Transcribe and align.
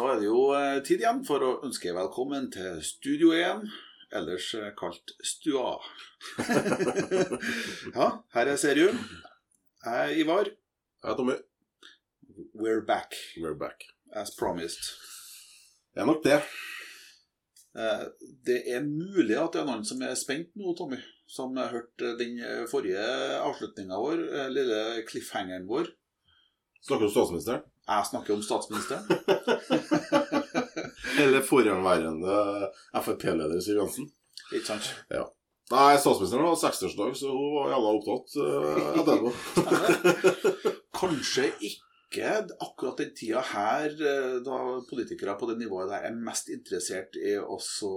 Da 0.00 0.06
er 0.14 0.20
det 0.20 0.28
jo 0.30 0.42
eh, 0.56 0.78
tid 0.86 1.02
igjen 1.02 1.18
for 1.28 1.42
å 1.44 1.48
ønske 1.66 1.92
velkommen 1.92 2.46
til 2.54 2.78
Studio 2.84 3.34
1, 3.36 3.66
ellers 4.16 4.46
eh, 4.56 4.70
kalt 4.78 5.12
Stua. 5.26 5.74
ja, 7.96 8.06
her 8.32 8.48
er 8.52 8.56
Serium. 8.60 8.96
Jeg 9.84 9.98
er 10.06 10.14
Ivar. 10.22 10.48
Ja, 11.04 11.16
Tommy. 11.18 11.36
We're 12.56 12.80
back, 12.86 13.16
We're 13.36 13.58
back. 13.60 13.84
as 14.16 14.32
promised. 14.38 14.88
Det 15.92 16.00
er 16.00 16.08
nok 16.08 16.24
det. 16.24 16.38
Eh, 17.76 18.06
Det 18.48 18.58
er 18.72 18.86
mulig 18.86 19.36
at 19.36 19.52
det 19.52 19.60
er 19.60 19.68
noen 19.68 19.84
som 19.84 20.00
er 20.06 20.16
spent 20.16 20.54
nå, 20.56 20.72
Tommy. 20.78 21.02
Som 21.30 21.60
har 21.60 21.74
hørt 21.76 22.00
den 22.18 22.40
forrige 22.72 23.04
avslutninga 23.44 24.00
vår, 24.00 24.24
lille 24.50 24.80
cliffhangeren 25.06 25.68
vår. 25.68 25.92
Snakker 26.88 27.06
du 27.06 27.12
statsministeren? 27.12 27.68
Jeg 27.90 28.06
snakker 28.06 28.36
om 28.36 28.42
statsministeren. 28.42 29.04
Eller 31.22 31.42
forhenværende 31.42 32.36
Frp-leder 32.94 33.60
Siv 33.64 33.80
Jensen? 33.80 34.10
Ikke 34.52 34.66
sant? 34.68 34.90
Nei, 35.70 35.94
statsministeren 36.02 36.46
hadde 36.46 36.62
60-årsdag, 36.64 37.14
så 37.18 37.30
hun 37.34 37.52
var 37.56 37.72
jævla 37.74 37.90
opptatt 37.98 38.36
uh, 38.42 38.98
etterpå. 39.02 39.28
Kanskje 41.00 41.46
ikke 41.66 42.32
akkurat 42.58 42.98
den 42.98 43.12
tida 43.14 43.42
her, 43.52 43.92
eh, 43.94 44.40
da 44.42 44.56
politikere 44.90 45.36
på 45.38 45.46
det 45.46 45.60
nivået 45.60 45.92
der 45.92 46.08
er 46.08 46.16
mest 46.26 46.50
interessert 46.50 47.14
i 47.22 47.36
å 47.38 47.58
så, 47.62 47.92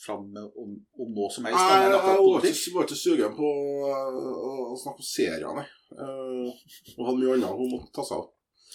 eh, 0.00 0.32
være 0.36 0.46
om, 0.62 0.72
om 1.04 1.12
noe 1.16 1.30
som 1.34 1.46
helst. 1.48 1.60
Nei, 1.60 1.78
jeg 1.84 2.00
var 2.00 2.48
ikke, 2.48 2.72
var 2.74 2.88
ikke 2.88 2.98
sugen 3.00 3.36
på 3.36 3.52
uh, 3.84 4.72
å 4.72 4.78
snakke 4.80 5.04
om 5.04 5.08
serier, 5.08 5.46
nei. 5.56 5.66
Uh, 5.92 6.50
hun 6.96 7.06
hadde 7.08 7.18
mye 7.20 7.36
annet 7.36 7.60
hun 7.60 7.72
måtte 7.74 7.92
ta 7.96 8.06
seg 8.06 8.18
av. 8.18 8.28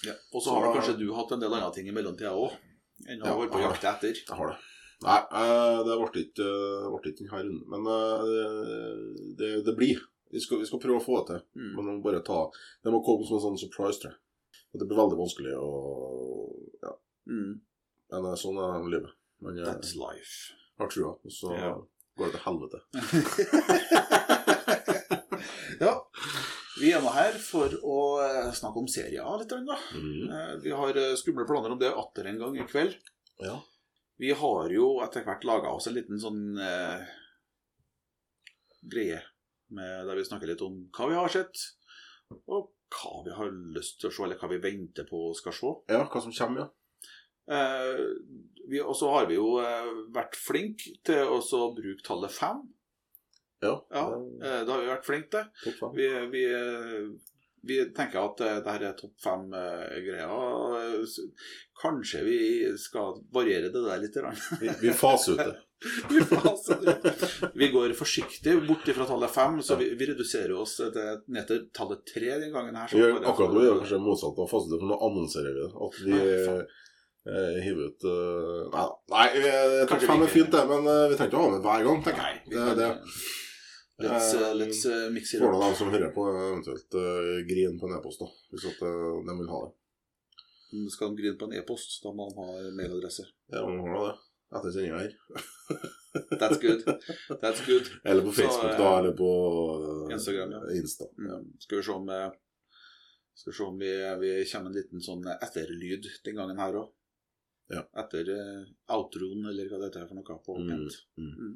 Ja. 0.06 0.16
Og 0.36 0.44
så 0.44 0.54
har 0.54 0.66
da 0.66 0.72
kanskje 0.76 0.98
du 1.00 1.06
hatt 1.16 1.32
en 1.32 1.44
del 1.44 1.56
andre 1.56 1.74
ting 1.76 1.88
i 1.90 1.96
mellomtida 1.96 2.34
òg, 2.36 2.56
enn 3.08 3.24
å 3.24 3.30
Ja, 3.30 3.38
vært 3.42 3.54
på 3.54 3.62
jeg 3.62 3.68
har 3.68 3.78
jakt 3.78 3.90
etter. 3.94 4.24
Jeg 4.24 4.40
har 4.42 4.52
det. 4.52 4.58
Nei, 5.06 5.22
uh, 5.36 5.80
det 5.86 5.96
ble 6.00 6.26
ikke, 6.26 6.50
uh, 6.50 6.92
ble 6.96 7.14
ikke 7.14 7.24
denne 7.24 7.40
runden. 7.42 7.64
Men 7.72 7.90
uh, 7.90 9.32
det, 9.40 9.52
det 9.68 9.76
blir. 9.78 10.04
Vi 10.36 10.42
skal, 10.44 10.60
vi 10.60 10.68
skal 10.68 10.82
prøve 10.84 11.00
å 11.00 11.04
få 11.04 11.22
det 11.22 11.26
til. 11.30 11.44
Mm. 11.62 11.74
Men 11.78 12.00
må 12.04 12.14
ta 12.26 12.42
Det 12.84 12.92
må 12.92 13.02
komme 13.06 13.28
som 13.28 13.38
en 13.38 13.44
sånn 13.44 13.62
surprise, 13.62 14.02
tror 14.02 14.12
jeg. 14.14 14.20
Og 14.74 14.82
det 14.82 14.88
blir 14.90 15.00
veldig 15.00 15.20
vanskelig 15.20 15.56
å 15.56 15.70
Ja. 16.84 16.92
Mm. 17.32 17.62
Men 18.12 18.28
eh, 18.30 18.38
sånn 18.40 18.60
er 18.62 18.90
livet. 18.92 19.14
Men, 19.44 19.60
eh, 19.60 19.68
That's 19.70 19.96
life. 20.00 20.56
Har 20.80 20.88
trua, 20.92 21.14
og 21.24 21.32
så 21.32 21.54
Ja. 21.56 21.74
går 22.18 22.26
det 22.32 22.36
til 22.36 22.46
helvete. 22.46 22.80
ja. 25.80 25.94
Vi 26.82 26.90
er 26.92 27.02
nå 27.04 27.12
her 27.16 27.34
for 27.40 27.72
å 27.88 27.98
eh, 28.24 28.50
snakke 28.56 28.80
om 28.82 28.88
serier 28.92 29.38
litt. 29.40 29.54
Da. 29.68 29.78
Mm. 29.96 30.28
Eh, 30.28 30.54
Vi 30.66 30.72
har 30.76 30.92
eh, 31.00 31.14
skumle 31.20 31.46
planer 31.48 31.72
om 31.76 31.80
det 31.80 31.92
atter 31.96 32.28
en 32.32 32.40
gang 32.42 32.58
i 32.60 32.66
kveld. 32.68 32.96
Ja. 33.44 33.56
Vi 34.20 34.32
har 34.36 34.70
jo 34.72 34.90
etter 35.04 35.24
hvert 35.28 35.44
laga 35.48 35.72
oss 35.76 35.88
en 35.90 35.96
liten 35.98 36.20
sånn 36.20 36.58
eh, 36.60 37.02
greie 38.92 39.22
med, 39.76 40.06
der 40.08 40.16
vi 40.20 40.26
snakker 40.28 40.48
litt 40.52 40.62
om 40.64 40.76
hva 40.96 41.06
vi 41.10 41.16
har 41.18 41.30
sett, 41.34 41.56
og 42.46 42.62
hva 42.96 43.14
vi 43.26 43.32
har 43.36 43.50
lyst 43.76 43.98
til 44.02 44.10
å 44.12 44.14
se, 44.14 44.22
eller 44.28 44.38
hva 44.40 44.48
vi 44.52 44.60
venter 44.64 45.06
på 45.10 45.18
og 45.32 45.36
skal 45.40 45.54
se. 45.58 45.70
ja, 45.92 46.04
hva 46.06 46.20
som 46.24 46.34
kommer, 46.36 46.60
ja. 46.64 46.68
Eh, 47.52 48.82
og 48.82 48.96
så 48.98 49.12
har 49.14 49.28
vi 49.30 49.38
jo 49.38 49.60
eh, 49.62 49.92
vært 50.16 50.38
flinke 50.40 50.96
til 51.06 51.30
å 51.30 51.70
bruke 51.76 52.06
tallet 52.06 52.34
fem. 52.34 52.64
Ja, 53.64 53.78
Ja, 53.94 54.06
eh, 54.42 54.62
det 54.66 54.72
har 54.72 54.82
vi 54.82 54.92
vært 54.92 55.08
flinke 55.08 55.46
til. 55.64 55.78
Vi, 55.96 56.08
vi, 56.34 56.46
vi 57.66 57.78
tenker 57.98 58.26
at 58.26 58.42
det 58.66 58.74
her 58.74 58.88
er 58.90 58.98
topp 58.98 59.14
fem-greia. 59.24 60.30
Kanskje 61.82 62.24
vi 62.26 62.40
skal 62.82 63.22
variere 63.34 63.72
det 63.74 63.86
der 63.86 64.02
litt. 64.02 64.20
Vi, 64.62 64.74
vi 64.82 64.96
faser 64.96 65.38
ut 65.38 65.46
det. 65.46 65.56
Vi 66.10 66.22
faser 66.24 66.80
ut. 66.82 67.52
Vi 67.54 67.68
går 67.70 67.92
forsiktig 68.00 68.54
bort 68.66 68.88
fra 68.96 69.06
tallet 69.06 69.30
fem, 69.30 69.60
så 69.62 69.76
vi, 69.78 69.90
reduserer 70.08 70.56
oss 70.58 70.78
til, 70.80 71.20
ned 71.36 71.46
til 71.50 71.60
tallet 71.76 72.02
tre 72.10 72.32
den 72.42 72.54
gangen. 72.54 72.78
her. 72.80 72.88
så 72.90 72.98
Vi 72.98 73.04
gjør, 73.04 73.20
akkurat 73.20 73.52
det, 73.52 73.60
vi 73.60 73.68
gjør 73.68 73.82
kanskje 73.84 74.00
motsatt 74.02 74.40
av 74.40 74.50
faser 74.50 74.72
ut, 74.72 74.80
for 74.80 74.90
nå 74.90 74.98
annonserer 75.10 75.52
vi 75.52 75.66
det. 75.66 75.70
At 75.86 76.00
vi 76.08 76.16
Nei, 76.16 76.64
eh, 77.30 77.70
ut 77.72 78.06
eh, 78.10 78.60
Nei, 78.74 78.86
nei 79.14 79.26
eh, 79.42 79.80
topp 79.90 80.06
fem 80.06 80.26
er 80.26 80.32
fint, 80.32 80.52
det, 80.54 80.66
men 80.70 80.86
eh, 80.92 81.08
vi 81.12 81.18
trenger 81.18 81.32
ikke 81.32 81.42
å 81.42 81.46
ha 81.46 81.54
med 81.56 81.66
hver 81.66 81.88
gang, 81.88 82.04
tenker 82.06 82.28
jeg. 82.30 82.44
Det, 82.52 82.68
det, 82.80 82.92
let's, 84.06 84.30
uh, 84.36 84.52
let's 84.60 84.84
uh, 84.90 85.08
mix 85.14 85.34
it 85.34 85.42
Får 85.42 85.56
da 85.56 85.58
up. 85.58 85.66
de 85.66 85.80
som 85.80 85.92
hører 85.94 86.14
på, 86.16 86.28
eventuelt 86.36 87.00
uh, 87.00 87.34
grine 87.50 87.80
på 87.82 87.90
en 87.90 87.98
e-post, 87.98 88.22
da. 88.22 88.30
Hvis 88.54 88.70
at, 88.72 88.86
uh, 88.86 89.18
de 89.26 89.40
vil 89.42 89.52
ha 89.54 89.66
det. 89.66 89.74
Skal 90.92 91.14
de 91.14 91.22
grine 91.22 91.40
på 91.40 91.50
en 91.50 91.58
e-post, 91.62 92.00
da 92.04 92.14
må 92.14 92.30
de 92.30 92.40
ha 92.42 92.72
mailadresse. 92.76 93.28
Ja, 93.54 93.64
de 93.64 93.78
har 93.82 94.00
da 94.00 94.08
det. 94.10 94.16
Etter 94.56 94.72
sendinga 94.72 94.98
her. 95.02 95.14
That's 96.40 96.60
good. 96.62 96.84
That's 97.42 97.62
good. 97.66 97.88
Eller 98.04 98.22
på 98.22 98.32
Så, 98.32 98.42
Facebook, 98.42 98.72
eh, 98.72 98.78
da. 98.78 99.00
Eller 99.00 99.12
på 99.12 99.30
Instagram, 100.14 100.52
ja. 100.52 100.62
Insta. 100.78 101.06
Ja. 101.18 101.38
Mm. 101.40 101.48
Skal 101.60 101.78
vi 101.78 101.84
se 101.84 101.92
om, 101.92 102.06
skal 103.34 103.52
vi, 103.52 103.58
se 103.58 103.64
om 103.64 103.80
vi, 103.80 103.92
vi 104.22 104.46
kommer 104.52 104.70
en 104.70 104.78
liten 104.78 105.04
sånn 105.04 105.26
etterlyd 105.34 106.08
den 106.28 106.38
gangen 106.40 106.62
her 106.62 106.78
òg. 106.84 106.94
Ja. 107.74 107.82
Etter 107.98 108.30
uh, 108.30 108.68
outroen, 108.94 109.48
eller 109.50 109.72
hva 109.72 109.80
det 109.82 109.90
heter 109.90 110.06
for 110.10 110.20
noe 110.20 110.38
på 110.46 110.60
Mm, 110.62 110.86
mm. 111.18 111.32
Mm. 111.46 111.56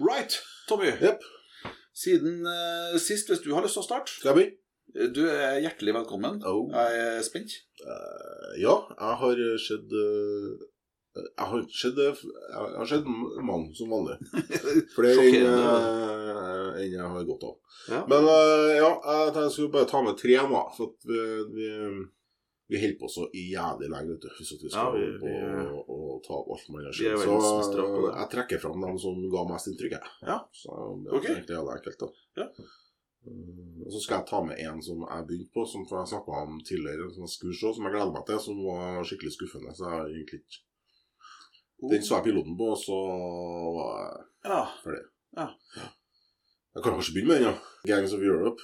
Right, 0.00 0.38
Tommy. 0.68 0.92
Yep. 0.96 1.26
Siden 1.92 2.46
uh, 2.46 2.96
sist, 2.98 3.28
hvis 3.28 3.42
du 3.44 3.52
har 3.54 3.62
lyst 3.66 3.76
til 3.76 3.84
å 3.84 3.88
starte 3.90 4.14
Skal 4.14 4.38
jeg? 4.40 4.56
Du 5.14 5.22
er 5.28 5.60
hjertelig 5.62 5.94
velkommen. 5.94 6.40
Oh. 6.46 6.66
Jeg 6.72 7.02
er 7.04 7.22
spent. 7.22 7.54
Uh, 7.84 8.56
ja, 8.58 8.74
jeg 8.90 9.18
har 9.22 9.42
sett 9.62 9.92
eh, 9.94 10.64
Jeg 11.20 11.46
har 11.52 11.62
sett 11.70 12.00
Jeg 12.00 12.72
har 12.78 12.88
sett 12.90 13.06
mann 13.06 13.68
som 13.78 13.92
vanlig. 13.94 14.18
Flere 14.96 15.26
enn 15.28 15.36
en 15.44 16.80
eh, 16.80 16.80
jeg 16.88 17.04
har 17.04 17.28
godt 17.28 17.46
av. 17.46 17.56
Ja. 17.92 18.00
Men 18.10 18.26
eh, 18.32 18.70
ja, 18.80 18.90
jeg 18.90 19.28
tenkte 19.28 19.46
jeg 19.46 19.54
skulle 19.56 19.74
bare 19.76 19.90
ta 19.92 20.02
med 20.06 20.18
tre 20.18 20.40
nå. 20.50 20.64
For 20.76 20.90
at 20.90 21.08
vi, 21.10 21.20
vi, 21.54 21.70
vi 22.70 22.78
holder 22.82 22.98
på 23.00 23.08
så 23.10 23.24
jævlig 23.34 23.88
lenge, 23.90 24.12
vet 24.14 24.22
du. 24.24 24.28
Hvis 24.38 24.52
vi 24.62 24.68
skal 24.70 24.78
Ja, 24.78 24.90
vi- 24.94 25.18
vi- 25.22 25.66
og, 25.74 25.88
og 25.90 26.22
ta 26.26 26.32
opp 26.38 26.50
alt 26.54 26.68
man 26.70 26.84
har 26.86 26.90
er. 26.90 26.96
Så 26.96 28.14
jeg 28.20 28.28
trekker 28.34 28.60
fram 28.62 28.80
dem 28.86 28.98
som 28.98 29.16
ga 29.32 29.42
mest 29.52 29.66
inntrykk, 29.72 29.96
jeg. 29.98 30.06
Ja. 30.30 30.38
Så 30.52 30.70
det 31.02 31.10
er 31.12 31.16
Ok. 31.18 31.24
egentlig 31.26 31.56
jævlig 31.56 31.74
enkelt, 31.78 31.98
da. 32.00 32.08
Ja. 32.42 32.46
Mm, 33.26 33.82
Og 33.84 33.92
så 33.92 34.00
skal 34.00 34.16
jeg 34.20 34.26
ta 34.30 34.38
med 34.42 34.56
en 34.64 34.80
som 34.82 34.98
jeg 35.10 35.26
begynte 35.28 35.52
på, 35.52 35.66
som 35.68 35.82
jeg 35.84 36.08
snakka 36.08 36.30
om 36.40 36.60
tidligere, 36.64 37.04
en 37.04 37.16
sånn 37.18 37.28
skurshow 37.28 37.74
som 37.74 37.84
jeg 37.84 37.92
gleder 37.92 38.12
meg 38.14 38.24
til, 38.26 38.38
som 38.40 38.56
var 38.64 39.02
skikkelig 39.04 39.32
skuffende. 39.36 39.74
Så 39.76 39.84
jeg 39.90 40.00
egentlig 40.14 40.40
ikke 40.40 40.60
Den 41.90 42.02
så 42.02 42.16
jeg 42.16 42.24
piloten 42.24 42.56
på, 42.60 42.66
og 42.74 42.78
så 42.78 42.96
var 43.76 43.90
jeg 44.44 44.52
Ja. 44.52 44.64
ferdig. 44.84 45.04
Ja. 45.36 45.48
Jeg 46.74 46.82
kan 46.82 46.92
kanskje 46.92 47.14
begynne 47.14 47.28
med 47.28 47.38
den, 47.40 47.48
ja. 47.50 47.54
Gangs 47.96 48.12
of 48.12 48.20
Europe. 48.20 48.60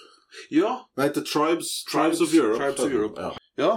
ja. 0.51 0.73
Nei, 0.97 1.09
The 1.09 1.23
Tribes, 1.23 1.85
Tribes 1.85 2.21
of 2.21 2.33
Europe. 2.35 2.59
Tribes 2.59 2.81
of 2.81 2.93
Europe. 2.93 3.21
Ja. 3.21 3.31
Ja. 3.59 3.73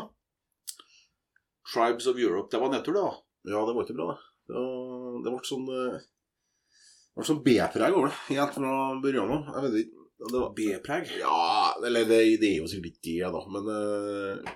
Tribes 1.70 2.08
of 2.10 2.18
Europe. 2.18 2.50
Det 2.52 2.62
var 2.62 2.74
nedtur, 2.74 2.96
det, 2.96 3.06
da. 3.06 3.54
ja, 3.54 3.62
det 3.68 3.76
var 3.76 3.86
ikke 3.86 3.98
bra, 3.98 4.10
det. 4.14 4.26
Det, 4.50 4.58
var, 4.58 5.20
det 5.26 5.34
ble 5.34 5.46
sånn 5.46 5.68
eh, 5.70 5.98
Det 6.02 7.22
ble 7.22 7.28
sånn 7.28 7.42
B-preg 7.46 7.98
over 7.98 8.10
det, 8.10 8.20
helt 8.32 8.56
fra 8.58 8.76
begynnelsen 9.04 9.36
av. 9.36 9.58
Jeg 9.60 9.66
vet 9.66 9.82
ikke 9.84 9.98
det 10.20 10.36
var, 10.36 10.50
B-preg. 10.56 11.12
Ja, 11.22 11.76
eller 11.88 12.08
det, 12.08 12.18
det 12.42 12.48
er 12.50 12.58
jo 12.60 12.68
sikkert 12.68 12.98
ikke 12.98 13.04
det, 13.08 13.30
da. 13.36 13.44
Men, 13.56 13.70
eh, 13.76 14.56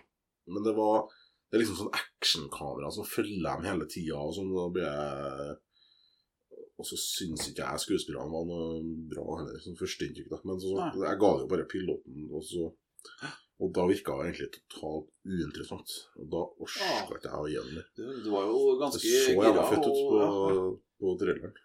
men 0.51 0.65
det 0.65 0.73
var 0.75 1.05
Det 1.47 1.59
er 1.59 1.61
liksom 1.61 1.77
sånn 1.77 1.93
actionkamera 1.93 2.89
som 2.91 3.05
følger 3.05 3.43
dem 3.45 3.67
hele 3.69 3.85
tida, 3.85 4.17
og 4.17 4.33
sånn. 4.35 4.49
Blir 4.73 4.87
jeg 4.89 5.59
Og 6.81 6.87
så 6.89 6.97
syns 6.97 7.45
ikke 7.51 7.67
jeg 7.67 7.83
skuespillerne 7.83 8.33
var 8.33 8.47
noe 8.49 8.81
bra 9.11 9.27
heller, 9.37 9.59
som 9.61 9.77
førsteinntrykk. 9.77 10.33
Men 10.49 10.59
så, 10.59 10.73
så, 10.81 11.03
jeg 11.05 11.21
ga 11.21 11.29
det 11.35 11.45
jo 11.45 11.51
bare 11.53 11.69
piloten, 11.69 12.25
og 12.33 12.43
så 12.49 12.71
Og 13.61 13.71
da 13.75 13.85
virka 13.87 14.15
det 14.17 14.29
egentlig 14.31 14.49
totalt 14.55 15.09
uinteressant. 15.29 15.95
Og 16.19 16.29
da 16.33 16.43
orka 16.65 16.89
ja. 16.89 17.01
ikke 17.05 17.29
jeg 17.29 17.39
å 17.39 17.49
gi 17.51 17.57
den 17.59 17.75
mer. 17.77 17.89
Du, 17.95 18.29
var 18.33 18.47
jo 18.49 18.61
Det 18.81 18.91
så 18.97 19.01
jævla 19.07 19.49
gira, 19.51 19.65
fett 19.69 19.87
ut 19.87 19.99
på, 19.99 20.21
ja. 20.21 20.63
på 21.03 21.17
traileren. 21.21 21.59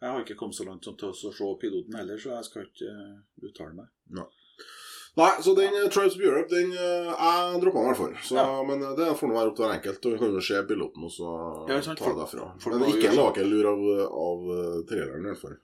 Jeg 0.00 0.12
har 0.12 0.22
ikke 0.22 0.36
kommet 0.38 0.58
så 0.58 0.66
langt 0.68 0.86
som 0.86 0.96
til 0.98 1.10
å 1.10 1.14
se 1.16 1.52
piloten 1.60 1.96
heller, 1.98 2.20
så 2.20 2.36
jeg 2.36 2.48
skal 2.48 2.66
ikke 2.68 2.92
uh, 2.92 3.14
uttale 3.48 3.74
meg. 3.80 3.88
Nei, 5.16 5.30
så 5.42 5.54
den 5.56 5.74
uh, 5.74 5.88
Tribes 5.90 6.14
of 6.14 6.22
Europe, 6.22 6.52
den 6.52 6.70
uh, 6.76 7.10
jeg 7.10 7.60
droppa 7.64 7.80
den 7.80 7.88
i 7.88 7.90
hvert 7.90 8.02
fall. 8.02 8.16
Så, 8.28 8.36
Ja. 8.36 8.60
Men 8.68 8.84
det 9.00 9.08
får 9.18 9.32
nå 9.32 9.38
være 9.38 9.50
opp 9.50 9.58
til 9.58 9.66
hver 9.66 9.76
enkelt. 9.78 10.06
Og 10.06 10.14
vi 10.14 10.20
kan 10.20 10.36
jo 10.36 10.44
se 10.44 10.62
piloten 10.68 11.08
og 11.08 11.14
så 11.16 11.30
Ja, 11.72 11.80
sant, 11.82 11.98
ta 11.98 12.12
det 12.12 12.20
derfra. 12.22 12.50
men 12.76 12.86
ikke 12.92 13.14
en 13.16 13.50
lur 13.50 13.70
av, 13.72 13.86
av 14.28 14.50
traileren, 14.86 15.24
i 15.24 15.32
hvert 15.32 15.42
fall. 15.42 15.56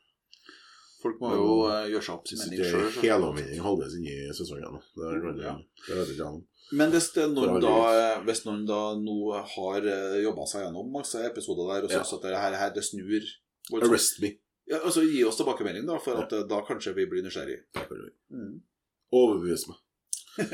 Folk 1.03 1.19
må 1.23 1.33
jo 1.35 1.47
uh, 1.67 1.83
gjøre 1.91 2.05
seg 2.07 2.15
opp 2.15 2.29
sin 2.31 2.39
mening 2.43 2.63
sjøl. 2.71 2.89
helomvending 3.03 3.63
halvveis 3.65 3.97
inn 3.99 4.07
i 4.07 4.17
sesongen. 4.37 4.79
Det, 4.97 5.07
er, 5.09 5.21
veldig- 5.27 5.45
Ja. 5.49 5.55
det 5.89 5.97
er 5.99 6.13
jeg. 6.21 6.43
Men 6.73 6.93
hvis, 6.95 7.09
noen 7.35 7.59
da, 7.61 7.73
hvis 8.25 8.45
noen 8.47 8.63
da 8.69 8.81
nå 8.97 9.17
har 9.55 9.89
jobba 10.23 10.47
seg 10.49 10.63
gjennom 10.67 10.93
masse 10.95 11.21
episoder 11.27 11.69
der 11.69 11.85
og 11.89 11.91
Ja. 11.93 12.01
at 12.01 12.23
det 12.23 12.37
her, 12.45 12.55
her 12.63 12.71
det 12.73 12.85
snur 12.87 13.11
voldsomt, 13.71 13.91
Arrest 13.91 14.21
me. 14.23 14.31
ja, 14.71 14.79
altså 14.81 15.03
Gi 15.05 15.25
oss 15.29 15.37
tilbakemelding, 15.37 15.85
da, 15.87 15.99
for 15.99 16.23
at 16.23 16.33
ja. 16.33 16.43
da 16.49 16.63
kanskje 16.65 16.95
vi 16.97 17.07
blir 17.11 17.23
nysgjerrig. 17.27 17.59
Det 17.75 17.85
kan 17.89 17.97
du 17.99 18.03
gjøre. 18.07 18.17
Mm. 18.31 18.55
Overbevis 19.13 19.67
meg. 19.69 19.79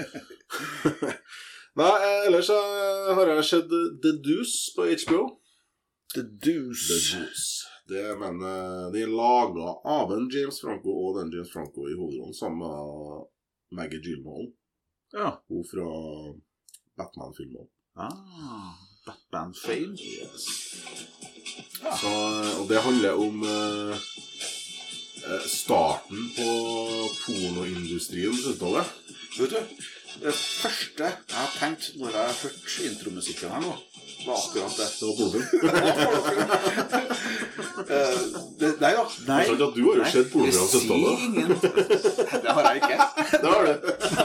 Nei, 1.79 1.93
eh, 2.03 2.27
ellers 2.27 2.49
eh, 2.51 3.11
har 3.15 3.29
jeg 3.31 3.45
sett 3.47 3.69
The 4.03 4.13
Deuce 4.25 4.73
på 4.75 4.89
HBO. 5.05 5.21
The 6.17 6.25
Deuce. 6.25 6.89
The 6.89 6.99
Deuce. 7.21 7.78
Det 7.89 8.19
mener 8.21 8.91
De 8.93 9.03
er 9.03 9.13
laga 9.13 9.69
av 9.89 10.13
en 10.13 10.29
James 10.33 10.61
Franco 10.61 10.93
og 10.93 11.17
den 11.19 11.33
James 11.33 11.53
Franco 11.53 11.87
i 11.89 11.97
hovedrollen, 11.97 12.35
sammen 12.37 12.61
med 12.61 13.79
Maggie 13.79 14.03
Gyllenhaal. 14.05 14.51
Ja. 15.17 15.31
Hun 15.49 15.65
fra 15.65 15.87
Batman-filmer. 17.01 17.65
Ah, 17.97 18.77
Batman-fame. 19.07 19.97
Yes. 19.97 20.49
Ja. 21.83 21.97
Så, 21.97 22.13
og 22.61 22.69
det 22.69 22.83
handler 22.85 23.21
om 23.25 23.43
eh, 23.43 24.05
eh, 25.25 25.47
starten 25.49 26.29
på 26.37 26.49
pornoindustrien 27.25 28.37
70-tallet. 28.37 28.93
Vet 29.39 29.55
du, 29.57 29.89
det 30.23 30.35
første 30.35 31.05
jeg 31.05 31.13
har 31.37 31.51
tenkt 31.59 31.85
når 32.01 32.09
jeg 32.11 32.23
har 32.27 32.35
hørt 32.43 32.79
intromusikken 32.91 33.49
her 33.55 33.61
nå, 33.63 33.73
var 34.27 34.37
akkurat 34.39 34.75
det. 34.79 34.89
Det 34.99 35.05
var 35.07 35.15
pornofilm. 35.19 35.47
Eh, 37.89 38.19
det 38.61 38.69
nei 38.83 38.91
da. 38.95 39.03
Nei. 39.27 39.45
Du 39.47 39.63
har 39.65 39.73
jo 39.79 39.93
Nei, 40.03 40.09
sett 40.13 40.29
pornoprogram 40.33 40.43
det 40.43 40.53
sier 40.69 40.81
70-tallet. 40.83 41.19
ingen. 41.25 41.49
Det 42.43 42.51
har 42.57 42.63
jeg 42.67 42.77
ikke. 42.83 42.97
Det 43.33 43.49
har 43.49 43.63
du. 43.65 43.73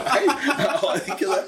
Nei, 0.04 0.22
jeg 0.24 0.70
har 0.82 0.94
ikke 1.12 1.26
det. 1.30 1.42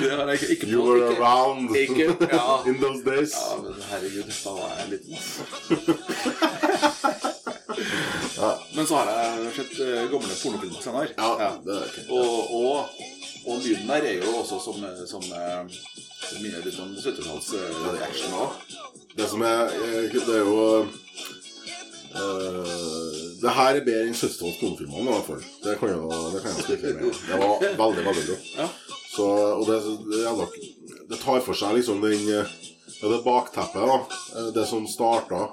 Det 0.00 0.10
har 0.10 0.24
jeg 0.26 0.36
ikke. 0.40 0.48
Ikke 0.56 0.66
You 0.72 0.80
were 0.86 0.96
ikke- 0.96 1.22
around 1.22 1.76
ikke- 1.76 2.16
ja. 2.32 2.46
in 2.66 2.76
those 2.82 3.02
days. 3.06 3.32
Ja, 3.36 3.56
men 3.62 3.72
herregud, 3.90 4.28
da 4.44 4.50
var 4.50 4.70
jeg 4.80 4.86
liten. 4.96 5.14
Ja, 8.46 8.52
Men 8.76 8.86
så 8.86 8.98
har 9.00 9.08
jeg 9.10 9.52
sett 9.56 9.78
eh, 9.82 10.02
gamle 10.12 10.34
pornofilmer 10.38 10.82
senere. 10.84 11.08
ja, 11.18 11.48
det 11.66 11.78
er 11.80 11.86
ikke 11.90 12.04
Og, 12.14 12.52
og, 12.54 12.76
og 13.46 13.64
lyden 13.64 13.88
der 13.90 14.06
er 14.10 14.20
jo 14.20 14.34
også 14.40 14.60
som, 14.62 14.84
som 15.10 15.24
eh, 15.34 15.80
minner 16.42 16.62
litt 16.66 16.78
om 16.82 16.92
70-talls 16.94 17.48
eh, 17.58 18.04
action 18.06 18.36
òg. 18.38 18.54
Det 19.16 19.26
som 19.30 19.42
er 19.48 19.74
eh, 19.74 20.06
Det 20.14 20.22
er 20.36 20.44
jo 20.44 20.56
eh, 22.14 22.62
Det 23.42 23.54
her 23.58 23.80
er 23.80 23.84
bedre 23.86 24.06
enn 24.06 24.14
70-talls 24.16 24.60
pornofilmer 24.60 25.02
i 25.02 25.08
hvert 25.10 25.28
fall. 25.30 25.42
Det 25.64 25.76
kan 25.80 25.92
jeg, 25.94 26.22
det 26.34 26.44
kan 26.44 26.54
jeg 26.54 26.66
skrive 26.68 26.94
med. 27.00 27.02
Det 27.26 27.40
var 27.42 27.90
veldig, 27.96 28.06
veldig 28.10 28.24
bra. 28.30 28.38
Ja. 28.62 28.68
Så, 29.16 29.26
og 29.26 29.64
det, 29.70 29.80
det, 30.12 30.22
er 30.28 30.38
nok, 30.38 30.56
det 31.10 31.18
tar 31.22 31.42
for 31.44 31.56
seg 31.56 31.78
liksom 31.78 32.02
den 32.04 32.26
ja, 32.28 32.42
Det 33.00 33.22
bakteppet, 33.24 33.86
da. 33.90 33.98
Det 34.56 34.64
som 34.68 34.86
starta 34.88 35.46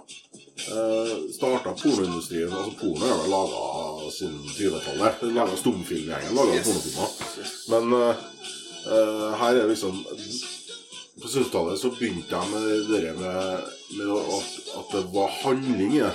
uh, 0.74 1.14
Starta 1.34 1.74
pornoindustrien 1.78 2.52
Altså 2.54 2.74
Porno 2.80 3.08
er 3.08 3.20
vel 3.24 3.32
laga 3.34 4.12
siden 4.14 4.40
20-tallet. 4.58 5.24
Laga 5.36 5.58
Stumfilmgjengen 5.60 6.36
laga 6.38 6.58
Yes. 6.60 6.68
pornofilmer. 6.68 7.10
Men 7.74 7.94
uh, 7.94 8.24
uh, 8.88 9.30
her 9.42 9.62
er 9.64 9.72
liksom 9.72 9.98
På 11.22 11.28
70-tallet 11.28 11.80
så 11.82 11.94
begynte 11.98 12.36
jeg 12.36 12.52
med 12.52 12.68
det 12.92 13.02
der 13.08 13.18
med, 13.20 13.72
med 13.98 14.14
at, 14.38 14.54
at 14.80 14.96
det 14.98 15.04
var 15.14 15.30
handling 15.44 15.94
i 15.98 16.02
det. 16.02 16.14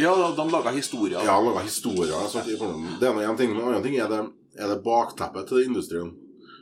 Ja, 0.00 0.14
de, 0.36 0.44
laga 0.50 0.70
historier. 0.70 1.20
Ja, 1.24 1.36
de 1.40 1.50
laga 1.50 1.64
historier. 1.66 2.14
Altså, 2.16 2.42
det 2.46 3.08
er 3.08 3.22
én 3.26 3.36
ting. 3.36 3.52
En 3.56 3.62
annen 3.68 3.82
ting 3.84 3.96
er 3.98 4.08
det, 4.08 4.20
er 4.56 4.70
det 4.70 4.82
bakteppet 4.84 5.48
til 5.50 5.66
industrien. 5.66 6.12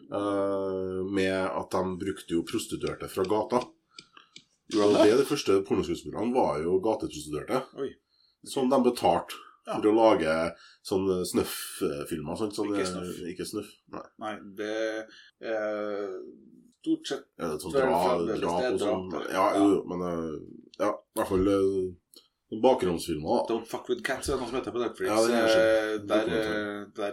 Eh, 0.08 1.04
med 1.12 1.34
at 1.36 1.70
de 1.70 1.82
brukte 2.00 2.32
jo 2.34 2.44
prostituerte 2.48 3.08
fra 3.12 3.24
gata. 3.28 3.60
Og 4.76 4.92
det? 4.94 5.04
det 5.08 5.18
de 5.22 5.24
første 5.28 5.62
pornoskuespillerne 5.68 6.34
var 6.34 6.58
jo 6.62 6.78
gateprostituerte. 6.84 7.62
Som 8.44 8.68
de 8.70 8.78
betalte 8.84 9.34
Ja. 9.68 9.74
for 9.76 9.88
å 9.90 9.94
lage 9.96 10.34
sånne 10.88 11.24
snøff-filmer. 11.28 12.36
Sånn, 12.40 12.52
sånn, 12.56 12.70
Ikke 12.72 12.86
snøff. 12.88 13.18
Ikke 13.32 13.44
snøff. 13.48 13.70
Nei. 13.92 14.04
Nei, 14.18 14.34
det 14.56 15.06
er 15.40 16.14
stort 16.80 17.06
sett 17.10 17.24
Ja, 17.38 17.48
det 17.48 17.54
er 17.54 17.58
sånn 17.64 17.72
dra, 17.74 18.36
drap 18.40 18.72
og 18.72 18.80
sånn. 18.80 19.10
Ja, 19.32 19.48
ja. 19.52 19.58
jo, 19.60 19.82
men 19.90 20.04
eh, 20.08 20.38
Ja, 20.78 20.92
i 20.94 21.18
hvert 21.20 21.28
fall 21.28 21.50
bakgrunnsfilmer. 22.62 23.42
Don't 23.50 23.66
Fuck 23.68 23.88
With 23.90 24.02
Cats 24.06 24.30
er 24.32 24.38
noe 24.40 24.48
som 24.48 24.56
heter 24.56 24.72
på 24.72 24.80
Netflix. 24.80 25.10
Ja, 25.10 25.20
det 25.26 25.34
er 25.36 25.58
Eh, 25.58 25.98
der, 26.08 26.30
eh, 26.32 26.84
der, 26.96 27.12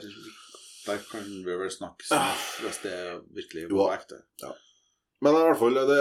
der 0.86 0.98
kan 1.12 1.26
vi 1.44 1.58
vel 1.60 1.70
snakke 1.74 2.08
snøff, 2.08 2.46
hvis 2.64 2.80
det 2.84 2.94
er 2.94 3.20
virkelig 3.36 3.70
Jo. 3.70 3.76
var 3.82 3.98
ekte. 3.98 4.22
Men 5.24 5.36
i 5.36 5.44
hvert 5.46 5.60
fall, 5.60 5.78
det, 5.88 6.00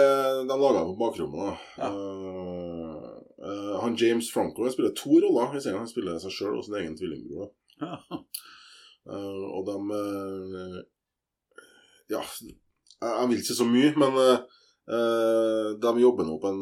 de 0.49 0.57
laga 0.59 0.83
på 0.85 0.97
bakrommet. 0.99 1.45
da. 1.45 1.83
Ja. 1.83 1.91
Eh, 3.45 3.81
han 3.81 3.95
James 3.95 4.31
Franco 4.33 4.63
han 4.63 4.73
spiller 4.73 4.95
to 4.97 5.19
roller 5.23 5.57
i 5.57 5.61
serien. 5.61 5.83
Han 5.83 5.91
spiller 5.91 6.19
seg 6.21 6.33
sjøl 6.33 6.57
og 6.59 6.65
sin 6.65 6.77
egen 6.79 6.97
tvillingbror. 6.97 7.51
Ja. 7.81 7.99
Uh, 9.05 9.45
og 9.55 9.65
de 9.67 9.75
uh, 9.93 10.77
Ja, 12.09 12.21
jeg, 12.21 12.55
jeg 13.01 13.29
vil 13.29 13.41
ikke 13.41 13.57
så 13.57 13.67
mye, 13.69 13.95
men 13.99 14.21
de 15.81 15.91
jobber 15.97 16.27
nå 16.27 16.35
på 16.37 16.49
en 16.51 16.59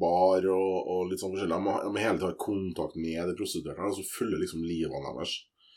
bar 0.00 0.46
og, 0.48 0.76
og 0.88 1.10
litt 1.10 1.20
sånn 1.20 1.34
forskjellig. 1.34 1.52
De 1.52 1.68
har, 1.68 1.82
har 1.84 1.98
hele 2.00 2.20
tiden 2.22 2.38
kontakt 2.40 2.96
med 2.96 3.28
de 3.28 3.34
prostituerte, 3.36 3.90
så 3.98 4.04
følger 4.08 4.40
liksom 4.40 4.64
livene 4.64 5.12
deres 5.18 5.34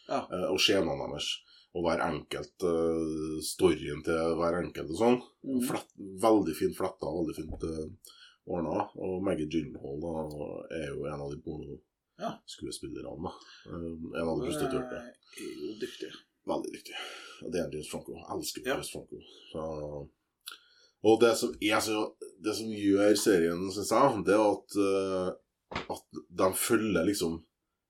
Ja. 0.08 0.22
og 0.48 0.62
skjebnene 0.64 1.10
deres. 1.12 1.28
Og 1.78 1.84
hver 1.86 2.02
enkelt 2.02 2.64
uh, 2.66 3.36
storyen 3.46 4.00
til 4.06 4.38
hver 4.40 4.58
enkelt 4.64 4.90
og 4.90 4.98
sånn. 4.98 5.20
Mm. 5.46 5.60
Flett, 5.68 5.92
veldig 6.24 6.56
fint 6.58 6.78
fletta, 6.78 7.12
veldig 7.14 7.36
fint 7.38 7.66
uh, 7.70 8.16
ordna. 8.50 8.88
Og 8.98 9.20
Maggie 9.26 9.46
Gyllenhaal 9.54 10.02
er 10.74 10.88
jo 10.90 11.06
en 11.06 11.26
av 11.28 11.30
de 11.34 11.38
Ja. 12.20 12.32
pornoskuespillerne. 12.34 13.30
da. 13.30 13.34
Eh, 13.70 14.22
en 14.22 14.28
av 14.28 14.40
de 14.40 14.48
prostituerte. 14.50 14.98
Er 14.98 15.52
jo 15.62 15.76
dyktig. 15.80 16.10
Veldig 16.50 16.72
dyktig. 16.74 16.96
Det 17.52 17.60
er 17.62 17.70
James 17.72 17.92
Franco. 17.92 18.16
Jeg 18.18 18.26
elsker 18.36 18.62
Ja. 18.66 18.74
James 18.74 18.92
Franco. 18.92 19.22
Så, 19.52 20.10
og 21.04 21.20
det 21.22 21.38
som, 21.38 21.54
er 21.62 21.80
så, 21.80 22.02
det 22.44 22.56
som 22.58 22.74
gjør 22.74 23.14
serien, 23.16 23.62
syns 23.72 23.92
jeg, 23.94 24.24
det 24.26 24.34
er 24.36 24.44
at, 24.50 24.76
uh, 24.82 25.30
at 25.96 26.20
de 26.42 26.50
følger 26.56 27.06
liksom 27.06 27.44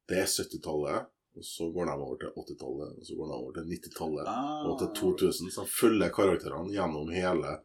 Det 0.09 0.17
er 0.17 0.25
70-tallet, 0.25 1.05
og 1.37 1.45
så 1.45 1.69
går 1.71 1.85
de 1.89 1.95
over 1.95 2.15
til 2.21 2.31
80-tallet, 2.35 2.93
og 2.99 3.05
så 3.07 3.17
går 3.17 3.27
de 3.31 3.35
over 3.37 3.51
til 3.57 3.67
90-tallet. 3.73 4.29
Ah, 4.31 4.63
Og 4.69 4.79
til 4.81 4.89
2000, 5.01 5.51
så 5.53 5.65
de 5.65 5.73
følger 5.73 6.13
karakterene 6.15 6.73
gjennom 6.73 7.11
hele 7.13 7.57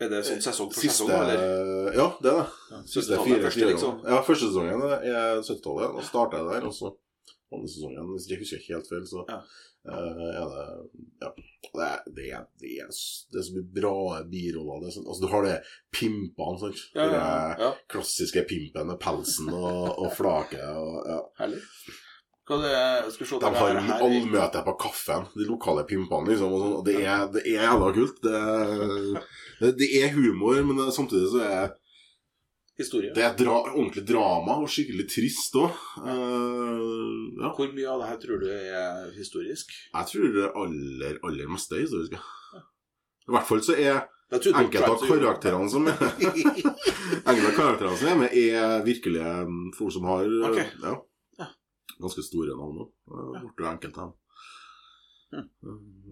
Er 0.00 0.10
det 0.12 0.22
sånn 0.28 0.42
sesong 0.44 0.70
for 0.72 0.84
sesong, 0.84 1.10
eller? 1.16 1.42
Ja, 1.96 2.06
det 2.20 2.30
er 2.32 2.40
det. 2.42 2.46
Ja, 2.70 2.80
Siste 2.84 3.16
70-tallet 3.16 3.26
fire, 3.26 3.42
første, 3.46 3.60
fire 3.60 3.70
liksom. 3.72 4.00
Ja, 4.04 4.22
første 4.26 4.50
sesongen 4.50 4.86
er 4.86 5.40
70-tallet. 5.40 5.94
Da 5.96 6.04
starter 6.10 6.42
jeg 6.42 6.50
der, 6.52 6.68
og 6.68 6.76
så 6.76 6.92
andre 7.54 7.70
sesongen, 7.70 8.10
hvis 8.12 8.26
jeg 8.28 8.36
ikke 8.36 8.44
husker 8.44 8.68
helt 8.74 8.92
feil, 8.92 9.08
så 9.12 9.24
Ja. 9.30 9.40
Uh, 9.86 9.92
er 10.34 10.46
det 10.50 10.62
Ja. 11.22 11.28
Det 11.76 11.84
er, 11.84 12.00
det 12.16 12.24
er, 12.32 12.44
det 12.58 12.70
er, 12.82 12.88
det 13.30 13.38
er 13.38 13.44
så 13.46 13.54
mye 13.54 13.68
bra 13.76 14.22
biroller. 14.30 14.80
Det 14.82 14.88
er 14.88 14.94
sånn, 14.96 15.06
altså, 15.06 15.22
du 15.22 15.30
har 15.30 15.44
det 15.46 15.56
pimpene, 15.94 16.58
sant. 16.62 16.80
Ja, 16.96 17.06
ja, 17.12 17.26
ja. 17.60 17.70
klassiske 17.92 18.42
pimpen 18.48 18.90
med 18.90 18.98
pelsen 19.02 19.50
og, 19.52 19.92
og 20.00 20.10
flaket. 20.16 20.64
Og, 20.64 20.96
ja. 21.06 21.20
Herlig. 21.42 21.60
Hva 22.46 22.60
det, 22.62 22.74
skal 23.10 23.26
se 23.26 23.38
De 23.42 23.50
har 23.58 23.78
allmøte 23.96 24.60
på 24.68 24.76
kaffen, 24.78 25.24
de 25.34 25.48
lokale 25.48 25.82
pimpene, 25.88 26.30
liksom. 26.30 26.52
Og, 26.54 26.60
sånn, 26.62 26.76
og 26.78 26.84
det, 26.86 27.00
er, 27.02 27.24
det 27.34 27.42
er 27.42 27.64
jævla 27.64 27.88
kult. 27.96 28.20
Det, 28.22 29.24
det, 29.62 29.72
det 29.80 29.88
er 29.98 30.14
humor, 30.14 30.60
men 30.68 30.84
samtidig 30.94 31.32
så 31.32 31.42
er 31.42 31.72
historie. 32.78 33.10
det 33.16 33.24
er 33.26 33.34
dra 33.38 33.56
ordentlig 33.64 34.04
drama, 34.06 34.60
og 34.62 34.70
skikkelig 34.70 35.08
trist 35.10 35.58
òg. 35.58 35.74
ja. 36.06 37.50
Hvor 37.56 37.72
mye 37.74 37.88
av 37.90 38.04
det 38.04 38.10
her 38.12 38.20
tror 38.22 38.44
du 38.44 38.46
er 38.52 39.08
historisk? 39.16 39.74
Jeg 39.90 40.12
tror 40.12 40.36
det 40.36 40.52
aller, 40.62 41.18
aller 41.26 41.50
meste 41.50 41.80
er 41.80 41.86
historisk. 41.88 42.14
ja. 42.14 42.62
I 43.26 43.34
hvert 43.34 43.48
fall 43.48 43.64
så 43.66 43.74
er 43.74 44.04
enkelte 44.36 44.86
av 44.86 45.02
karakterene 45.02 45.66
som 45.70 45.90
er 45.90 45.98
Enkelte 47.26 47.50
av 47.50 47.58
karakterene 47.58 47.98
som 47.98 48.10
er 48.12 48.18
med, 48.22 48.38
er 48.38 48.86
virkelige 48.86 49.34
mm, 49.50 49.60
folk 49.74 49.94
som 49.98 50.06
har 50.06 50.30
okay. 50.52 50.70
Ja. 50.84 50.94
Ganske 52.02 52.24
store 52.26 52.56
navn 52.58 52.84
òg. 52.84 52.94
Ja. 53.10 53.42
Borte 53.42 53.68
enkelte 53.72 54.04
av 54.04 54.12
dem. 54.12 54.22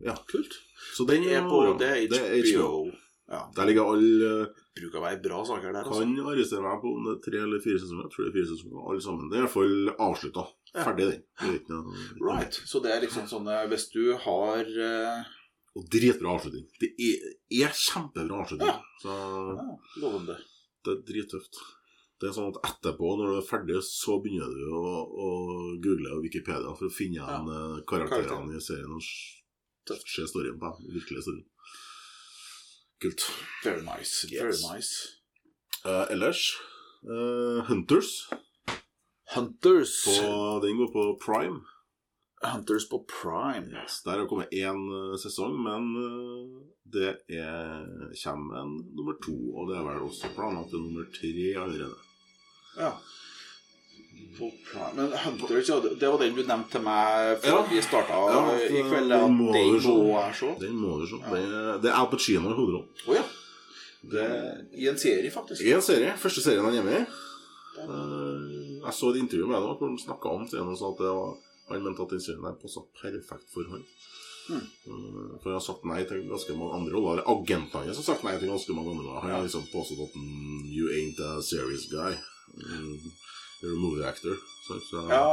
Ja. 0.04 0.16
Kult. 0.28 0.58
Så 0.96 1.06
den 1.08 1.24
er 1.30 1.46
på 1.48 1.62
det 1.80 1.88
er 1.88 2.06
det 2.10 2.20
er 2.20 2.44
HBO. 2.50 2.90
Ja. 3.30 3.46
Der 3.56 3.68
ligger 3.70 3.88
alle 3.94 4.32
bruker 4.76 5.00
å 5.00 5.04
være 5.04 5.20
bra 5.24 5.38
saker 5.48 5.70
der. 5.70 5.86
Altså. 5.86 6.02
Kan 6.02 6.28
arrestere 6.28 6.64
meg 6.64 6.82
på 6.82 6.90
om 6.92 7.06
det 7.06 7.14
er 7.14 7.22
tre 7.24 7.40
eller 7.46 7.62
fire 7.64 7.80
sesonger. 7.80 8.08
Jeg 8.08 8.14
tror 8.14 8.24
det 8.24 8.30
er 8.30 8.36
fire 8.36 8.50
sesonger, 8.50 8.82
alle 8.90 9.04
sammen. 9.06 9.30
Det 9.30 9.36
er 9.36 9.40
i 9.40 9.44
hvert 9.46 9.54
fall 9.54 9.94
avslutta. 10.08 10.44
Ja. 10.74 10.82
Ferdig, 10.88 11.06
den. 11.68 11.88
Right. 12.18 12.58
Så 12.66 12.82
det 12.84 12.90
er 12.90 13.04
liksom 13.04 13.28
sånn 13.30 13.46
eh, 13.46 13.60
Hvis 13.70 13.84
du 13.92 14.00
har 14.24 14.66
uh... 14.66 15.28
Og 15.78 15.86
dritbra 15.90 16.32
avslutning. 16.34 16.66
Det 16.82 16.90
er, 16.98 17.30
er 17.62 17.76
kjempebra 17.78 18.42
avslutning. 18.42 18.72
Ja. 18.72 18.98
Så 19.02 19.14
ja, 19.14 19.68
Lovende. 20.02 20.36
det 20.84 20.96
er 20.96 21.00
drittøft. 21.08 21.62
Det 22.20 22.30
er 22.30 22.36
sånn 22.36 22.52
at 22.52 22.60
etterpå, 22.70 23.14
når 23.18 23.32
du 23.32 23.38
er 23.38 23.46
ferdig, 23.48 23.80
så 23.86 24.20
begynner 24.22 24.52
du 24.54 24.68
å, 24.70 24.92
å 25.26 25.30
google 25.82 26.20
Wikipedia 26.22 26.74
for 26.78 26.86
å 26.86 26.94
finne 26.94 27.18
igjen 27.18 27.50
ja. 27.50 27.64
karakterene 27.90 28.54
i 28.54 28.62
serien 28.62 28.94
og 28.94 29.02
se 29.02 30.28
storyen 30.30 30.60
på. 30.60 30.70
Virkelig 30.94 31.26
storyen. 31.26 31.44
Kult. 33.02 33.26
Very 33.64 33.82
nice. 33.82 34.24
Yes. 34.30 34.40
Very 34.40 34.76
nice. 34.76 34.92
Uh, 35.84 36.06
ellers 36.14 36.54
uh, 37.04 37.64
Hunters. 37.68 38.30
Hunters. 39.34 40.04
På, 40.06 40.60
den 40.62 40.78
går 40.78 40.92
på 40.94 41.08
Prime. 41.20 41.60
Hunters 42.52 42.86
på 42.90 42.98
Prime. 43.08 43.66
Yes, 43.72 44.02
der 44.04 44.18
har 44.20 44.26
kommet 44.30 44.52
én 44.52 44.80
eh, 44.98 45.16
sesong, 45.22 45.56
men 45.64 45.90
eh, 45.96 46.62
det 46.94 47.10
er, 47.32 47.84
kommer 48.22 48.60
en 48.62 48.74
nummer 48.94 49.16
to. 49.24 49.34
Og 49.56 49.70
det 49.70 49.78
er 49.80 49.86
vel 49.88 50.02
også 50.08 50.30
planlagt 50.36 50.72
en 50.76 50.84
nummer 50.88 51.06
tre 51.16 51.32
allerede. 51.64 51.96
Ja. 52.78 52.92
Men 54.94 55.12
Hunters, 55.24 55.68
ja, 55.68 55.76
det 56.00 56.08
var 56.10 56.18
den 56.22 56.34
du 56.36 56.42
nevnte 56.46 56.70
til 56.74 56.82
meg 56.82 57.38
før 57.42 57.50
Ja. 57.54 57.62
vi 57.70 57.80
starta 57.82 58.18
Ja, 58.34 58.42
i 58.66 58.82
kveld. 58.82 59.08
den 59.12 59.34
må 59.38 59.52
den 59.54 59.80
se. 59.80 59.88
må 59.88 60.18
jeg 60.20 60.34
se. 60.40 60.50
Den 60.60 60.76
må 60.76 60.98
du 61.00 61.06
se. 61.06 61.18
Ja. 61.22 61.78
Det, 61.82 61.90
er- 61.90 61.98
Al 62.00 62.08
Pacino 62.10 62.50
i 62.50 62.56
hovedrollen. 62.58 62.88
Oh, 63.08 63.14
ja. 63.14 63.22
Det, 64.10 64.24
I 64.76 64.88
en 64.88 64.98
serie, 64.98 65.30
faktisk. 65.30 65.62
I 65.62 65.72
en 65.72 65.82
serie. 65.82 66.12
Første 66.18 66.42
serien 66.42 66.64
han 66.64 66.74
er 66.74 66.82
hjemme 66.82 66.98
i. 67.00 67.04
Den... 67.76 68.80
Jeg 68.84 68.92
så 68.94 69.08
et 69.10 69.16
intervju 69.22 69.46
med 69.48 69.56
deg 69.56 69.64
hvor 69.78 69.88
han 69.88 69.98
snakka 69.98 70.28
om 70.28 70.44
serien 70.48 70.68
og 70.68 70.76
sa 70.78 70.90
at 70.92 70.98
det 71.00 71.12
var, 71.16 71.36
han 71.68 71.84
mente 71.84 72.04
at 72.04 72.12
den 72.12 72.20
serien 72.24 72.44
der 72.44 72.58
passa 72.60 72.84
perfekt 73.00 73.48
for 73.54 73.70
han. 73.72 73.84
Mm. 74.48 74.56
Eh, 74.60 75.40
For 75.40 75.48
han 75.48 75.58
har 75.58 75.64
sagt 75.64 75.86
nei 75.88 76.02
til 76.08 76.26
ganske 76.28 76.56
mange 76.58 76.76
andre 76.80 76.98
roller. 76.98 77.24
Agenten 77.24 77.86
hans 77.86 78.00
har 78.02 78.08
sagt 78.10 78.26
nei 78.26 78.36
til 78.38 78.52
ganske 78.52 78.76
mange 78.76 78.92
andre. 78.92 79.20
Han 79.22 79.36
har 79.38 79.46
liksom 79.46 79.64
påstått 79.72 80.04
at 80.04 80.18
mm, 80.20 80.66
You 80.68 80.92
ain't 80.92 81.20
a 81.24 81.40
serious 81.42 81.88
guy. 81.92 82.12
Mm, 82.58 82.98
You're 83.62 83.72
a 83.72 83.80
movie 83.80 84.04
actor. 84.04 84.36
Så, 84.66 84.80
så, 84.90 85.06
Ja, 85.08 85.24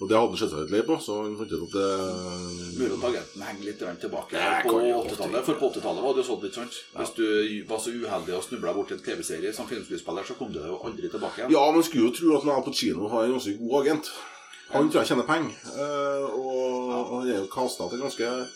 Og 0.00 0.08
det 0.08 0.14
hadde 0.14 0.30
han 0.30 0.38
sett 0.38 0.52
seg 0.52 0.60
litt 0.62 0.72
lei 0.76 0.80
på, 0.86 0.94
så 1.02 1.14
han 1.24 1.32
fant 1.34 1.52
ut 1.52 1.62
at 1.66 1.72
det 1.74 1.86
Mulig 2.78 2.90
at 2.94 3.06
agenten 3.08 3.42
henger 3.42 3.64
litt 3.66 3.80
tilbake 4.04 4.38
Nei, 4.38 4.60
på 4.62 4.76
80-tallet. 4.78 5.46
For 5.48 5.58
på 5.58 5.70
80-tallet 5.72 6.04
var 6.04 6.14
det 6.14 6.22
jo 6.22 6.26
sånn, 6.28 6.44
ikke 6.46 6.60
sant? 6.60 6.76
Ja. 6.92 7.00
Hvis 7.00 7.14
du 7.16 7.24
var 7.72 7.82
så 7.82 7.94
uheldig 7.96 8.36
og 8.36 8.44
snubla 8.46 8.76
bort 8.76 8.94
en 8.94 9.02
TV-serie 9.02 9.50
som 9.56 9.66
filmskuespiller, 9.66 10.28
så 10.28 10.38
kom 10.38 10.52
du 10.54 10.60
deg 10.60 10.70
jo 10.70 10.78
aldri 10.86 11.10
tilbake 11.10 11.42
igjen. 11.42 11.54
Ja, 11.56 11.64
man 11.74 11.82
skulle 11.82 12.06
jo 12.06 12.14
tro 12.14 12.36
at 12.38 12.46
når 12.46 12.60
han 12.60 12.66
på 12.68 12.76
kino 12.78 13.10
har 13.10 13.26
en 13.26 13.34
ganske 13.34 13.56
god 13.58 13.74
agent. 13.82 14.12
Han 14.72 14.88
tror 14.90 15.00
jeg 15.02 15.08
tjener 15.12 15.26
penger. 15.28 15.54
eh, 15.74 16.24
Og 16.38 16.42
han 17.12 17.22
er 17.28 17.36
jo 17.40 17.46
kasta 17.52 17.82
til 17.88 18.00
ganske 18.02 18.26
eh, 18.28 18.46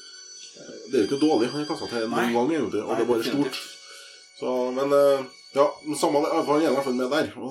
Det 0.91 0.97
er 0.99 1.03
jo 1.05 1.09
ikke 1.09 1.21
dårlig. 1.23 1.47
Han 1.55 1.63
er 1.63 1.69
kasta 1.71 1.87
til 1.89 2.09
noen 2.09 2.33
gang, 2.37 2.49
egentlig, 2.57 2.83
og 2.85 2.91
det 2.97 3.03
er 3.07 3.11
bare 3.13 3.29
stort. 3.29 3.57
Så, 4.41 4.49
men 4.77 4.89
eh, 4.97 5.21
ja, 5.57 5.67
men 5.87 5.97
samme 6.01 6.19
det. 6.25 6.31
Han 6.49 6.61
er 6.61 6.69
i 6.71 6.75
hvert 6.75 6.89
fall 6.89 6.99
med 6.99 7.09
der. 7.13 7.27
Og, 7.39 7.51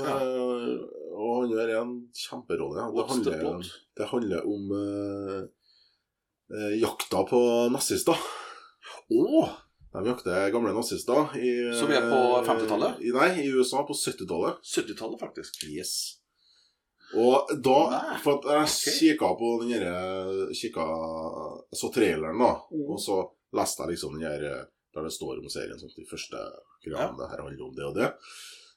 og 1.22 1.32
han 1.41 1.51
gjør 1.56 1.70
en 1.82 1.91
kjemperolle. 2.18 2.80
Det 2.98 3.06
handler, 3.10 3.38
det 3.98 4.06
handler 4.13 4.39
om 4.53 4.63
eh, 4.77 5.41
jakta 6.82 7.20
på 7.30 7.39
nazister. 7.74 8.18
Oh! 9.12 9.50
De 9.91 10.00
jakter 10.08 10.48
gamle 10.53 10.72
nazister 10.72 11.34
i 11.36 11.50
Som 11.75 11.89
er 11.91 12.06
på 12.08 12.20
50-tallet? 12.48 13.01
Nei, 13.12 13.30
i 13.44 13.50
USA 13.51 13.82
på 13.84 13.91
70-tallet. 13.98 14.62
70-tallet, 14.63 15.20
faktisk. 15.20 15.51
Yes. 15.68 16.21
Og 17.20 17.50
da 17.63 17.77
For 18.24 18.38
at 18.39 18.46
jeg 18.48 18.68
Ok. 18.68 18.98
kikka 19.00 19.32
på 19.39 19.48
den 19.62 19.74
derre 19.74 20.50
Kikka 20.56 20.86
Så 21.75 21.91
traileren, 21.91 22.39
da. 22.39 22.53
Mm. 22.72 22.86
Og 22.88 23.00
så 23.01 23.18
leste 23.58 23.84
jeg 23.84 23.96
liksom 23.96 24.15
den 24.20 24.27
her 24.30 24.46
der 24.91 25.06
det 25.08 25.12
står 25.15 25.39
om 25.39 25.48
serien. 25.48 25.77
Sånn, 25.80 25.91
de 25.96 26.03
første 26.03 26.39
greiene. 26.84 27.15
Det 27.15 27.30
her 27.32 27.44
handler 27.46 27.63
om 27.63 27.75
det 27.75 27.86
og 27.88 27.96
det. 27.96 28.10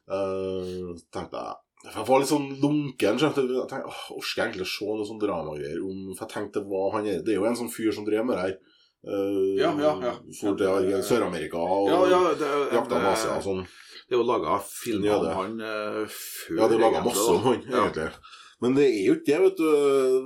Uh, 0.06 0.92
tenkte 1.10 1.40
jeg 1.42 1.90
for 1.90 1.98
Jeg 2.00 2.06
var 2.08 2.20
litt 2.22 2.30
sånn 2.30 2.46
lunken. 2.62 3.18
Så. 3.18 3.30
Jeg 3.30 3.34
tenkte, 3.34 3.88
åh, 3.90 4.02
Orker 4.14 4.38
jeg 4.40 4.44
egentlig 4.46 4.66
å 4.68 4.72
se 4.74 4.86
noe 4.90 5.08
sånn 5.08 5.20
dramagreier 5.22 5.82
om 5.84 6.14
For 6.14 6.24
jeg 6.26 6.34
tenkte 6.36 6.62
hva 6.68 6.84
han 6.94 7.08
er 7.10 7.22
Det 7.24 7.34
er 7.34 7.40
jo 7.40 7.48
en 7.48 7.58
sånn 7.58 7.72
fyr 7.72 7.90
som 7.92 8.06
drev 8.06 8.24
med 8.26 8.38
det 8.38 8.44
her. 8.46 8.54
Uh, 9.04 9.54
Ja, 9.60 9.70
ja, 9.76 9.92
ja. 10.00 10.12
For 10.40 10.56
til 10.56 11.02
Sør-Amerika 11.04 11.60
og 11.60 11.90
Ja, 11.90 11.98
ja, 12.08 12.20
det, 12.40 12.48
jakta 12.72 13.00
Asia 13.12 13.34
og 13.36 13.44
sånn. 13.44 13.60
Det 14.04 14.16
er 14.16 14.20
jo 14.20 14.24
laga 14.28 14.56
film 14.64 15.04
om 15.04 15.24
det. 15.24 15.34
han 15.36 15.60
uh, 15.60 16.00
før 16.08 16.58
Ja, 16.58 16.68
det 16.70 16.78
er 16.78 16.82
laga 16.86 17.04
masse 17.04 17.28
om 17.34 17.44
han, 17.44 17.62
egentlig. 17.68 18.08
Men 18.64 18.76
det 18.78 18.84
er 18.86 19.06
jo 19.10 19.14
ikke 19.18 19.28
det, 19.28 19.38
vet 19.42 19.56
du. 19.60 19.70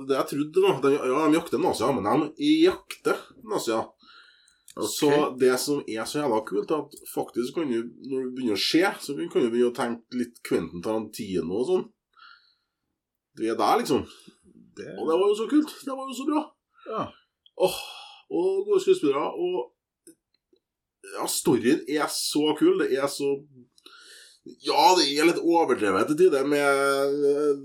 Det 0.07 0.15
jeg 0.15 0.27
trodde, 0.31 0.63
da. 0.63 0.91
Ja, 0.95 1.21
de 1.27 1.39
jakter 1.39 1.63
nazier, 1.63 1.95
men 1.97 2.27
de 2.37 2.51
jakter 2.63 3.23
nazier. 3.43 3.87
Okay. 4.79 4.91
Så 4.95 5.09
det 5.41 5.55
som 5.59 5.81
er 5.89 6.05
så 6.07 6.21
jævla 6.21 6.39
kult, 6.47 6.71
er 6.71 6.85
at 6.85 6.93
faktisk 7.11 7.57
kan 7.57 7.67
du, 7.67 7.81
når 8.07 8.27
du 8.29 8.35
begynner 8.37 8.55
å 8.55 8.63
se, 8.63 8.83
så 9.03 9.15
kan 9.17 9.43
du 9.43 9.49
begynne 9.49 9.71
å 9.73 9.75
tenke 9.75 10.19
litt 10.21 10.39
Quentin 10.45 10.83
Tarantino 10.85 11.57
og 11.59 11.65
sånn. 11.67 11.87
Du 13.35 13.43
er 13.47 13.57
der, 13.59 13.81
liksom. 13.81 14.05
Det, 14.77 14.87
Og 14.95 15.09
det 15.09 15.17
var 15.19 15.25
jo 15.27 15.35
så 15.35 15.47
kult. 15.51 15.73
Det 15.83 15.95
var 15.95 16.07
jo 16.07 16.15
så 16.15 16.27
bra. 16.29 16.43
ja. 16.93 17.07
Åh, 17.59 17.79
og 18.29 18.65
gode 18.67 18.81
skuespillere. 18.83 19.25
Og 19.33 19.73
ja, 21.15 21.25
storyen 21.29 21.81
er 21.89 22.07
så 22.13 22.53
kul. 22.59 22.79
Det 22.83 22.93
er 22.99 23.07
så 23.11 23.33
Ja, 24.65 24.95
det 24.97 25.03
er 25.13 25.27
litt 25.27 25.41
overdrevet 25.43 26.07
til 26.09 26.17
tider 26.23 26.45
med, 26.47 27.17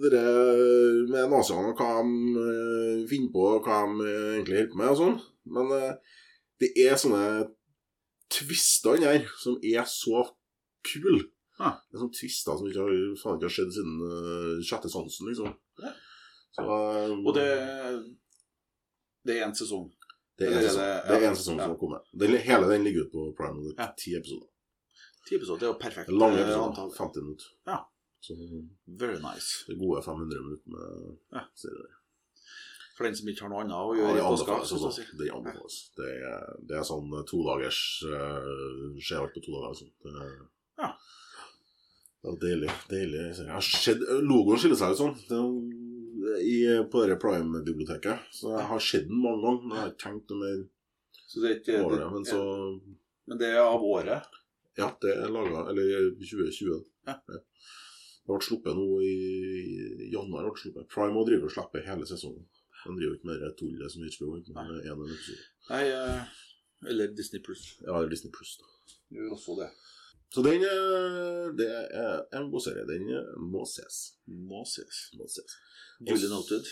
dere- 0.03 1.05
med 1.09 1.31
naziene 1.33 1.71
og 1.71 1.79
hva 1.79 2.03
de 2.03 2.43
eh, 2.43 3.05
finner 3.09 3.31
på, 3.33 3.45
og 3.57 3.65
hva 3.65 3.79
de 3.87 4.09
egentlig 4.11 4.59
holder 4.59 4.73
på 4.73 4.81
med 4.81 4.91
og 4.93 4.99
sånn. 4.99 5.15
Men 5.55 5.71
eh, 5.79 6.19
det 6.61 6.73
er 6.85 6.99
sånne 7.01 7.23
twister 8.35 9.01
her 9.05 9.25
som 9.41 9.57
er 9.65 9.87
så 9.89 10.27
kule. 10.91 11.23
Ah. 11.63 11.79
Det 11.89 11.97
er 11.97 12.03
sånne 12.03 12.19
twister 12.19 12.59
som 12.59 12.69
ikke 12.69 12.85
har, 12.85 12.95
faen 13.23 13.39
ikke 13.39 13.49
har 13.49 13.57
skjedd 13.57 13.75
siden 13.79 13.97
uh, 14.05 14.63
sjette 14.67 14.91
sansen, 14.93 15.31
liksom. 15.31 15.53
Ja. 15.81 15.93
Så, 16.59 16.65
eh, 16.69 17.15
Og 17.15 17.33
det 17.39 17.49
Det 19.25 19.39
er 19.39 19.47
én 19.47 19.55
sesong. 19.57 19.89
Det 20.39 20.49
er 20.49 20.61
sesong, 20.69 20.85
det- 21.09 21.23
er 21.23 21.29
en 21.31 21.37
sesong 21.37 21.59
som 21.61 21.77
kommet. 21.79 22.03
Den, 22.19 22.37
hele 22.37 22.69
den 22.73 22.85
ligger 22.85 23.05
ute 23.05 23.13
på 23.13 23.35
Prime. 23.39 23.63
Det 23.69 23.75
er 23.79 23.93
ti 23.99 24.15
episoder. 24.17 24.47
Ti 25.29 25.37
episoder 25.37 25.59
det 25.61 25.67
er 25.69 25.73
jo 25.73 25.79
perfekt. 25.81 26.09
Er 26.09 26.13
Lange 26.19 26.39
eh, 26.39 26.45
episoder. 26.45 26.69
antall. 26.69 26.91
50 26.99 27.23
minutter. 27.23 27.47
Ja. 27.67 27.79
Så 28.21 28.35
Very 28.87 29.19
nice. 29.21 29.65
det 29.69 29.79
gode 29.79 30.03
500 30.03 30.43
minutter 30.43 30.69
med 30.75 31.17
Ja. 31.33 31.45
serier. 31.55 31.93
For 32.97 33.05
den 33.05 33.17
som 33.17 33.29
ikke 33.29 33.43
har 33.43 33.49
noe 33.51 33.61
annet 33.65 33.75
å 33.75 33.95
gjøre 33.99 34.17
i 34.17 34.21
påska. 34.23 34.53
anbefales. 34.55 34.69
så 34.69 34.75
å 34.77 34.87
Altså. 34.87 35.03
si. 35.03 35.17
Det 35.19 35.31
anbefales. 35.35 35.77
Det 35.97 36.11
det 36.69 36.77
er 36.79 36.85
sånn 36.87 37.11
todagers 37.27 37.81
uh, 38.07 38.95
Skjer 39.03 39.19
alt 39.23 39.35
på 39.35 39.43
to 39.45 39.51
dager. 39.53 39.71
liksom. 39.73 39.91
Det, 40.03 40.13
Ja. 40.79 40.91
det 42.23 42.29
er 42.33 42.39
deilig. 42.47 42.71
deilig. 42.89 43.37
Jeg 43.39 43.49
har 43.49 43.61
sett, 43.61 43.99
logoen 44.23 44.59
skiller 44.59 44.77
seg 44.77 44.93
ut 44.93 44.99
sånn. 44.99 45.17
Det 45.29 45.37
er, 45.37 45.45
i, 46.41 46.57
på 46.91 47.05
det 47.07 47.19
Prime-biblioteket. 47.23 48.31
Så 48.35 48.53
jeg 48.55 48.67
har 48.71 48.83
sett 48.83 49.09
den 49.09 49.21
mange 49.23 49.43
ganger. 49.45 49.67
Men 49.67 49.77
jeg 49.77 49.83
har 49.83 49.93
ikke 49.93 50.05
tenkt 50.05 50.33
noe 50.33 50.41
mer 50.43 50.63
er 51.51 51.57
ikke 51.59 51.79
over 51.83 51.97
det. 51.99 52.11
Men 52.15 52.27
så 52.29 52.41
Men 53.27 53.41
det 53.41 53.49
er 53.55 53.63
av 53.63 53.83
året. 53.83 54.41
Ja, 54.79 54.91
det 55.03 55.15
er 55.15 55.31
laga 55.33 55.69
Eller 55.71 56.11
2020. 56.19 56.85
Ja. 57.07 57.17
Det 57.25 58.33
ble 58.33 58.41
sluppet 58.41 58.77
nå 58.79 58.87
i 59.05 60.11
januar. 60.13 60.47
ble 60.49 60.63
sluppet. 60.63 60.89
Prime 60.93 61.19
og 61.21 61.29
driver 61.29 61.51
og 61.51 61.55
slipper 61.57 61.85
hele 61.89 62.07
sesongen. 62.09 62.47
De 62.85 62.93
driver 62.99 63.17
ikke 63.17 63.31
med 63.31 63.41
det 63.41 63.53
tullet 63.59 63.93
som 63.93 64.05
HBO 64.05 64.39
gjør. 64.39 65.45
Nei. 65.71 65.83
eh, 65.89 66.41
eller 66.91 67.13
Disney 67.17 67.41
Pluss. 67.45 67.79
Ja, 67.81 67.97
det 67.99 68.09
er 68.09 68.13
Disney 68.13 68.33
Plus. 68.33 68.59
Gjør 69.13 69.37
også 69.37 69.57
det. 69.61 69.71
Så 70.35 70.43
den 70.43 70.65
eh, 70.67 71.45
det 71.55 71.69
er 71.71 72.25
en 72.35 72.49
god 72.51 72.65
serie. 72.65 72.87
Den 72.89 73.07
eh, 73.15 73.35
må 73.39 73.63
ses. 73.71 73.99
Må 74.27 74.65
ses. 74.67 75.05
Må 75.15 75.29
ses. 75.31 75.55
Duly 76.03 76.27
noted. 76.33 76.67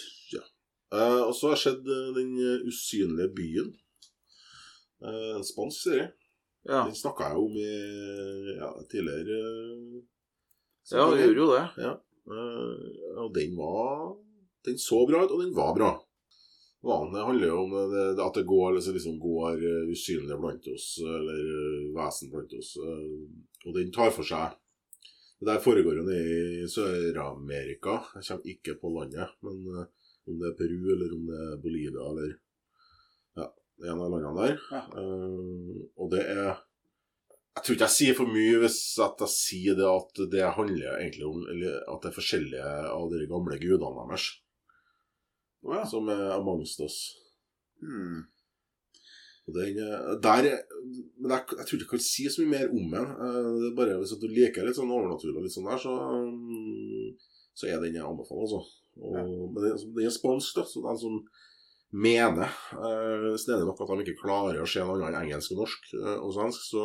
Uh, 0.92 1.22
og 1.24 1.30
så 1.32 1.48
har 1.48 1.54
jeg 1.54 1.62
sett 1.62 1.86
eh, 1.88 2.08
Den 2.18 2.32
usynlige 2.68 3.30
byen. 3.36 3.70
Uh, 5.02 5.38
en 5.38 5.46
spansk 5.46 5.86
serie. 5.86 6.10
Ja, 6.66 6.82
Den 6.88 6.98
snakka 6.98 7.30
jeg 7.30 7.38
om 7.42 7.54
i 7.58 7.70
ja, 8.58 8.68
tidligere. 8.90 9.38
ja 10.92 11.06
vi 11.10 11.22
gjorde 11.22 11.40
jo 11.40 11.46
det. 11.50 11.62
Ja. 11.82 11.94
og 13.18 13.32
den 13.34 13.56
var 13.58 14.12
Den 14.62 14.78
så 14.78 15.00
bra 15.10 15.24
ut, 15.24 15.32
og 15.34 15.42
den 15.42 15.56
var 15.56 15.72
bra. 15.74 15.90
Det 16.82 17.22
handler 17.22 17.46
jo 17.46 17.58
om 17.62 17.74
det, 17.92 18.22
at 18.24 18.34
det 18.34 18.42
går, 18.42 18.72
liksom, 18.74 18.94
liksom 18.96 19.18
går 19.22 19.60
eh, 19.68 19.90
usynlige 19.94 20.38
blant 20.42 20.66
oss, 20.66 20.86
eller 20.98 21.44
eh, 21.54 21.84
vesen 21.94 22.32
blant 22.32 22.56
oss. 22.58 22.72
eh, 22.82 23.68
og 23.68 23.76
den 23.76 23.92
tar 23.94 24.10
for 24.10 24.26
seg 24.26 24.58
Det 25.38 25.46
der 25.46 25.62
foregår 25.62 25.96
jo 25.98 26.02
nede 26.06 26.34
i 26.62 26.66
Sør-Amerika. 26.70 27.96
Jeg 28.18 28.26
kommer 28.26 28.50
ikke 28.50 28.74
på 28.78 28.90
landet, 28.94 29.30
men 29.42 29.62
om 30.26 30.36
det 30.38 30.50
er 30.50 30.58
Peru, 30.58 30.82
eller 30.94 31.14
om 31.16 31.24
det 31.30 31.38
er 31.46 31.56
Bolivia, 31.62 32.04
eller 32.10 32.36
ja, 33.38 33.48
en 33.90 34.02
av 34.04 34.12
landene 34.12 34.44
der. 34.44 34.60
Ja. 34.70 34.82
Uh, 34.94 35.82
og 35.98 36.12
det 36.14 36.22
er 36.30 36.52
Jeg 37.52 37.64
tror 37.64 37.74
ikke 37.74 37.88
jeg 37.90 37.96
sier 37.96 38.14
for 38.16 38.30
mye 38.32 38.60
hvis 38.62 38.78
at 39.04 39.26
jeg 39.26 39.32
sier 39.34 39.74
det 39.76 39.88
at 39.88 40.22
det 40.32 40.54
handler 40.56 40.94
egentlig 40.94 41.26
om 41.28 41.42
eller 41.52 41.82
at 41.90 41.98
det 42.00 42.08
er 42.08 42.16
forskjellige 42.16 42.70
av 42.94 43.10
de 43.12 43.26
gamle 43.28 43.58
gudene 43.60 44.06
deres 44.08 44.30
Å 45.62 45.74
ja. 45.78 45.82
som 45.86 46.08
er 46.10 46.22
amongst 46.36 46.80
us. 46.82 46.96
Hmm. 47.82 48.24
Og 49.48 49.56
den, 49.56 49.78
eh, 49.82 50.12
der, 50.22 50.48
men 51.18 51.32
jeg, 51.34 51.44
jeg 51.58 51.66
tror 51.66 51.76
ikke 51.76 51.86
jeg 51.86 51.90
kan 51.92 52.02
si 52.06 52.26
så 52.30 52.42
mye 52.44 52.52
mer 52.52 52.70
om 52.70 52.92
den. 52.94 53.06
Eh, 53.26 53.48
Det 53.62 53.68
er 53.72 53.76
bare 53.78 53.96
Hvis 54.00 54.14
du 54.22 54.28
liker 54.30 54.66
litt 54.66 54.78
sånn 54.78 54.90
overnaturlig, 54.94 55.36
og 55.40 55.46
litt 55.46 55.54
sånn 55.56 55.66
der, 55.70 55.80
så, 55.82 55.94
mm, 56.30 57.08
så 57.58 57.66
er 57.70 57.80
den 57.82 57.98
jeg 57.98 58.06
anbefaler. 58.06 58.44
Altså. 58.46 58.62
Og, 59.02 59.16
Ja. 59.16 59.24
Men 59.24 59.58
den, 59.64 59.82
den 59.96 60.06
er 60.06 60.14
spansk, 60.14 60.54
da, 60.58 60.64
så 60.68 60.82
den 60.86 60.98
som 61.00 61.18
mener 61.92 62.46
eh, 62.48 63.26
snedig 63.36 63.66
nok 63.68 63.82
at 63.84 63.90
de 63.90 64.04
ikke 64.06 64.22
klarer 64.22 64.62
å 64.62 64.68
se 64.68 64.80
noe 64.80 64.94
annet 64.96 65.10
enn 65.12 65.26
engelsk 65.26 65.52
og 65.56 65.62
norsk 65.64 65.90
eh, 65.98 66.18
og 66.22 66.30
svensk, 66.36 66.62
så 66.70 66.84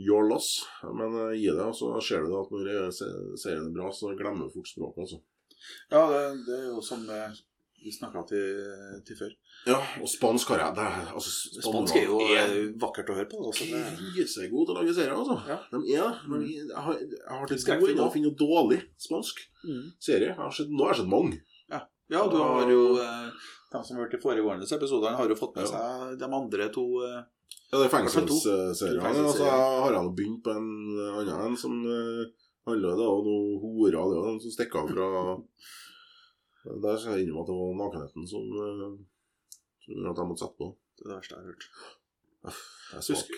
your 0.00 0.26
loss. 0.28 0.50
Men 0.82 1.14
eh, 1.28 1.36
gi 1.38 1.48
det, 1.54 1.62
og 1.70 1.76
så 1.78 1.94
ser 2.04 2.24
du 2.26 2.32
det 2.34 2.40
at 2.42 2.52
når 2.54 2.90
se- 2.96 3.12
serien 3.40 3.68
er 3.70 3.74
bra, 3.78 3.88
så 3.94 4.12
glemmer 4.18 4.48
du 4.50 4.54
fort 4.58 4.68
språket. 4.68 5.06
altså. 5.06 5.20
Ja, 5.92 6.02
det, 6.10 6.24
det 6.46 6.58
er 6.58 6.66
jo 6.70 6.80
som 6.84 7.04
eh, 7.10 7.38
vi 7.80 7.92
snakka 7.94 8.22
til, 8.28 8.64
til 9.08 9.16
før. 9.16 9.30
Ja, 9.68 9.76
og 10.00 10.08
spansk 10.08 10.48
har 10.52 10.62
jeg 10.64 10.74
det, 10.78 10.86
er- 10.88 11.12
altså, 11.16 11.30
Spansk 11.60 11.96
er 11.96 12.04
jo 12.08 12.18
spanjolene 12.20 12.64
eh, 12.64 12.74
vakkert 12.80 13.12
å 13.12 13.16
høre 13.16 13.28
på. 13.30 13.40
Altså. 13.50 13.68
Det, 13.68 13.80
god 14.52 14.66
til 14.66 14.74
å 14.74 14.78
lage 14.80 14.96
serier, 14.96 15.14
altså. 15.16 15.36
Ja. 15.48 15.58
De 15.72 15.80
er 15.96 16.04
det. 16.04 16.28
Men 16.32 16.44
jeg, 16.48 16.66
jeg 16.68 16.84
har, 16.88 17.00
jeg 17.00 17.38
har 17.40 17.52
til 17.52 17.80
gode 17.84 18.06
å 18.08 18.12
finne 18.16 18.32
noe 18.32 18.40
dårlig 18.40 18.80
spansk 19.00 19.40
mm. 19.64 19.86
serie. 20.00 20.34
Jeg 20.34 20.68
nå 20.72 20.84
har 20.86 20.94
jeg 20.94 21.02
sett 21.02 21.12
mange. 21.12 21.40
Ja, 22.10 22.24
du 22.26 22.40
har 22.42 22.66
jo 22.66 22.96
eh, 22.98 23.50
De 23.70 23.80
som 23.86 24.00
har 24.00 24.08
i 24.08 24.16
de 24.16 24.18
foregående 24.18 24.66
episodene, 24.66 25.14
har 25.14 25.30
jo 25.30 25.36
fått 25.38 25.54
med 25.60 25.68
Ja. 25.68 25.70
seg 25.70 26.16
de 26.18 26.26
andre 26.40 26.66
to 26.74 26.84
Ja, 27.70 27.78
det 27.78 27.84
er 27.86 27.92
fengselsserien. 27.92 28.26
fall 28.26 28.26
to. 28.26 28.38
fengselsserier. 28.42 28.98
To 28.98 29.06
Og 29.06 29.14
så 29.14 29.14
fengselsserier. 29.14 29.82
har 29.84 29.94
jeg 29.94 30.14
begynt 30.18 30.40
på 30.42 30.50
en 30.56 30.66
annen 31.20 31.44
en 31.46 31.56
som 31.60 31.76
eh, 31.86 32.24
handler 32.68 32.98
det 33.00 33.06
om 33.08 33.22
noen 33.26 33.56
horer. 33.62 33.96
Det 33.96 34.18
er 34.18 34.26
de 34.26 34.44
som 34.44 34.56
stikker 34.56 34.82
av 34.82 34.92
fra 34.92 35.08
Der 36.84 36.98
skal 37.00 37.16
jeg 37.16 37.24
innrømme 37.24 37.40
at 37.40 37.48
det 37.48 37.56
var 37.56 37.78
nakenheten 37.78 38.26
som, 38.28 38.48
eh, 38.60 38.90
som 39.80 39.94
gjorde 39.94 40.10
at 40.12 40.20
jeg 40.20 40.28
måtte 40.28 40.44
sette 40.44 40.60
på. 40.60 40.70
Det 40.98 41.06
er 41.06 41.08
det 41.08 41.16
verste 41.16 41.34
jeg 41.34 41.40
har 41.40 41.48
hørt. 41.48 41.68
Jeg 42.44 42.98
er 42.98 43.06
svak. 43.06 43.30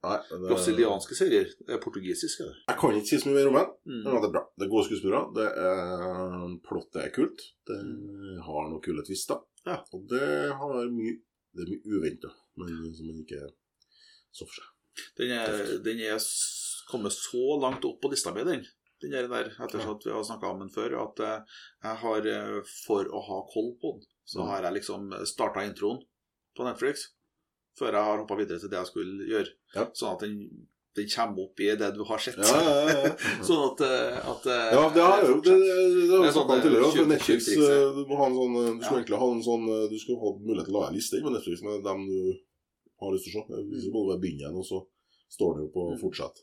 Nei, 0.00 0.16
det, 0.30 0.38
Brasilianske 0.48 1.16
serier. 1.16 1.50
Er 1.68 1.80
portugisisk, 1.82 2.40
er 2.40 2.48
det. 2.48 2.58
jeg 2.70 2.78
kan 2.80 2.96
ikke 2.96 3.10
si 3.10 3.18
så 3.20 3.28
mye 3.28 3.36
mer 3.36 3.50
om 3.50 3.58
den. 3.58 3.72
Mm. 3.84 4.02
Men 4.06 4.16
det 4.16 4.28
er 4.30 4.34
bra. 4.36 4.42
Det 4.56 4.66
er 4.66 4.72
gode 4.72 4.86
skuespillere. 4.88 5.22
Det 5.36 5.48
er 5.66 6.54
Plottet 6.66 7.00
er 7.02 7.12
kult. 7.14 7.44
Det 7.68 7.78
har 8.46 8.70
noen 8.70 8.82
kule 8.84 9.04
twister. 9.06 9.42
Ja. 9.66 9.76
Og 9.92 10.06
det 10.08 10.30
har 10.56 10.78
mye 10.94 11.18
Det 11.50 11.64
er 11.64 11.70
mye 11.72 11.98
uventa, 11.98 12.28
men 12.62 12.92
som 12.94 13.08
man 13.10 13.22
ikke 13.24 13.42
så 14.30 14.46
for 14.46 14.54
seg. 14.54 14.68
Den 15.18 15.32
er, 15.34 15.64
den 15.82 16.02
er 16.06 16.20
kommet 16.90 17.14
så 17.16 17.56
langt 17.62 17.84
opp 17.88 18.00
på 18.02 18.10
lista 18.12 18.32
mi, 18.34 18.44
den. 18.46 18.64
Den 19.00 19.14
er 19.16 19.28
der, 19.32 19.46
etter 19.64 19.80
at 19.80 20.02
vi 20.04 20.12
har 20.12 20.24
snakka 20.28 20.50
om 20.52 20.58
den 20.60 20.72
før, 20.74 20.98
at 21.06 21.20
eh, 21.24 21.60
jeg 21.86 21.96
har, 22.02 22.26
eh, 22.34 22.58
for 22.86 23.08
å 23.08 23.22
ha 23.30 23.38
koll 23.52 23.70
på 23.80 23.94
den, 23.96 24.02
så 24.28 24.44
har 24.46 24.62
jeg 24.66 24.74
liksom 24.82 25.08
starta 25.26 25.64
introen 25.66 26.02
på 26.56 26.66
Netflix 26.66 27.06
før 27.78 27.94
jeg 27.96 28.04
har 28.04 28.18
hoppa 28.20 28.36
videre 28.36 28.60
til 28.60 28.68
det 28.68 28.76
jeg 28.76 28.90
skulle 28.90 29.24
gjøre. 29.30 29.50
Ja. 29.74 29.86
Sånn 29.96 30.12
at 30.12 30.20
den, 30.26 30.34
den 30.98 31.08
kommer 31.14 31.46
opp 31.46 31.60
i 31.64 31.70
det 31.80 31.88
du 31.96 32.02
har 32.04 32.18
sett. 32.20 32.36
Ja, 32.36 32.60
ja, 32.90 33.14
sånn 33.48 33.62
at, 33.70 33.80
eh, 33.86 34.18
at 34.34 34.46
eh, 34.52 34.68
Ja, 34.76 34.82
det 34.92 35.06
har 35.06 35.22
jeg 35.24 35.30
jo. 35.30 35.38
Det, 35.48 35.54
det, 35.62 35.78
det 36.10 36.20
Det 36.26 36.32
sånn, 36.36 36.52
tidligere. 36.60 36.84
eh, 36.90 36.96
For 36.98 37.10
Netflix, 37.14 37.48
eh, 37.56 37.88
du 37.96 38.02
må 38.10 38.20
ha 38.20 38.26
en 38.28 38.36
sånn 38.36 38.58
eh, 38.60 38.68
Du 38.76 38.84
skulle 38.84 39.00
egentlig 39.00 39.22
ha 39.22 39.28
en 39.32 39.42
sånn 39.48 39.64
eh, 39.70 39.86
Du 39.94 39.96
skulle 40.02 40.20
ha 40.26 40.32
mulighet 40.44 40.68
til 40.68 40.76
å 40.76 40.78
lage 40.82 40.90
en 40.92 40.98
liste 41.00 41.22
på 41.24 41.32
Netflix 41.38 41.64
med 41.64 41.82
dem 41.88 42.04
du 42.10 42.20
har 43.00 43.14
lyst 43.16 43.30
til 43.30 43.40
å 43.40 43.46
se. 43.48 43.64
Hvis 43.70 43.86
du 43.88 43.92
bare 43.96 44.18
begynne 44.20 44.44
igjen, 44.44 44.60
og 44.60 44.66
så 44.68 44.82
står 45.32 45.56
det 45.56 45.62
jo 45.64 45.70
på 45.78 45.86
Mm. 45.94 45.98
'fortsett'. 46.02 46.42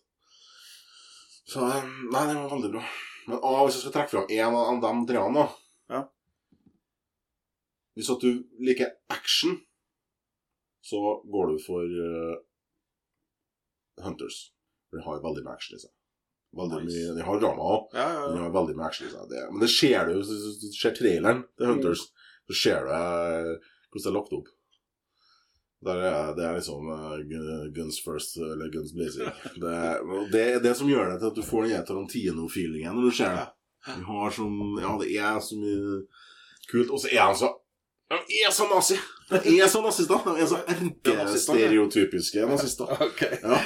Så 1.48 1.63
eh, 1.63 1.86
Nei, 2.12 2.24
det 2.27 2.36
var 2.39 2.51
veldig 2.56 2.72
bra. 2.75 2.84
Men 3.27 3.39
ah, 3.44 3.62
hvis 3.66 3.77
jeg 3.77 3.86
skal 3.86 3.96
trekke 3.98 4.13
fram 4.16 4.32
én 4.32 4.58
av 4.58 4.82
de 4.84 4.92
treene, 5.12 5.44
da 5.44 5.96
Ja. 5.96 6.01
Hvis 7.98 8.12
at 8.13 8.22
du 8.24 8.44
liker 8.62 8.92
action, 9.12 9.58
så 10.86 11.00
går 11.27 11.50
du 11.51 11.56
for 11.63 11.84
uh, 11.84 12.36
Hunters. 14.06 14.38
For 14.88 15.00
de 15.00 15.06
har 15.08 15.24
veldig 15.24 15.44
mye 15.48 15.56
action 15.58 15.75
i 15.75 15.82
seg. 15.82 15.92
Veldig 16.57 16.83
Nice. 16.83 16.94
mye, 16.94 17.16
De 17.18 17.25
har 17.27 17.42
drama 17.42 17.66
òg. 17.74 17.88
Ja, 17.98 18.05
ja, 18.14 18.22
men 18.27 18.38
de 18.38 18.44
har 18.46 18.53
veldig 18.55 18.75
mye 18.77 18.88
action 18.92 19.10
i 19.10 19.12
seg. 19.16 19.25
Det, 19.31 19.42
men 19.51 19.64
det 19.66 19.72
ser 19.74 20.07
du. 20.07 20.14
Hvis 20.22 20.62
du 20.62 20.68
ser 20.77 20.96
traileren 20.96 21.42
til 21.57 21.72
Hunters, 21.72 22.05
så 22.48 22.60
ser 22.62 22.86
du 22.88 22.94
eh, 22.96 23.51
hvordan 23.90 24.05
det 24.05 24.12
er 24.12 24.16
lagt 24.20 24.38
opp. 24.38 24.53
Der 25.85 26.00
er, 26.01 26.31
det 26.33 26.46
er 26.46 26.55
liksom 26.57 26.87
uh, 26.90 27.68
guns 27.75 28.00
first, 28.01 28.37
eller 28.42 28.72
guns 28.74 28.96
blazing. 28.96 29.29
Det, 29.61 29.75
det 30.33 30.46
det 30.63 30.74
som 30.77 30.90
gjør 30.90 31.11
det 31.11 31.20
til 31.22 31.29
at 31.29 31.37
du 31.37 31.46
får 31.46 31.68
den 31.68 31.85
Tarantino-feelingen 31.85 32.98
når 32.98 33.09
du 33.09 33.18
ser 33.20 33.35
det. 33.37 33.46
Vi 33.87 34.03
har 34.07 34.33
sånn, 34.35 34.57
ja, 34.81 34.96
det 35.00 35.11
er 35.13 35.37
så 35.44 35.59
mye 35.59 36.01
kult. 36.72 36.90
Og 36.90 37.03
så 37.03 37.11
er 37.13 37.24
han 37.27 37.37
så 37.37 37.53
Han 38.11 38.24
er 38.42 38.51
så 38.55 38.66
nazi! 38.72 38.98
Han 39.29 39.44
er 39.44 39.68
så 39.68 39.81
nazister! 39.83 40.22
Jeg 40.37 40.44
er 40.46 40.48
så 40.48 40.57
erkestereotypiske 40.72 42.46
nazister. 42.48 42.92
Ok. 43.03 43.24
Ja. 43.44 43.57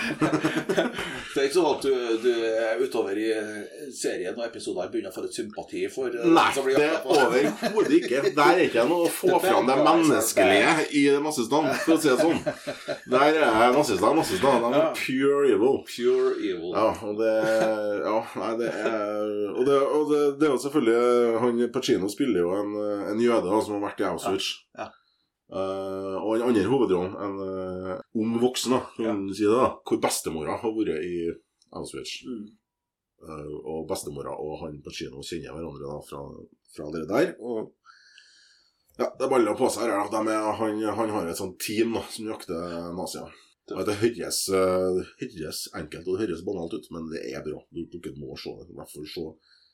det 1.33 1.37
er 1.37 1.45
ikke 1.45 1.53
sånn 1.53 1.67
at 1.69 1.83
du, 1.85 1.91
du 2.23 2.29
er 2.49 2.79
utover 2.81 3.19
i 3.21 3.27
serien 3.93 4.33
og 4.33 4.47
episoder 4.47 4.89
begynner 4.89 5.13
å 5.13 5.15
få 5.15 5.25
litt 5.27 5.37
sympati 5.37 5.83
for 5.93 6.09
eh, 6.09 6.25
Nei, 6.25 6.47
det 6.57 6.87
er 6.87 7.05
overhodet 7.05 7.93
ikke. 7.99 8.23
Der 8.33 8.55
er 8.55 8.63
ikke 8.65 8.85
noe 8.89 9.05
å 9.05 9.11
få 9.13 9.37
fram 9.43 9.69
det 9.69 9.75
menneskelige 9.85 10.87
i 10.97 11.03
nazistene, 11.21 11.75
for 11.83 11.93
å 11.93 11.99
si 12.01 12.09
det 12.09 12.17
sånn. 12.23 12.41
Der 13.13 13.37
er 13.43 13.75
nazistene 13.75 14.15
nazister. 14.17 14.57
De 14.65 14.71
er 14.79 14.87
pure 14.97 15.51
evil. 15.51 15.77
Pure 15.91 16.31
evil. 16.39 16.71
Ja, 16.73 16.87
og 17.05 17.21
det 17.21 17.35
Ja, 18.01 18.15
nei, 18.41 18.51
det 18.57 18.71
er 18.71 19.29
Og 19.51 19.61
det, 19.67 19.77
og 19.77 20.09
det, 20.09 20.21
det 20.41 20.47
er 20.47 20.55
jo 20.55 20.61
selvfølgelig 20.63 21.41
Han 21.43 21.61
Pacino 21.73 22.09
spiller 22.09 22.41
jo 22.41 22.55
en, 22.57 22.73
en 23.13 23.21
jøde 23.21 23.61
som 23.61 23.77
har 23.77 23.85
vært 23.91 24.01
i 24.01 24.09
Auschwitz. 24.09 24.49
Ja, 24.73 24.87
ja. 24.87 24.89
Eh, 25.51 26.17
og 26.23 26.37
den 26.37 26.47
andre 26.47 26.63
hovedrollen, 26.71 27.15
en 27.19 27.33
uh, 27.43 27.97
ung 28.15 28.37
voksen, 28.39 28.71
da, 28.71 28.85
kan 28.95 29.17
man 29.25 29.35
si 29.35 29.43
det, 29.43 29.51
da, 29.51 29.67
hvor 29.83 29.99
bestemora 29.99 30.55
har 30.61 30.75
vært 30.77 31.03
i 31.03 31.25
Auschwitz. 31.75 32.21
Mm. 32.23 32.45
Uh, 33.21 33.57
og 33.59 33.83
bestemora 33.89 34.31
og 34.39 34.61
han 34.63 34.79
Pacino 34.81 35.21
kjenner 35.21 35.57
hverandre 35.57 35.89
da 35.91 35.99
fra, 36.07 36.23
fra 36.71 36.87
det 36.95 37.03
der. 37.11 37.33
Og 37.43 37.75
ja, 39.01 39.09
det 39.19 39.29
baller 39.31 39.57
på 39.59 39.67
seg 39.71 39.89
her. 39.89 40.07
da. 40.11 40.23
Er, 40.23 40.49
han, 40.59 40.81
han 40.97 41.13
har 41.15 41.27
et 41.27 41.39
sånt 41.39 41.59
team 41.63 41.95
da, 41.97 42.05
som 42.11 42.31
jakter 42.31 42.91
nazier. 42.95 43.35
Det, 43.67 43.85
Det 43.87 43.95
høres, 44.01 44.39
eh, 44.55 45.01
høres 45.21 45.61
enkelt 45.77 46.07
og 46.07 46.15
det 46.17 46.25
høres 46.25 46.43
banalt 46.47 46.75
ut, 46.75 46.89
men 46.95 47.07
det 47.11 47.21
er 47.31 47.43
bra. 47.45 47.61
Du, 47.71 47.85
du 47.91 48.11
må 48.19 48.35
se 48.39 48.51
det. 48.59 48.71
I 48.71 48.77
hvert 48.79 48.93
fall 48.93 49.07
se. 49.07 49.27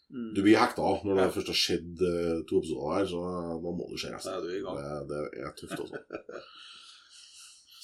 Mm. 0.07 0.29
Du 0.37 0.41
blir 0.45 0.55
hekta 0.55 0.81
når 1.03 1.17
det 1.17 1.23
Ja. 1.25 1.31
først 1.35 1.49
har 1.51 1.57
skjedd 1.59 2.01
eh, 2.07 2.37
to 2.47 2.61
episoder 2.61 2.93
her, 2.95 3.05
så 3.11 3.21
da 3.63 3.71
må 3.75 3.87
du 3.89 3.97
se 3.99 4.11
resten. 4.13 4.45
Det, 4.47 4.61
det 5.09 5.21
er 5.43 5.53
tøft, 5.59 5.79
altså. 5.83 5.99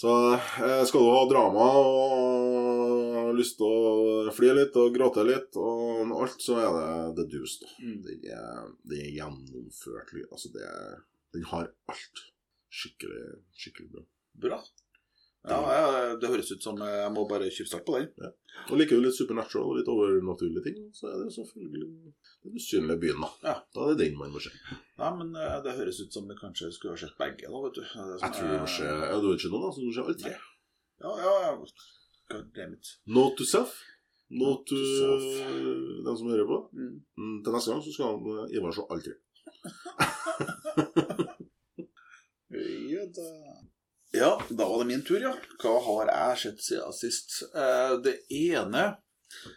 Så 0.03 0.11
eh, 0.35 0.81
skal 0.83 0.99
du 0.99 1.09
ha 1.15 1.19
drama 1.29 1.65
og 1.79 3.29
lyst 3.37 3.55
til 3.59 3.67
å 4.27 4.31
fly 4.35 4.49
litt 4.57 4.75
og 4.79 4.91
gråte 4.95 5.23
litt 5.23 5.55
og 5.55 6.11
alt, 6.19 6.41
så 6.43 6.57
er 6.59 6.73
det 6.75 6.87
The 7.21 7.25
Deuce. 7.31 7.61
da. 7.63 7.69
Mm. 7.79 7.99
Den 8.07 8.25
er, 8.35 8.65
den 8.91 8.99
er 9.05 9.13
gjennomført 9.15 10.11
lyd. 10.15 10.27
Altså, 10.31 10.51
det 10.55 10.65
er, 10.67 10.97
den 11.37 11.45
har 11.53 11.69
alt. 11.93 12.23
Skikkelig, 12.73 13.23
skikkelig 13.55 13.89
bra. 13.93 14.03
Bra. 14.43 14.59
Ja, 15.43 15.57
ja, 15.75 16.15
det 16.15 16.29
høres 16.31 16.51
ut 16.55 16.63
som 16.63 16.77
jeg 16.79 17.07
må 17.11 17.25
bare 17.27 17.49
tjuvstarte 17.51 17.83
på 17.83 17.97
den. 17.99 18.31
Og 18.71 18.77
liker 18.79 18.95
du 18.95 19.03
litt 19.03 19.17
supernatural 19.17 19.73
og 19.73 19.75
litt 19.79 19.89
overnaturlige 19.91 20.63
ting, 20.69 20.77
så 20.95 21.09
er 21.09 21.17
det 21.19 21.33
selvfølgelig 21.35 21.87
Den 22.43 22.55
usynlige 22.59 22.99
byen, 23.01 23.23
da. 23.25 23.29
Ja. 23.49 23.55
Da 23.75 23.79
er 23.83 23.89
det 23.97 24.05
den 24.05 24.15
man 24.19 24.31
må 24.31 24.39
se. 24.43 24.51
Ja, 24.99 25.09
men 25.15 25.33
eh, 25.35 25.57
det 25.65 25.75
høres 25.79 25.99
ut 25.99 26.15
som 26.15 26.29
vi 26.29 26.35
kanskje 26.39 26.69
skulle 26.75 26.95
ha 26.95 27.01
sett 27.01 27.17
begge, 27.19 27.49
da, 27.51 27.59
vet 27.65 27.75
du. 27.75 27.81
Det 27.83 27.89
som 27.91 28.23
Jeg 28.23 28.37
tror 28.37 28.47
du 28.53 28.55
må 28.61 28.69
se 28.75 28.87
Ja, 28.87 29.17
du 29.19 29.27
vet 29.29 29.39
ikke 29.43 29.51
noen, 29.53 29.65
da, 29.65 29.71
så 29.75 29.83
du 29.83 29.87
må 29.89 29.95
se 29.97 30.05
alle 30.05 30.19
tre. 30.23 30.33
Ja, 31.03 31.11
ja, 31.25 31.33
ja. 31.47 31.51
God 32.31 32.47
damn 32.55 32.77
it. 32.77 32.93
Note 33.17 33.35
to 33.41 33.47
self. 33.47 33.75
Note 34.31 34.63
to 34.71 34.79
to 34.79 35.73
den 36.07 36.17
som 36.17 36.31
hører 36.31 36.47
på. 36.49 36.57
Mm. 36.71 36.95
Mm, 37.19 37.37
Til 37.43 37.51
neste 37.57 37.71
gang 37.73 37.83
så 37.83 37.91
skal 37.93 38.13
han 38.13 38.19
eh, 38.47 38.55
Ivar 38.55 38.71
se 38.79 38.87
alle 38.87 39.03
tre. 39.09 39.15
Ja, 42.93 43.01
da. 43.09 43.29
Ja, 44.13 44.31
da 44.49 44.67
var 44.69 44.83
det 44.83 44.89
min 44.91 45.03
tur, 45.05 45.21
ja. 45.21 45.33
Hva 45.61 45.73
har 45.87 46.11
jeg 46.11 46.41
sett 46.43 46.65
siden 46.67 46.93
sist? 46.95 47.39
Eh, 47.53 47.95
det 48.05 48.19
ene 48.29 48.91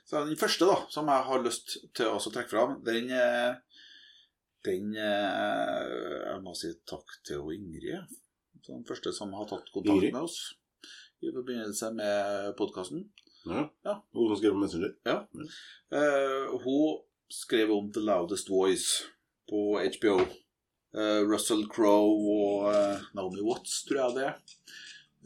så 0.08 0.22
Den 0.24 0.38
første 0.40 0.64
da, 0.64 0.76
som 0.88 1.08
jeg 1.12 1.24
har 1.28 1.42
lyst 1.44 1.74
til 1.96 2.08
å 2.08 2.20
trekke 2.32 2.48
fram, 2.48 2.78
den 2.86 3.10
eh, 3.12 3.58
Den 4.64 4.94
eh, 4.96 5.82
Jeg 6.30 6.40
må 6.44 6.54
si 6.58 6.72
takk 6.88 7.18
til 7.28 7.52
Ingrid. 7.54 8.16
Den 8.66 8.86
første 8.88 9.12
som 9.14 9.34
har 9.36 9.48
tatt 9.50 9.68
kontakt 9.74 9.94
Ingrid? 9.98 10.14
med 10.16 10.24
oss 10.26 10.40
i 11.24 11.30
forbindelse 11.32 11.90
med 11.96 12.50
podkasten. 12.58 13.06
Ja. 13.46 13.62
Ja. 13.86 13.94
Hun 14.12 14.26
som 14.28 14.36
skrev 14.40 14.52
på 14.52 14.60
Messenger. 14.60 14.90
Eh, 15.06 16.56
hun 16.64 16.98
skrev 17.32 17.72
om 17.72 17.88
The 17.92 18.02
Loudest 18.04 18.50
Voice 18.52 19.06
på 19.48 19.78
HBO. 19.96 20.18
Eh, 20.96 21.22
Russell 21.28 21.66
Crowe 21.68 22.16
og 22.32 22.68
eh, 22.72 23.06
Naomi 23.16 23.44
Watts, 23.44 23.82
tror 23.84 24.00
jeg 24.00 24.16
det 24.16 24.28
er. 24.30 24.38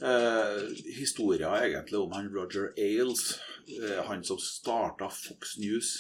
eh, 0.02 0.62
historier 0.98 1.52
egentlig 1.60 1.98
om 2.00 2.12
han 2.16 2.30
Roger 2.34 2.72
Ailes, 2.76 3.36
eh, 3.78 4.00
han 4.08 4.24
som 4.26 4.40
starta 4.42 5.10
Fox 5.14 5.58
News. 5.62 5.92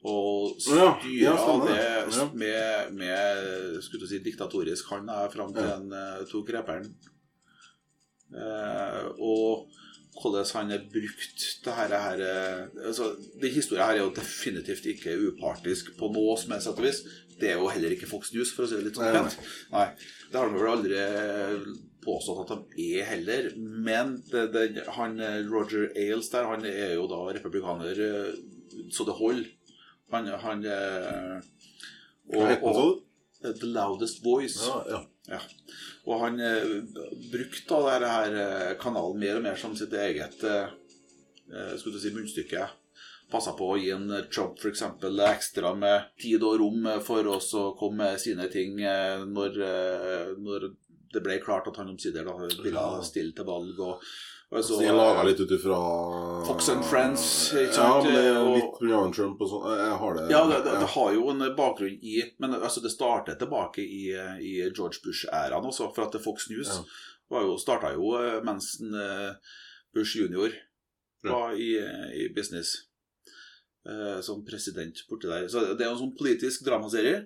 Og 0.00 0.56
styra 0.64 0.94
ja, 1.12 1.34
ja, 1.36 1.56
det. 1.66 1.80
Ja. 2.16 2.26
med, 2.32 2.94
med 2.96 3.82
skulle 3.84 4.06
du 4.06 4.08
si, 4.08 4.22
diktatorisk 4.24 4.88
hånd 4.94 5.12
fram 5.34 5.52
til 5.52 5.66
han 5.68 5.92
eh, 5.92 6.22
tok 6.30 6.54
reperen. 6.56 6.88
Eh, 8.30 9.04
og 9.20 9.68
hvordan 10.20 10.46
han 10.54 10.72
har 10.72 10.86
brukt 10.92 11.44
det 11.64 11.74
her, 11.74 11.94
her 12.04 12.22
eh, 12.24 12.86
altså, 12.86 13.10
Den 13.42 13.50
historien 13.50 13.84
her 13.84 13.98
er 13.98 14.04
jo 14.04 14.14
definitivt 14.16 14.86
ikke 14.86 15.18
upartisk 15.28 15.92
på 15.98 16.10
noe 16.14 16.36
som 16.40 16.54
helst 16.54 16.70
sett 16.70 16.80
og 16.80 16.86
vis. 16.86 17.02
Det 17.40 17.52
er 17.52 17.60
jo 17.60 17.70
heller 17.72 17.94
ikke 17.94 18.08
Fox 18.10 18.32
News, 18.34 18.52
for 18.56 18.66
å 18.66 18.70
si 18.70 18.78
det 18.78 18.88
litt 18.88 18.98
sånn 18.98 19.16
pent. 19.16 19.38
Nei, 19.72 19.86
Det 20.30 20.38
har 20.38 20.50
de 20.50 20.58
vel 20.58 20.72
aldri 20.74 21.04
påstått 22.04 22.52
at 22.54 22.74
de 22.76 22.88
er 23.00 23.08
heller. 23.10 23.50
Men 23.58 24.18
det, 24.30 24.46
det, 24.54 24.64
han 24.96 25.18
eh, 25.20 25.40
Roger 25.48 25.90
Ailes 25.94 26.30
der, 26.32 26.48
han 26.48 26.66
er 26.68 26.96
jo 26.96 27.08
da 27.10 27.22
republikaner 27.36 28.04
eh, 28.06 28.32
så 28.94 29.06
det 29.08 29.18
holder. 29.18 29.48
Han, 30.10 30.26
han 30.42 30.64
og, 30.66 32.42
het 32.48 32.62
den, 32.62 32.74
sa 32.74 32.82
du? 32.88 32.96
The 33.40 33.66
Loudest 33.66 34.24
Voice. 34.24 34.66
Ja, 34.66 35.04
ja. 35.30 35.40
Og 36.08 36.20
han 36.24 36.40
eh, 36.40 36.76
brukte 37.32 37.78
da 37.86 37.96
denne 38.02 38.44
eh, 38.44 38.74
kanalen 38.80 39.20
mer 39.20 39.38
og 39.38 39.46
mer 39.46 39.58
som 39.60 39.76
sitt 39.78 39.94
eget 39.96 40.42
eh, 40.44 40.72
eh, 41.52 41.74
skulle 41.78 41.96
du 41.96 42.02
si 42.02 42.12
munnstykke. 42.14 42.66
Passa 43.30 43.52
på 43.58 43.72
å 43.72 43.78
gi 43.78 43.92
en 43.94 44.08
Trump 44.32 44.58
for 44.60 44.70
eksempel 44.72 45.20
ekstra 45.28 45.74
med 45.78 46.10
tid 46.20 46.42
og 46.46 46.58
rom 46.62 46.88
for 47.06 47.26
oss 47.30 47.52
å 47.54 47.70
komme 47.78 48.10
med 48.10 48.20
sine 48.22 48.48
ting 48.52 48.80
eh, 48.82 49.22
når, 49.28 49.60
eh, 49.66 50.32
når 50.40 50.70
det 51.12 51.22
ble 51.24 51.38
klart 51.42 51.68
at 51.70 51.78
han 51.80 51.90
omsider 51.90 52.26
ville 52.62 52.84
stille 53.06 53.34
til 53.34 53.46
valg. 53.46 53.78
og, 53.82 54.02
og 54.50 54.64
Så 54.66 54.80
jeg 54.82 54.94
laga 54.94 55.24
litt 55.26 55.40
ut 55.42 55.54
ifra 55.54 55.78
Fox 56.46 56.68
and 56.74 56.86
Friends, 56.86 57.24
ikke 57.54 57.78
Ja, 57.78 58.02
men 58.02 58.14
det 58.14 58.24
er 58.30 58.50
litt 58.56 58.76
pga. 58.78 59.00
Trump 59.14 59.42
og 59.42 59.52
sånn. 59.52 59.66
Jeg 59.78 59.96
har 60.02 60.18
det 60.18 60.26
Ja, 60.30 60.42
det, 60.50 60.60
det, 60.66 60.74
det 60.82 60.90
har 60.94 61.14
jo 61.16 61.30
en 61.34 61.46
bakgrunn 61.58 61.98
i 62.02 62.18
Men 62.42 62.58
altså, 62.58 62.82
det 62.82 62.94
startet 62.94 63.38
tilbake 63.42 63.82
i, 63.82 64.10
i 64.42 64.52
George 64.70 65.02
Bush-æraen 65.04 65.66
også. 65.70 65.90
For 65.94 66.06
at 66.06 66.18
Fox 66.22 66.50
News 66.50 66.76
Ja. 66.76 67.42
jo, 67.46 67.56
starta 67.62 67.92
jo 67.94 68.14
eh, 68.18 68.40
mens 68.46 68.76
eh, 68.82 69.34
Bush 69.94 70.18
junior 70.18 70.54
var 71.22 71.52
i, 71.52 71.74
i 72.16 72.28
business 72.34 72.74
eh, 72.74 72.89
som 74.20 74.42
president 74.44 74.98
borti 75.08 75.28
der. 75.30 75.46
Så 75.48 75.62
det 75.72 75.86
er 75.86 75.88
en 75.88 75.96
sånn 75.96 76.16
politisk 76.18 76.66
dramaserie 76.66 77.22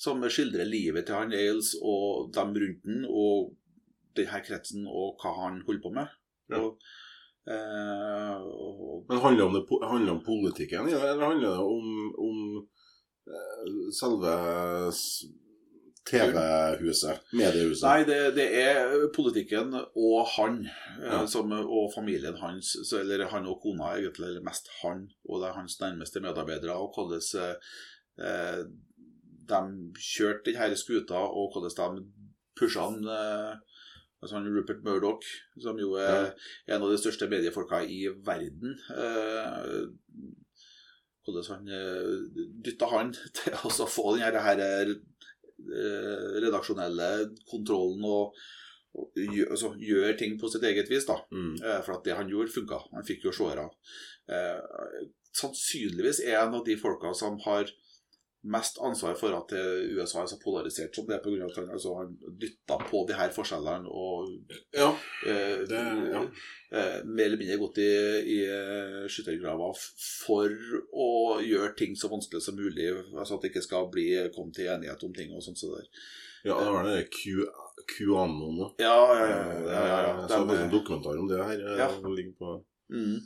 som 0.00 0.22
skildrer 0.32 0.68
livet 0.68 1.08
til 1.08 1.18
han 1.18 1.34
Ailes 1.36 1.74
og 1.82 2.30
dem 2.36 2.54
rundt 2.56 2.86
den, 2.86 3.02
og 3.04 3.50
denne 4.16 4.40
kretsen 4.46 4.86
og 4.88 5.20
hva 5.20 5.34
han 5.42 5.60
holder 5.66 5.82
på 5.84 5.92
med. 5.96 6.14
Ja. 6.50 6.60
Og, 6.62 6.80
eh, 7.46 8.36
og 8.40 9.10
Men 9.10 9.22
handler 9.24 9.42
det 9.42 9.48
om, 9.48 9.58
det, 9.58 9.88
handler 9.92 10.12
om 10.14 10.22
politikken, 10.24 10.88
eller 10.88 11.26
handler 11.26 11.48
det 11.48 11.66
om, 11.66 11.86
om 12.28 12.38
eh, 13.28 13.68
selve 13.96 14.34
TV-huset? 16.10 17.22
Mediehuset? 17.32 17.84
Nei, 17.86 18.04
det, 18.08 18.18
det 18.36 18.46
er 18.62 19.06
politikken 19.14 19.74
og 19.78 20.20
han 20.36 20.60
eh, 20.66 21.06
Ja. 21.06 21.22
som, 21.30 21.52
og 21.52 21.90
familien 21.94 22.36
hans, 22.42 22.74
så, 22.88 23.00
eller 23.04 23.28
han 23.32 23.46
og 23.50 23.60
kona 23.62 23.94
egentlig, 23.96 24.28
eller 24.32 24.46
mest 24.46 24.70
han, 24.82 25.06
og 25.28 25.40
det 25.42 25.48
er 25.50 25.58
hans 25.60 25.78
nærmeste 25.80 26.22
medarbeidere, 26.24 26.74
og 26.76 26.92
hvordan 26.96 27.22
eh, 28.20 28.62
de 29.50 29.62
kjørte 30.12 30.52
denne 30.54 30.76
skuta, 30.78 31.18
og 31.26 31.54
hvordan 31.56 32.00
de 32.00 32.06
pusha 32.58 32.84
han 32.90 33.06
eh, 33.06 33.54
altså 34.20 34.36
han 34.36 34.50
Rupert 34.52 34.82
Murdoch, 34.84 35.24
som 35.64 35.78
jo 35.80 35.94
er 35.96 36.32
en 36.68 36.82
av 36.82 36.90
de 36.90 36.98
største 37.00 37.28
mediefolka 37.30 37.80
i 37.88 38.02
verden. 38.26 38.74
Eh, 38.92 39.78
hvordan 41.24 41.48
han 41.54 41.70
eh, 41.78 42.42
dytta 42.66 42.88
han 42.92 43.14
til 43.38 43.56
å 43.64 43.88
få 43.88 44.16
den 44.18 44.36
her, 44.44 44.92
redaksjonelle 46.44 47.10
kontrollen 47.50 48.04
og, 48.08 48.36
og 48.96 49.20
gjør, 49.20 49.52
altså, 49.54 49.72
gjør 49.78 50.16
ting 50.18 50.36
på 50.40 50.50
sitt 50.52 50.64
eget 50.66 50.90
vis. 50.90 51.06
da. 51.08 51.20
Mm. 51.30 51.54
Eh, 51.60 51.80
For 51.86 51.96
at 51.96 52.04
det 52.06 52.16
han 52.18 52.30
gjorde, 52.30 52.54
funka. 52.54 52.80
Han 52.94 53.06
fikk 53.06 53.28
jo 53.28 53.34
seere. 53.36 53.68
Eh, 54.30 55.04
sannsynligvis 55.36 56.24
er 56.26 56.40
en 56.40 56.58
av 56.58 56.64
de 56.66 56.76
folka 56.80 57.12
som 57.14 57.38
har 57.46 57.70
mest 58.42 58.78
ansvar 58.80 59.14
for 59.20 59.34
at 59.36 59.52
USA 59.52 60.22
er 60.22 60.28
så 60.30 60.38
polarisert 60.40 60.94
som 60.96 61.04
det 61.06 61.18
er, 61.18 61.20
pga. 61.24 61.44
at 61.44 61.56
han, 61.58 61.66
altså, 61.74 61.92
dytta 62.40 62.78
på 62.88 63.02
de 63.08 63.16
her 63.18 63.28
forskjellene 63.36 63.88
og 63.90 64.30
Ja. 64.72 64.88
eh, 65.26 65.58
Det, 65.68 65.82
ja. 66.14 66.22
eh, 66.72 67.04
mer 67.04 67.24
eller 67.26 67.36
mindre 67.36 67.58
gått 67.60 67.78
i, 67.84 67.90
i 68.36 68.38
eh, 68.48 69.04
skyttergrava 69.12 69.68
for 70.24 70.48
å 70.96 71.10
gjøre 71.44 71.74
ting 71.76 71.92
så 71.96 72.08
vanskelig 72.08 72.40
som 72.42 72.56
mulig, 72.56 72.88
altså 73.12 73.36
at 73.36 73.42
det 73.44 73.50
ikke 73.52 73.66
skal 73.68 73.90
bli 73.92 74.08
komme 74.34 74.52
til 74.56 74.72
enighet 74.72 75.04
om 75.04 75.12
ting 75.14 75.34
og 75.36 75.42
sånt. 75.44 75.58
Så 75.60 75.74
der. 75.76 75.86
ja, 76.44 76.56
det 76.56 76.72
var 76.72 76.84
det 76.88 77.10
Q, 77.12 77.44
QAnon. 77.98 78.62
Ja, 78.80 78.96
ja, 79.18 79.26
ja. 79.28 79.40
ja, 79.68 79.84
ja. 79.84 80.12
Jeg 80.22 80.30
så 80.30 80.56
en 80.64 80.72
dokumentar 80.72 81.18
om 81.20 81.28
det 81.28 81.44
her. 81.44 81.60
eh, 81.74 81.78
Ja. 81.78 81.90
som 81.92 82.64
mm. 82.88 83.18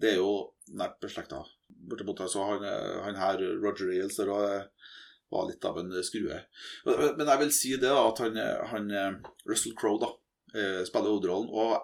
Det 0.00 0.10
er 0.14 0.16
jo 0.16 0.32
nært 0.74 0.96
beslekta. 1.04 1.44
Bortimot 1.88 2.20
så 2.30 2.44
han, 2.46 2.66
han 3.06 3.18
her, 3.18 3.40
Roger 3.62 3.90
Ailes, 3.90 4.18
der 4.20 4.30
var, 4.30 4.66
var 5.32 5.48
litt 5.48 5.64
av 5.66 5.80
en 5.80 5.92
skrue. 6.06 6.40
Men, 6.86 7.26
jeg 7.26 7.40
vil 7.44 7.54
si 7.54 7.72
det, 7.76 7.90
da, 7.90 8.04
at 8.08 8.22
han, 8.22 8.38
han 8.70 8.90
Russell 9.48 9.74
Crowe 9.78 10.02
da, 10.02 10.12
eh, 10.54 10.82
spiller 10.88 11.14
hovedrollen. 11.14 11.50
Og 11.50 11.78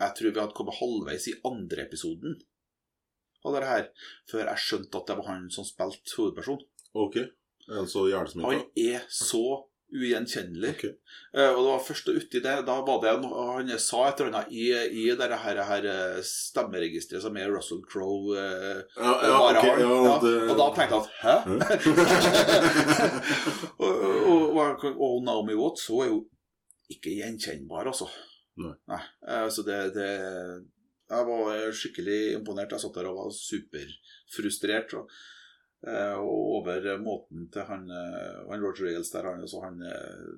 jeg 0.00 0.16
tror 0.16 0.32
vi 0.32 0.42
hadde 0.42 0.56
kommet 0.56 0.80
halvveis 0.80 1.28
i 1.30 1.36
andre 1.46 1.84
episoden 1.86 2.38
av 3.46 3.56
det 3.56 3.68
her, 3.68 3.86
før 4.28 4.48
jeg 4.48 4.64
skjønte 4.64 5.00
at 5.00 5.10
det 5.10 5.16
var 5.20 5.30
han 5.30 5.46
som 5.52 5.66
spilte 5.68 6.16
hovedperson. 6.16 6.60
Ok. 6.98 7.22
Er 7.70 7.82
han 7.82 7.88
så 7.88 8.06
jævlig 8.08 8.42
Han 8.42 8.64
er 8.82 9.04
så 9.12 9.44
ugjenkjennelig. 9.94 10.72
Okay. 10.76 10.94
Uh, 11.34 11.50
og 11.54 11.60
det 11.60 11.70
var 11.70 11.84
først 11.86 12.08
uti 12.10 12.40
det 12.42 12.54
Da 12.66 12.76
var 12.86 12.98
det 13.02 13.12
Han 13.12 13.70
sa 13.78 14.00
et 14.08 14.20
eller 14.20 14.32
annet 14.32 14.52
i, 14.54 14.64
i 15.02 15.04
det 15.16 15.38
her, 15.44 15.60
her 15.68 15.86
eh, 15.92 16.18
stemmeregisteret 16.26 17.22
som 17.24 17.36
er 17.38 17.52
Russell 17.52 17.82
Crowe 17.86 18.34
uh, 18.34 18.80
Ja, 18.96 19.12
ja, 19.26 19.36
bare 19.38 19.60
ok. 19.60 19.68
har. 19.68 19.78
Ja, 19.84 20.16
det, 20.24 20.34
Og 20.50 20.56
da 20.58 20.66
tenkte 20.74 20.94
jeg 20.96 21.02
at 21.02 21.08
Hæ? 21.22 21.34
og, 23.84 23.92
og, 24.32 24.42
og, 24.58 25.00
og 25.06 25.22
Naomi 25.26 25.54
Watts 25.58 25.86
hun 25.90 26.04
er 26.04 26.12
jo 26.12 26.20
ikke 26.90 27.14
gjenkjennbar, 27.20 27.86
altså. 27.86 28.08
Nei. 28.58 29.00
Eh, 29.28 29.48
så 29.54 29.62
det, 29.62 29.78
det 29.94 30.08
Jeg 31.10 31.26
var 31.26 31.70
skikkelig 31.74 32.18
imponert. 32.38 32.72
Jeg 32.74 32.82
satt 32.82 32.96
der 32.98 33.08
og 33.10 33.18
var 33.18 33.30
superfrustrert. 33.34 34.94
Og, 34.98 35.10
og 35.88 36.60
over 36.60 36.86
måten 37.00 37.46
til 37.52 37.64
han, 37.64 37.86
eh, 37.88 38.40
han 38.50 38.62
Roger 38.62 38.90
Ailes 38.90 39.12
der, 39.14 39.28
han, 39.30 39.40
altså 39.40 39.62
han, 39.64 39.82
eh, 39.82 40.32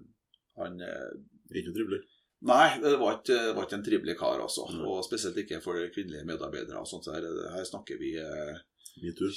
han 0.61 0.81
eh, 0.87 1.15
Ikke 1.53 1.75
trivelig. 1.75 2.03
Nei, 2.47 2.79
det 2.83 2.97
var 2.99 3.19
ikke, 3.19 3.35
det 3.35 3.55
var 3.55 3.67
ikke 3.67 3.77
en 3.79 3.85
trivelig 3.87 4.15
kar, 4.19 4.41
altså. 4.43 4.65
Mm. 4.71 4.85
Og 4.89 5.03
spesielt 5.07 5.37
ikke 5.39 5.61
for 5.63 5.79
kvinnelige 5.95 6.27
medarbeidere. 6.27 6.81
og 6.81 6.89
sånt. 6.89 7.07
der. 7.07 7.27
her, 7.55 7.65
snakker 7.65 7.99
vi 8.01 8.17
eh, 8.19 8.57
Metoo. 9.03 9.29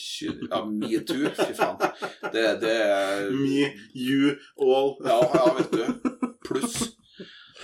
Ja, 0.50 0.62
metoo, 0.66 1.30
fy 1.38 1.52
faen. 1.58 1.78
Det, 2.34 2.46
det 2.64 2.76
er 2.86 3.30
Me, 3.44 3.70
you, 3.94 4.34
all. 4.62 4.96
Ja, 5.06 5.20
ja, 5.36 5.46
vet 5.60 5.76
du. 5.76 6.32
Pluss. 6.46 6.80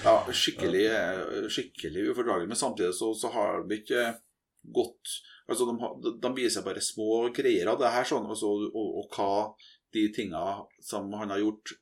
Ja, 0.02 0.20
skikkelig, 0.34 0.86
skikkelig 1.52 2.10
ufordragelig. 2.12 2.50
Men 2.52 2.60
samtidig 2.60 2.94
så, 2.98 3.14
så 3.14 3.34
har 3.34 3.66
vi 3.70 3.82
ikke 3.82 4.08
gått 4.76 5.18
Altså, 5.52 5.68
de, 6.04 6.14
de 6.24 6.32
viser 6.38 6.64
bare 6.66 6.82
små 6.84 7.28
greier 7.36 7.68
av 7.72 7.78
det 7.82 7.92
her, 7.94 8.08
sånn, 8.08 8.26
altså, 8.32 8.50
og, 8.72 8.98
og 9.04 9.12
hva 9.18 9.30
de 9.94 10.08
tinga 10.16 10.46
som 10.82 11.12
han 11.20 11.30
har 11.36 11.42
gjort, 11.44 11.74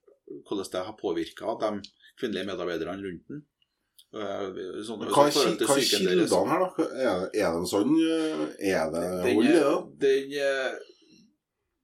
hvordan 0.50 0.72
det 0.74 0.84
har 0.90 0.98
påvirka 1.00 1.56
de 1.62 1.72
kvinnelige 2.20 2.50
medarbeiderne 2.50 3.02
rundt 3.06 3.30
den. 3.30 3.44
Eh, 4.10 4.46
Sånn, 4.82 5.04
Hva 5.06 5.28
er, 5.28 5.30
i 5.30 5.34
forhold 5.36 5.60
hva 5.70 5.76
er 5.78 5.84
kildene 5.86 6.24
her, 6.50 6.64
da? 6.64 6.70
Er, 6.82 7.20
det- 7.20 7.42
er 7.44 7.52
det 7.54 7.60
en 7.60 7.68
sånn 7.70 7.92
eh, 8.02 8.40
Er 8.72 8.88
det 8.90 9.02
Den, 9.06 9.36
hold, 9.36 9.50
det, 9.54 9.60
da? 9.62 9.76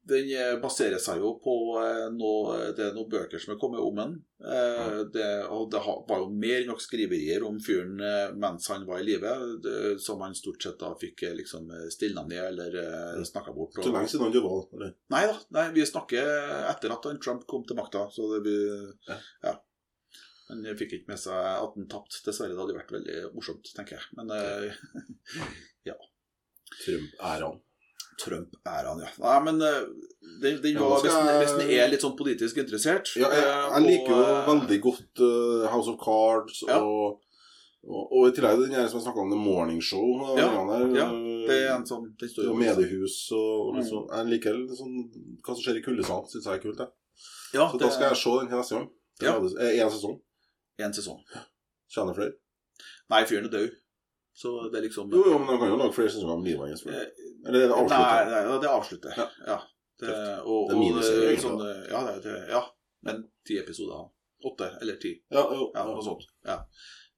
Den, 0.07 0.29
eh, 0.37 0.55
baserer 0.61 0.99
seg 1.01 1.21
jo 1.21 1.31
på 1.41 1.53
eh, 1.81 2.05
noe, 2.13 2.57
det 2.77 2.83
er 2.87 2.93
noen 2.93 3.09
bøker 3.09 3.41
som 3.41 3.55
er 3.55 3.59
kommet 3.61 3.81
om 3.81 3.97
den. 3.97 4.13
Eh, 4.45 4.99
det, 5.13 5.27
og 5.49 5.71
det 5.73 5.81
var 5.81 6.21
jo 6.21 6.29
mer 6.29 6.59
enn 6.59 6.69
nok 6.69 6.83
skriverier 6.83 7.45
om 7.47 7.57
fyren 7.63 7.97
mens 8.37 8.69
han 8.69 8.85
var 8.85 9.01
i 9.01 9.07
live, 9.07 9.33
som 10.01 10.21
han 10.21 10.37
stort 10.37 10.61
sett 10.61 10.77
da 10.81 10.91
fikk 11.01 11.25
liksom 11.39 11.71
stilna 11.93 12.25
ned 12.29 12.43
eller 12.51 13.25
snakka 13.25 13.55
bort. 13.55 13.77
Så 13.79 13.89
lenge 13.89 14.11
siden 14.11 14.27
han 14.27 14.37
jobba, 14.37 14.61
eller? 14.77 14.95
Nei 15.15 15.23
da, 15.31 15.37
nei, 15.57 15.67
vi 15.75 15.89
snakker 15.89 16.33
etter 16.69 16.93
at 16.93 17.09
han 17.09 17.21
Trump 17.21 17.47
kom 17.49 17.65
til 17.65 17.79
makta. 17.79 18.05
Så 18.13 18.29
det 18.35 18.43
blir 18.45 18.91
Ja. 19.09 19.21
ja. 19.49 19.57
Fikk 20.77 20.99
ikke 20.99 21.09
med 21.09 21.17
seg 21.17 21.33
at 21.33 21.73
han 21.73 21.87
tapte, 21.89 22.21
dessverre. 22.27 22.53
Det 22.53 22.61
hadde 22.61 22.77
vært 22.77 22.93
veldig 22.93 23.21
morsomt, 23.33 23.73
tenker 23.73 23.97
jeg. 23.97 24.11
Men 24.19 24.29
ja 25.89 25.97
Trump-æraen. 26.83 27.64
Trump-æraen, 28.21 29.01
ja. 29.03 29.09
Nei, 29.19 29.39
men 29.43 29.59
det, 29.59 29.71
det 30.41 30.51
den 30.63 30.77
Ja, 30.79 30.97
skal 31.01 31.27
hvis 31.41 31.53
den 31.59 31.69
er 31.75 31.89
litt 31.91 32.01
sånn 32.05 32.15
politisk 32.17 32.57
interessert 32.61 33.11
Ja, 33.19 33.29
jeg, 33.33 33.43
eh, 33.43 33.69
jeg 33.75 33.85
liker 33.89 34.15
jo 34.15 34.23
eh, 34.23 34.47
veldig 34.49 34.79
godt 34.85 35.21
uh, 35.21 35.67
House 35.73 35.89
of 35.91 35.99
Cards 36.03 36.61
Ja. 36.67 36.79
og, 36.81 37.21
og, 37.85 38.03
og 38.11 38.27
i 38.29 38.31
tillegg 38.37 38.61
den 38.63 38.73
her 38.77 38.87
som 38.87 38.97
jeg 38.99 39.05
snakka 39.07 39.21
om, 39.25 39.29
The 39.35 39.37
Morning 39.41 39.81
Show. 39.83 40.05
og 40.23 40.39
Ja, 40.39 40.47
der, 40.71 40.85
ja, 40.97 41.07
eh, 41.11 41.47
Det 41.49 41.57
er 41.67 41.73
en 41.75 41.85
sånn 41.85 42.07
det 42.19 42.31
står 42.31 42.47
og 42.47 42.53
jo- 42.55 42.59
mediehus 42.63 43.17
og 43.37 43.81
sånn. 43.85 44.07
Jeg 44.09 44.31
liker 44.33 44.61
sånn 44.79 44.95
hva 45.45 45.53
som 45.53 45.61
skjer 45.61 45.77
i 45.81 45.83
kuldesalen. 45.85 46.25
syns 46.31 46.45
jeg 46.49 46.55
er 46.59 46.63
kult. 46.63 46.79
Jeg. 46.79 46.89
Ja, 47.53 47.67
Så 47.69 47.77
det 47.77 47.85
da 47.85 47.91
skal 47.93 48.09
jeg 48.09 48.17
se 48.23 48.31
den 48.39 48.49
neste 48.57 48.75
gang. 48.79 48.87
Det 49.19 49.27
Ja. 49.29 49.35
er 49.37 49.85
én 49.85 49.91
sesong. 49.93 50.19
er 50.79 50.85
en 50.89 50.93
sesong. 50.97 51.19
Tjener 51.93 52.15
flere. 52.17 52.33
Nei, 53.09 53.23
fyren 53.29 53.45
er 53.45 53.53
død. 53.53 53.69
Så 54.35 54.51
det 54.71 54.81
er 54.81 54.83
liksom 54.89 55.13
Jo, 55.15 55.21
jo, 55.31 55.37
men 55.39 55.47
han 55.53 55.61
kan 55.61 55.69
jo 55.71 55.77
lage 55.79 55.95
flere 55.95 56.11
sesonger 56.11 56.43
livet 56.43 56.73
hans. 56.73 56.81
Eh, 56.91 57.05
Eller 57.47 57.61
er 57.61 57.69
det 57.69 57.69
Nei, 57.69 57.77
avsluttet? 57.85 58.27
nei, 58.33 58.41
ja, 58.49 58.57
det 58.65 58.71
avslutter. 58.73 59.13
Ja. 59.21 59.27
Ja. 59.47 59.57
Det, 60.01 60.15
og, 60.43 60.65
Det 60.67 60.75
er 60.75 60.79
miniserie, 60.81 61.37
sånn, 61.39 61.61
ja, 61.87 62.01
det, 62.09 62.15
det, 62.25 62.33
ja, 62.51 62.59
men 63.07 63.21
ti 63.47 63.55
episoder. 63.61 64.09
Åtte 64.45 64.67
eller 64.81 64.97
ti. 64.99 65.13
Ja, 65.31 65.45
jo, 65.55 65.69
Ja, 65.71 65.85
ja. 65.85 65.93
noe 65.95 66.03
sånt. 66.03 66.25
Ja. 66.43 66.57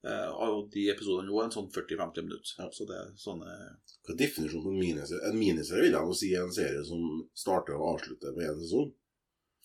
Eh, 0.08 0.30
og 0.46 0.68
de 0.72 0.84
episodene 0.94 1.26
nå 1.26 1.40
er 1.42 1.48
en 1.48 1.56
sånn 1.56 1.72
40-50 1.74 2.28
minutter. 2.28 2.54
Ja. 2.62 2.68
Så 2.72 2.86
det 2.88 3.00
er 3.02 3.10
sånne 3.18 3.50
Hva 3.50 4.14
er 4.14 4.20
definisjonen 4.22 4.68
på 4.68 4.76
en 4.76 4.80
miniserie? 4.84 5.26
En 5.32 5.40
miniserie 5.42 5.88
vil 5.88 5.98
jeg 5.98 6.12
jo 6.12 6.20
si 6.22 6.30
er 6.38 6.46
en 6.46 6.54
serie 6.54 6.84
som 6.86 7.02
starter 7.34 7.80
og 7.82 7.96
avslutter 7.96 8.38
på 8.38 8.46
én 8.46 8.62
sesong. 8.62 8.94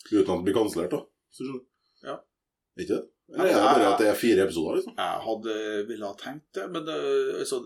Uten 0.09 0.23
at 0.33 0.39
det 0.41 0.47
blir 0.49 0.57
kansellert, 0.57 0.97
da. 0.97 1.03
Så 1.31 1.45
skjønner 1.45 1.61
du? 1.61 3.12
Ja. 3.33 3.43
Det? 3.47 3.51
Er 3.57 3.65
bare 3.65 3.89
at 3.95 3.99
det 4.03 4.09
er 4.11 4.15
fire 4.21 4.45
episoder, 4.45 4.75
liksom? 4.79 4.95
Jeg 4.99 5.21
hadde 5.27 5.57
ville 5.89 6.07
ha 6.07 6.15
tenkt 6.21 6.49
det, 6.59 6.67
men 6.75 6.85
det, 6.85 6.97
altså, 7.41 7.63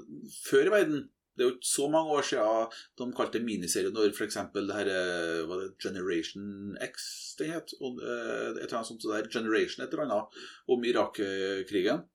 før 0.46 0.68
i 0.68 0.74
verden 0.76 1.04
Det 1.36 1.44
er 1.44 1.48
jo 1.50 1.54
ikke 1.58 1.68
så 1.68 1.86
mange 1.92 2.12
år 2.16 2.22
siden 2.24 2.76
de 2.96 3.06
kalte 3.12 3.36
det 3.36 3.44
miniserie 3.44 3.90
når 3.92 4.14
f.eks. 4.16 4.38
det 4.54 4.72
her 4.78 4.88
eh, 4.88 5.42
var 5.50 5.58
det 5.60 5.66
Generation 5.84 6.46
X 6.80 7.02
det 7.38 7.50
het? 7.50 7.74
Og, 7.84 7.98
eh, 8.00 8.54
et 8.54 8.62
eller 8.62 8.78
annet 8.78 8.88
sånt 8.88 9.02
så 9.04 9.10
der, 9.12 9.28
Generation 9.28 9.84
et 9.84 9.92
eller 9.92 10.06
annet 10.06 10.38
om 10.72 10.86
Irak-krigen. 10.88 12.06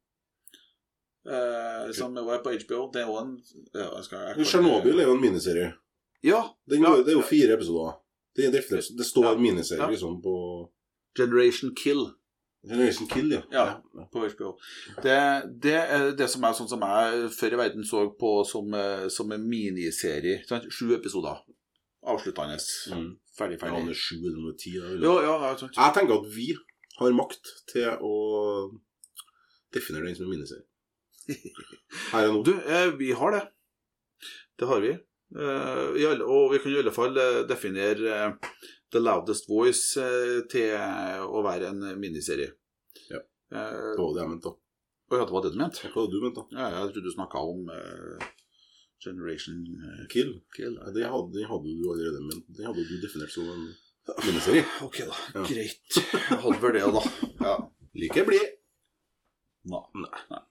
Eh, 1.30 1.92
som 1.94 2.16
var 2.18 2.42
på 2.42 2.50
HBO. 2.64 2.90
Det 2.94 3.04
er 3.04 3.06
jo 3.12 3.18
en 3.22 3.36
ja, 3.76 3.92
jeg 4.00 4.08
skal, 4.08 4.24
jeg 4.40 4.46
Tsjernobyl 4.48 4.98
er 5.04 5.06
jo 5.12 5.14
en 5.20 5.22
miniserie. 5.22 5.68
Ja. 6.26 6.42
Den 6.66 6.82
Ja. 6.82 6.96
det 6.98 7.14
er 7.14 7.20
jo 7.20 7.22
fire 7.22 7.54
episoder. 7.60 8.00
Det, 8.36 8.50
det, 8.54 8.64
det 8.98 9.06
står 9.06 9.34
Ja. 9.36 9.38
miniserie 9.38 9.92
liksom 9.92 10.18
på 10.24 10.34
Generation 11.18 11.76
Kill. 11.76 12.08
Generation 12.68 13.08
Kill, 13.10 13.32
ja. 13.32 13.42
Ja. 13.52 14.06
på 14.14 14.22
HBO. 14.30 14.52
Det, 15.02 15.16
det 15.64 15.74
er 15.82 16.12
det 16.18 16.28
som 16.30 16.44
er 16.46 16.54
sånn 16.54 16.70
som 16.70 16.84
jeg 16.86 17.30
før 17.34 17.56
i 17.56 17.60
verden 17.64 17.88
så 17.88 18.04
på 18.20 18.34
som, 18.46 18.70
eh, 18.78 19.08
som 19.10 19.32
en 19.34 19.48
miniserie. 19.50 20.44
Sant? 20.50 20.68
Sju 20.70 20.92
episoder. 20.94 21.40
Avsluttende. 22.06 22.60
Mm. 22.94 23.10
Ferdig, 23.38 23.58
Ja, 23.58 23.64
ferdig. 23.66 23.86
det 23.88 23.96
er 23.96 24.02
sju 24.04 24.16
eller 24.20 24.40
er 24.44 24.58
ti. 24.62 24.76
Ja, 24.78 24.94
ja, 25.26 25.36
ja. 25.48 25.56
Jeg 25.58 25.96
tenker 25.98 26.20
at 26.20 26.30
vi 26.36 26.52
har 27.00 27.18
makt 27.18 27.52
til 27.72 27.88
å 27.98 28.14
definere 29.74 30.06
den 30.10 30.18
som 30.20 30.28
en 30.28 30.36
miniserie. 30.36 30.68
Her 32.12 32.28
og 32.30 32.36
nå. 32.36 32.44
Du, 32.46 32.54
eh, 32.62 32.92
vi 33.00 33.12
har 33.18 33.32
det. 33.38 33.42
Det 34.60 34.68
har 34.70 34.82
vi. 34.86 34.92
Eh, 35.32 36.06
alle, 36.12 36.26
og 36.28 36.52
vi 36.54 36.60
kan 36.62 36.74
i 36.74 36.80
alle 36.82 36.94
fall 36.94 37.18
eh, 37.18 37.42
definere 37.50 38.16
eh, 38.18 38.62
The 38.92 39.00
Loudest 39.00 39.48
Voice 39.50 39.98
eh, 40.02 40.42
til 40.52 40.76
å 41.24 41.42
være 41.46 41.70
en 41.72 41.86
miniserie. 42.02 42.52
Ja. 43.12 43.22
Eh, 43.52 43.96
Det 43.96 44.08
det 44.16 44.22
jeg 44.24 44.30
mente. 44.34 44.50
da. 44.52 44.58
Å 45.12 45.18
ja, 45.20 45.26
det 45.28 45.34
var 45.36 45.44
det 45.44 45.52
du 45.52 45.60
mente? 45.60 45.90
Hva 45.92 46.06
hadde 46.06 46.16
du 46.16 46.22
ment, 46.24 46.38
da? 46.40 46.44
Ja, 46.56 46.68
jeg 46.72 46.94
trodde 46.94 47.10
du 47.10 47.12
snakka 47.12 47.40
om 47.44 47.66
uh, 47.68 48.28
Generation 49.04 49.58
uh, 49.84 50.06
Kill? 50.12 50.30
Kill. 50.56 50.78
Ja, 50.80 50.94
det 50.96 51.10
hadde, 51.12 51.34
den 51.36 51.50
hadde 51.50 51.74
du 51.76 51.84
allerede, 51.92 52.22
ment. 52.30 52.46
Det 52.48 52.64
hadde 52.68 52.86
du 52.88 52.94
definert 53.04 53.34
som 53.34 53.50
en 53.52 53.66
miniserie. 54.24 54.64
Ok, 54.88 55.02
da. 55.10 55.18
Ja. 55.36 55.44
Greit. 55.50 56.00
Jeg 56.00 56.40
hadde 56.46 56.62
vel 56.64 56.78
det, 56.80 56.86
da. 56.96 57.04
Ja. 57.48 57.58
Like 58.00 58.24
blid. 58.30 58.56
Nei. 59.72 59.84
Nei. 60.00 60.42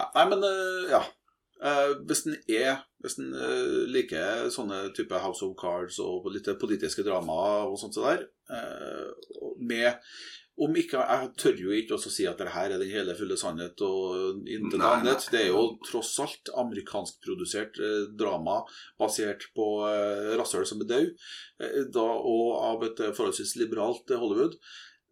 Nei, 0.00 0.24
men 0.32 0.40
uh, 0.48 0.88
ja. 0.94 1.02
Eh, 1.58 1.92
hvis 2.06 2.24
den 2.26 2.36
er 2.46 2.84
Hvis 3.02 3.14
den 3.18 3.30
uh, 3.34 3.86
liker 3.90 4.48
sånne 4.50 4.88
type 4.94 5.18
House 5.22 5.44
of 5.46 5.54
Cards 5.58 6.00
og 6.02 6.26
litt 6.34 6.48
politiske 6.58 7.04
drama 7.06 7.36
og 7.68 7.76
sånt 7.78 7.94
så 7.94 8.08
der, 8.08 8.24
uh, 8.50 9.52
med 9.58 10.00
om 10.58 10.74
ikke, 10.74 10.98
Jeg 10.98 11.30
tør 11.38 11.60
jo 11.62 11.74
ikke 11.74 11.94
også 11.94 12.10
si 12.10 12.26
at 12.26 12.40
det 12.40 12.50
her 12.50 12.72
er 12.74 12.80
den 12.82 12.90
hele 12.90 13.14
fulle 13.18 13.36
sannhet 13.38 13.78
og 13.86 14.42
intet 14.50 14.82
annet. 14.82 15.28
Det 15.30 15.44
er 15.44 15.52
jo 15.52 15.62
tross 15.86 16.16
alt 16.24 16.50
amerikanskprodusert 16.64 17.78
eh, 17.78 18.08
drama 18.18 18.58
basert 18.98 19.46
på 19.54 19.68
eh, 19.86 20.34
rasshøl 20.40 20.66
som 20.66 20.82
er 20.82 20.90
død, 20.90 21.08
eh, 21.62 21.78
da, 21.94 22.06
og 22.32 22.58
av 22.58 22.86
et 22.88 23.04
forholdsvis 23.06 23.54
liberalt 23.60 24.10
Hollywood. 24.10 24.58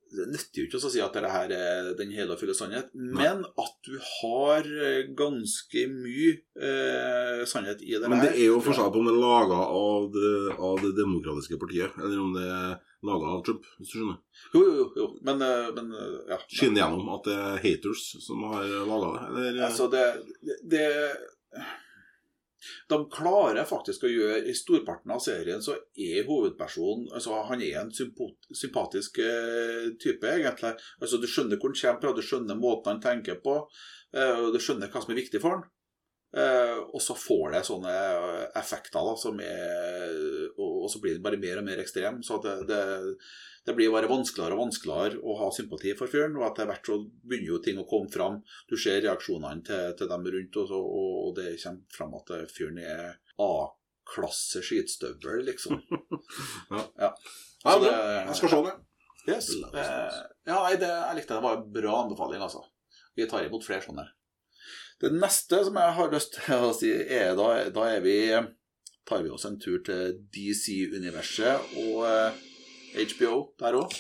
Det 0.07 0.27
nytter 0.31 0.61
jo 0.63 0.67
ikke 0.69 0.79
å 0.79 0.91
si 0.93 1.01
at 1.03 1.13
dette 1.17 1.31
her 1.33 1.51
er 1.57 1.89
den 1.99 2.13
hele 2.15 2.33
og 2.37 2.39
fulle 2.41 2.55
sannhet, 2.55 2.93
men 2.95 3.41
at 3.45 3.73
du 3.89 3.97
har 3.99 4.63
eh, 4.65 5.09
ganske 5.19 5.83
mye 5.91 6.37
eh, 6.57 7.43
sannhet 7.51 7.83
i 7.83 7.97
det 7.99 8.09
Men 8.09 8.23
det 8.23 8.31
her. 8.31 8.39
er 8.39 8.47
jo 8.53 8.61
forskjell 8.65 8.93
på 8.95 9.01
om 9.03 9.09
det 9.11 9.15
er 9.17 9.23
laga 9.25 9.59
av, 9.67 10.07
det- 10.15 10.59
av 10.71 10.77
det 10.85 10.93
demokratiske 11.01 11.59
partiet, 11.61 11.97
eller 11.99 12.21
om 12.23 12.33
det 12.39 12.47
er 12.47 12.77
laga 13.07 13.33
av 13.37 13.43
Trump, 13.47 13.67
hvis 13.79 13.91
du 13.93 13.99
skjønner. 13.99 14.19
Jo, 14.55 14.63
jo, 14.79 14.87
jo. 14.97 15.09
Men, 15.27 15.43
eh, 15.43 15.69
men 15.77 15.93
eh, 15.93 16.17
ja. 16.31 16.39
Skinner 16.49 16.83
gjennom 16.85 17.11
at 17.19 17.27
det 17.29 17.37
er 17.37 17.61
haters 17.67 18.07
som 18.25 18.47
har 18.53 18.65
laga 18.89 19.11
det, 19.35 19.49
eller 19.51 19.67
Altså, 19.69 19.91
det, 19.93 20.07
det 20.71 20.87
De 22.91 22.99
klarer 23.13 23.69
faktisk 23.69 24.07
å 24.07 24.11
gjøre 24.11 24.43
I 24.51 24.55
storparten 24.57 25.13
av 25.15 25.23
serien 25.25 25.63
så 25.65 25.77
er 25.93 26.27
hovedpersonen 26.29 27.11
altså 27.13 27.43
Han 27.51 27.63
er 27.65 27.81
en 27.83 27.93
sympatisk 27.95 29.21
eh, 29.23 29.93
type, 30.03 30.27
egentlig. 30.27 30.75
Altså, 31.01 31.21
Du 31.23 31.29
skjønner 31.31 31.61
hvor 31.61 31.73
han 31.73 31.79
kommer 31.81 32.03
fra, 32.03 32.17
du 32.17 32.25
skjønner 32.25 32.59
måten 32.61 32.97
han 32.97 33.03
tenker 33.03 33.41
på, 33.45 33.57
eh, 34.17 34.37
og 34.43 34.53
du 34.55 34.61
skjønner 34.63 34.93
hva 34.93 35.03
som 35.03 35.15
er 35.15 35.23
viktig 35.23 35.43
for 35.43 35.57
han. 35.57 35.67
Eh, 36.37 36.79
og 36.93 37.01
så 37.01 37.15
får 37.17 37.55
det 37.55 37.63
sånne 37.65 37.93
effekter 38.59 39.07
da, 39.07 39.15
som 39.17 39.39
er 39.41 40.17
og, 40.87 40.93
så 40.95 41.03
blir 41.03 41.19
det 41.19 41.25
bare 41.27 41.41
mer 41.43 41.59
og 41.61 41.67
mer 41.67 41.83
ekstrem. 41.83 42.23
Så 42.27 42.39
det, 42.45 42.55
det, 42.71 42.81
det 43.67 43.75
blir 43.75 43.91
bare 43.93 44.09
vanskeligere 44.11 44.55
og 44.57 44.63
vanskeligere 44.69 45.19
å 45.27 45.37
ha 45.43 45.51
sympati 45.55 45.93
for 45.99 46.11
fyren. 46.13 46.39
Og 46.39 46.47
etter 46.49 46.71
hvert 46.71 46.87
så 46.87 47.01
begynner 47.27 47.51
jo 47.57 47.61
ting 47.67 47.81
å 47.83 47.87
komme 47.91 48.09
fram. 48.15 48.39
Du 48.71 48.77
ser 48.79 49.03
reaksjonene 49.05 49.67
til, 49.67 49.93
til 49.99 50.11
dem 50.15 50.29
rundt, 50.37 50.61
og, 50.63 50.71
så, 50.71 50.79
og, 50.81 51.15
og 51.29 51.35
det 51.41 51.57
kommer 51.63 51.99
fram 51.99 52.15
at 52.21 52.35
fyren 52.55 52.79
er 52.87 53.09
A-klasse 53.43 54.63
skitstøvel, 54.65 55.43
liksom. 55.51 55.83
Ja, 56.71 56.85
Ja, 57.03 57.11
så 57.73 57.81
det- 57.83 57.95
Jeg 57.97 58.37
skal 58.39 58.53
se 58.55 58.63
det. 58.69 58.77
Yes. 59.27 59.49
Ja, 60.47 60.61
nei, 60.63 60.77
det, 60.79 60.87
jeg 60.87 61.17
likte 61.19 61.35
det. 61.35 61.41
Det 61.41 61.47
var 61.49 61.57
en 61.59 61.73
bra 61.75 61.95
anbefaling, 62.05 62.43
altså. 62.47 62.61
Vi 63.19 63.27
tar 63.27 63.43
imot 63.49 63.65
flere 63.67 63.83
sånne. 63.83 64.05
Det 65.03 65.11
neste 65.13 65.59
som 65.67 65.75
jeg 65.77 65.95
har 65.99 66.13
lyst 66.13 66.37
til 66.39 66.63
å 66.69 66.71
si, 66.77 66.93
er 66.93 67.35
da, 67.37 67.49
da 67.75 67.89
er 67.91 68.05
vi 68.05 68.15
tar 69.09 69.23
vi 69.23 69.33
oss 69.33 69.47
en 69.49 69.59
tur 69.63 69.79
til 69.87 70.19
DC-universet 70.35 71.77
og 71.83 72.05
eh, 72.11 72.45
HBO 73.13 73.41
der 73.61 73.79
òg. 73.79 73.97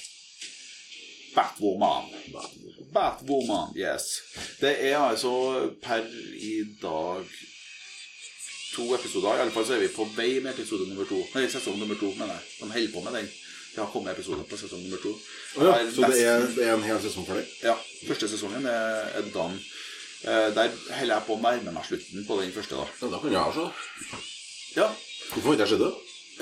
Batwoman. 1.37 2.09
Batwoman, 2.95 3.75
yes. 3.77 4.23
Det 4.61 4.73
er 4.89 4.97
altså 4.99 5.33
per 5.83 6.07
i 6.41 6.55
dag 6.83 7.25
to 8.77 8.95
episoder. 8.95 9.37
I 9.37 9.41
alle 9.45 9.53
fall 9.53 9.67
så 9.67 9.77
er 9.77 9.85
vi 9.85 9.93
på 9.93 10.07
vei 10.17 10.39
med 10.41 10.55
episode 10.55 10.89
nummer 10.89 11.09
to. 11.09 11.19
Nei, 11.35 11.45
sesong 11.53 11.77
nummer 11.81 11.99
to, 12.01 12.13
mener 12.17 12.39
jeg. 12.39 12.47
De 12.61 12.71
holder 12.73 12.95
på 12.95 13.03
med 13.05 13.19
den. 13.21 13.29
Det 13.75 13.83
har 13.83 13.91
kommet 13.93 14.17
episoder 14.17 14.49
på 14.49 14.57
sesong 14.57 14.81
nummer 14.87 15.03
to. 15.03 15.13
Å 15.61 15.69
ja, 15.69 15.75
så 15.93 16.09
det 16.09 16.23
er, 16.25 16.47
det 16.57 16.65
er 16.65 16.73
en 16.79 16.87
hel 16.87 17.03
sesong 17.05 17.29
for 17.29 17.37
deg? 17.37 17.53
Ja, 17.65 17.77
første 18.09 18.31
sesongen 18.33 18.65
er, 18.73 19.11
er 19.21 19.29
done. 19.35 19.61
Eh, 20.25 20.49
der 20.57 20.73
holder 20.73 21.15
jeg 21.19 21.27
på 21.29 21.37
å 21.37 21.43
nærme 21.45 21.77
meg 21.77 21.85
slutten 21.89 22.25
på 22.29 22.41
den 22.41 22.57
første. 22.57 22.81
da. 22.81 22.89
Ja, 23.03 23.13
da 23.13 23.21
kan 23.21 23.37
jeg 23.37 23.57
se. 23.61 24.25
Ja, 24.77 24.91
Hvorfor 25.33 25.49
har 25.49 25.57
ikke 25.57 25.65
jeg 25.65 25.73
sett 25.75 25.83
det? 25.83 25.95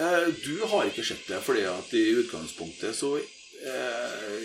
eh, 0.02 0.26
Du 0.44 0.66
har 0.66 0.84
ikke 0.90 1.04
sett 1.06 1.26
det, 1.30 1.40
fordi 1.46 1.64
at 1.70 1.92
i 1.94 2.04
utgangspunktet 2.20 2.96
så 2.98 3.14
eh, 3.16 4.44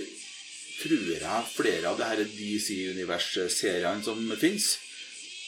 tror 0.80 1.10
jeg 1.12 1.44
flere 1.56 1.90
av 1.90 1.98
det 2.00 2.28
disse 2.38 2.74
DC-univers-seriene 2.74 4.04
som 4.06 4.22
fins 4.40 4.78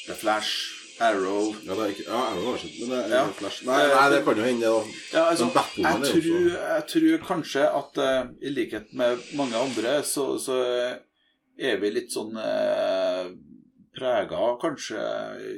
The 0.07 0.15
Flash, 0.17 0.77
Arrow 1.01 1.53
Ja, 1.65 1.75
det 1.77 1.83
er 1.85 1.93
ikke, 1.95 2.03
ja 2.09 2.23
Arrow 2.31 2.49
har 2.51 2.57
sett 2.61 2.79
men 2.81 2.89
det 2.91 2.99
er 3.05 3.13
Ja. 3.15 3.21
Flash. 3.37 3.61
Nei, 3.65 3.77
nei, 3.93 4.09
det 4.15 4.23
kan 4.25 4.37
jo 4.41 4.43
hende, 4.49 4.73
da. 4.73 4.81
Ja, 5.13 5.23
altså, 5.29 5.47
jeg, 5.77 6.01
tror, 6.09 6.49
jeg 6.57 6.83
tror 6.95 7.23
kanskje 7.29 7.63
at 7.69 8.01
eh, 8.07 8.19
i 8.41 8.53
likhet 8.57 8.91
med 8.93 9.23
mange 9.39 9.55
andre, 9.57 9.95
så, 10.03 10.27
så 10.41 10.57
er 11.61 11.77
vi 11.81 11.89
litt 11.93 12.11
sånn 12.13 12.33
uh, 12.37 13.27
prega 13.95 14.39
Kanskje 14.61 14.99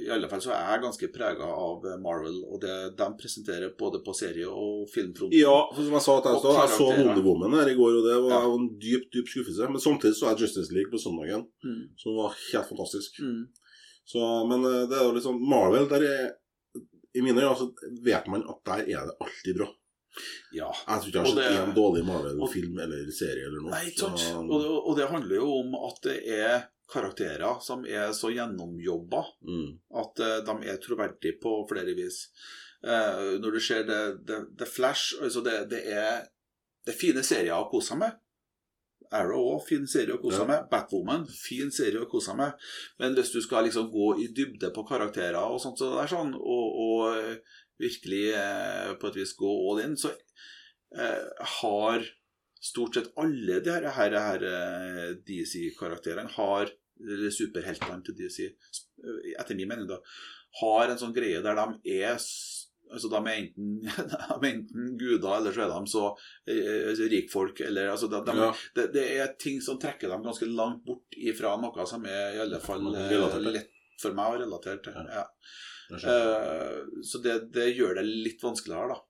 I 0.05 0.09
alle 0.13 0.27
fall 0.31 0.41
så 0.41 0.51
er 0.55 0.71
jeg 0.73 0.81
ganske 0.83 1.09
prega 1.13 1.45
av 1.45 1.83
Marvel 2.01 2.39
og 2.49 2.61
det 2.63 2.77
de 2.97 3.07
presenterer 3.19 3.73
både 3.77 3.99
på 4.05 4.15
serie- 4.17 4.49
og 4.49 4.87
filmfronten. 4.93 5.35
Ja, 5.37 5.53
for 5.73 5.83
som 5.85 5.93
jeg 5.97 6.05
sa 6.07 6.15
til 6.25 6.39
deg, 6.41 6.55
jeg 6.57 6.71
så. 6.77 6.87
Wonder 6.97 7.25
Woman 7.27 7.53
her 7.59 7.69
i 7.69 7.75
går, 7.77 7.99
og 7.99 8.07
det 8.07 8.15
var 8.25 8.33
Ja. 8.47 8.53
en 8.55 8.69
dyp, 8.81 9.05
dyp 9.13 9.27
skuffelse. 9.29 9.69
Men 9.69 9.81
samtidig 9.81 10.15
så 10.17 10.31
er 10.31 10.39
Justice 10.41 10.73
League 10.73 10.89
på 10.91 10.97
søndagen, 11.01 11.45
Mm. 11.63 11.83
som 11.97 12.15
var 12.17 12.33
helt 12.51 12.69
fantastisk. 12.69 13.19
Mm. 13.21 13.43
Så, 14.05 14.19
men 14.49 14.65
eh, 14.65 14.87
det 14.89 14.97
er 14.97 15.03
jo 15.13 15.21
sånn 15.21 15.39
Marvel, 15.39 15.87
der 15.87 16.01
er 16.03 16.31
I 17.15 17.21
mine 17.21 17.37
øyne 17.41 17.55
så 17.55 17.69
vet 18.03 18.27
man 18.27 18.41
at 18.49 18.57
der 18.65 18.79
er 18.97 19.05
det 19.05 19.15
alltid 19.21 19.57
bra. 19.59 19.67
Ja. 20.53 20.71
Jeg 20.73 20.99
tror 21.01 21.07
ikke 21.09 21.13
jeg 21.13 21.25
har 21.25 21.35
sett 21.37 21.69
én 21.69 21.75
dårlig 21.75 22.03
Marvel-film 22.05 22.79
eller 22.79 23.11
serie 23.13 23.45
eller 23.45 23.61
noe. 23.61 23.69
Nei, 23.71 23.85
ikke 23.91 23.99
sant. 24.09 24.49
Og 24.49 24.61
det, 24.61 24.69
og 24.89 24.97
det 24.97 25.07
handler 25.09 25.35
jo 25.35 25.47
om 25.59 25.75
at 25.87 26.01
det 26.01 26.17
er 26.27 26.65
karakterer 26.91 27.59
som 27.63 27.85
er 27.85 28.11
så 28.13 28.31
gjennomjobba 28.33 29.23
Mm. 29.47 29.79
at 30.01 30.19
uh, 30.19 30.39
de 30.45 30.67
er 30.69 30.77
troverdige 30.83 31.39
på 31.41 31.55
flere 31.69 31.93
vis. 31.97 32.27
Uh, 32.83 33.39
når 33.39 33.51
du 33.55 33.59
ser 33.63 33.83
det, 33.87 34.01
det, 34.27 34.41
det 34.59 34.67
Flash 34.67 35.15
altså 35.21 35.41
det, 35.45 35.69
det, 35.71 35.85
er, 35.87 36.25
det 36.85 36.93
er 36.93 36.99
fine 36.99 37.23
serier 37.23 37.55
å 37.55 37.69
kose 37.71 37.93
seg 37.93 38.01
med. 38.03 38.19
Arrow 39.13 39.45
òg, 39.53 39.59
fin 39.67 39.83
serie 39.87 40.15
å 40.15 40.21
kose 40.21 40.39
seg 40.39 40.47
Ja. 40.47 40.51
med. 40.55 40.69
Batwoman, 40.71 41.27
fin 41.29 41.69
serie 41.71 42.01
å 42.01 42.09
kose 42.09 42.31
seg 42.31 42.37
med. 42.39 42.55
Men 42.99 43.13
hvis 43.13 43.29
du 43.35 43.39
skal 43.45 43.67
liksom 43.67 43.91
gå 43.93 44.07
i 44.23 44.27
dybde 44.33 44.71
på 44.73 44.83
karakterer 44.89 45.37
og 45.37 45.59
sånt, 45.61 45.77
så 45.77 45.91
det 45.93 45.99
er 46.07 46.11
sånn, 46.15 46.33
og, 46.33 46.79
og 46.85 47.19
eh, 47.19 47.59
virkelig 47.83 48.23
eh, 48.39 48.93
på 48.97 49.11
et 49.11 49.19
vis 49.21 49.35
gå 49.37 49.51
all 49.69 49.83
in, 49.83 49.93
så 50.01 50.09
eh, 50.97 51.29
har 51.59 52.07
stort 52.63 52.95
sett 52.95 53.11
alle 53.19 53.59
de 53.63 53.73
her, 53.73 53.89
her, 53.97 54.17
her 54.27 54.47
eh, 54.49 55.09
DC-karakterene 55.27 56.31
har 56.37 56.71
eller 57.03 57.33
superheltene 57.33 58.03
til 58.05 58.15
DC, 58.15 58.45
etter 59.33 59.57
min 59.57 59.67
mening, 59.67 59.87
da, 59.89 59.97
har 60.61 60.91
en 60.91 60.99
sånn 61.01 61.15
greie 61.15 61.41
der 61.43 61.57
de 61.59 61.97
er 62.03 62.19
Altså, 62.93 63.07
de 63.09 63.17
er 63.17 63.37
enten, 63.39 63.69
de 64.11 64.33
er 64.35 64.43
enten 64.51 64.89
guder, 64.99 65.31
eller 65.39 65.55
så 65.55 65.63
er 65.63 65.69
de 65.71 65.89
så 65.89 66.01
eh, 66.51 66.89
altså, 66.91 67.07
rikfolk, 67.09 67.63
eller 67.65 67.87
altså, 67.89 68.09
de, 68.11 68.19
de, 68.27 68.35
Ja. 68.37 68.49
det, 68.75 68.83
det 68.93 69.05
er 69.17 69.31
ting 69.41 69.63
som 69.65 69.79
trekker 69.81 70.11
dem 70.11 70.21
ganske 70.21 70.45
langt 70.45 70.83
bort 70.85 71.15
ifra 71.17 71.55
noe 71.57 71.87
som 71.89 72.05
er 72.05 72.35
i 72.35 72.41
alle 72.43 72.59
fall 72.61 72.85
eh, 72.91 73.15
lett 73.47 73.71
for 74.03 74.13
meg 74.13 74.35
å 74.35 74.43
relatere 74.43 74.83
til. 74.85 74.99
Ja. 75.09 75.23
Ja. 75.89 76.13
Eh, 76.13 76.77
så 77.07 77.23
det, 77.23 77.39
det 77.55 77.71
gjør 77.71 77.97
det 77.97 78.05
litt 78.09 78.43
vanskeligere, 78.43 78.93
da. 78.93 79.01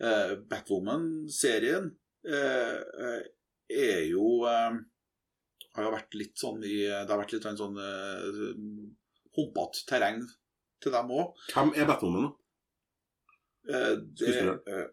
Uh, 0.00 0.36
Batwoman-serien 0.48 1.90
eh, 1.90 1.90
eh, 1.90 2.09
er 2.24 4.02
jo 4.10 4.42
eh, 4.50 4.74
Har 5.76 5.86
jo 5.86 5.92
vært 5.94 6.16
litt 6.18 6.36
sånn 6.40 6.60
i 6.66 6.82
Det 6.84 7.08
har 7.08 7.20
vært 7.20 7.32
litt 7.36 7.46
sånn 7.60 7.78
humpete 9.36 9.84
terreng 9.88 10.24
til 10.80 10.94
dem 10.94 11.12
òg. 11.14 11.36
Hvem 11.52 11.74
er 11.76 11.88
Batwoman, 11.88 12.28
da? 12.28 12.32
Eh, 13.70 13.92
det 14.18 14.32
eh, 14.40 14.88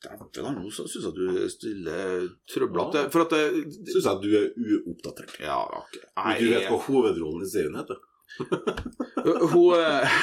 Dæven, 0.00 0.54
nå 0.56 0.70
syns 0.72 0.94
jeg 0.96 1.12
du 1.12 1.48
stiller 1.52 2.22
trøblete. 2.48 3.02
For 3.12 3.26
at 3.26 3.34
det, 3.34 3.42
Syns 3.90 4.06
jeg 4.06 4.14
at 4.14 4.22
du 4.22 4.30
er 4.38 4.46
uoppdatert. 4.56 5.34
Ja, 5.44 5.58
ok. 5.82 5.98
Du 6.40 6.46
vet 6.48 6.70
hva 6.70 6.78
hovedrollen 6.86 7.44
i 7.44 7.50
serien 7.50 7.76
heter? 7.76 8.00
Hun 9.52 9.74
eh, 9.76 10.14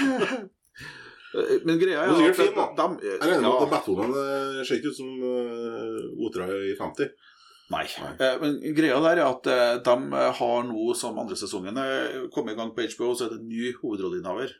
Men 1.68 1.80
greia 1.80 2.04
er 2.06 2.12
er 2.13 2.30
at 2.32 2.36
fin, 2.38 2.54
da. 2.56 2.68
de- 2.78 3.02
Jeg 3.08 3.20
regner 3.20 3.42
med 3.42 3.50
ja. 3.52 3.63
at 3.66 3.72
Batwoman 3.74 4.13
eh, 4.22 4.62
ser 4.66 4.78
ikke 4.80 4.92
ut 4.94 5.00
som 5.00 5.10
uh, 5.22 6.28
Otra 6.28 6.48
i 6.48 6.76
50. 6.80 7.10
Nei. 7.70 7.84
Nei. 8.00 8.12
Eh, 8.24 8.38
Men 8.42 8.56
greia 8.78 9.00
der 9.04 9.20
er 9.20 9.26
at 9.28 9.50
eh, 9.52 9.74
de 9.84 9.98
har 10.40 10.63
nå, 10.70 10.86
som 10.96 11.20
andre 11.20 11.36
sesongen 11.36 11.76
kommet 12.32 12.54
i 12.56 12.58
gang 12.62 12.72
på 12.78 12.86
HBO, 12.96 13.12
så 13.13 13.26
er 13.28 13.34
det 13.36 13.42
en 13.42 13.50
ny 13.52 13.74
hovedrolleinnehaver. 13.82 14.54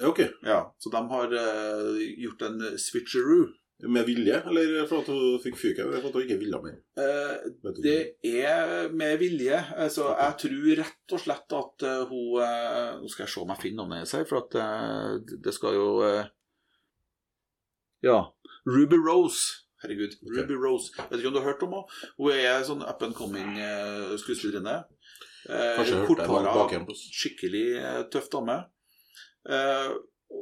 Ja, 0.00 0.08
ok. 0.08 0.20
Ja, 0.44 0.60
så 0.80 0.90
de 0.92 1.02
har 1.12 1.36
eh, 1.42 2.00
gjort 2.24 2.42
en 2.48 2.58
switcheroo. 2.80 3.50
Med 3.84 4.06
vilje, 4.08 4.38
eller 4.48 4.86
fordi 4.88 5.12
hun 5.12 5.40
fikk 5.42 5.56
fyken? 5.60 5.90
Eller 5.90 6.00
fordi 6.00 6.22
hun 6.22 6.22
ikke 6.24 6.38
ville 6.40 6.60
mer? 6.64 6.76
Eh, 6.96 7.74
Det 7.84 7.98
er 8.24 8.88
med 8.88 9.18
vilje. 9.20 9.58
Altså, 9.76 10.06
jeg 10.16 10.38
tror 10.40 10.70
rett 10.80 11.12
og 11.12 11.20
slett 11.20 11.52
at 11.58 11.84
eh, 11.84 12.06
hun 12.08 12.40
eh, 12.40 12.94
Nå 13.02 13.10
skal 13.12 13.26
jeg 13.26 13.34
se 13.34 13.42
om 13.42 13.52
jeg 13.52 13.60
finner 13.66 13.82
navnet 13.82 13.98
hennes 14.00 14.14
her, 14.16 14.24
for 14.24 14.40
at 14.40 14.56
eh, 14.62 15.36
det- 15.44 15.54
skal 15.54 15.74
jo 15.76 15.88
Ja. 18.02 18.18
Ruby 18.66 18.96
Rose. 18.96 19.44
Herregud. 19.82 20.16
Okay. 20.24 20.40
Ruby 20.42 20.56
Rose. 20.56 20.92
Vet 21.10 21.18
ikke 21.20 21.28
om 21.28 21.34
du 21.36 21.40
har 21.40 21.50
hørt 21.52 21.62
om 21.62 21.72
henne? 21.76 22.10
Hun 22.16 22.32
er 22.32 22.64
sånn 22.64 22.82
up 22.88 23.02
and 23.02 23.14
coming 23.14 23.56
skuespillerinne. 24.16 24.84
Jeg 25.46 26.06
korthåra, 26.08 26.54
skikkelig 26.96 28.08
tøff 28.10 28.30
dame. 28.32 28.56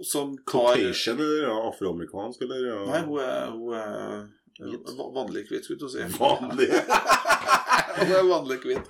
Som 0.02 0.36
tar 0.38 0.74
Caucasian 0.74 1.20
eller 1.20 1.42
ja, 1.48 1.68
afroamerikansk, 1.68 2.42
eller 2.42 2.66
ja. 2.68 2.80
Nei, 2.88 3.02
hun 3.08 3.20
er, 3.20 3.50
hun 3.50 3.74
er 3.78 5.12
vanlig 5.14 5.46
hvit, 5.48 5.64
skulle 5.64 5.88
jeg 5.88 6.10
si. 6.10 6.18
Vanlig. 6.20 6.70
Hun 7.94 8.10
er 8.12 8.26
vanlig 8.28 8.56
hvit. 8.64 8.88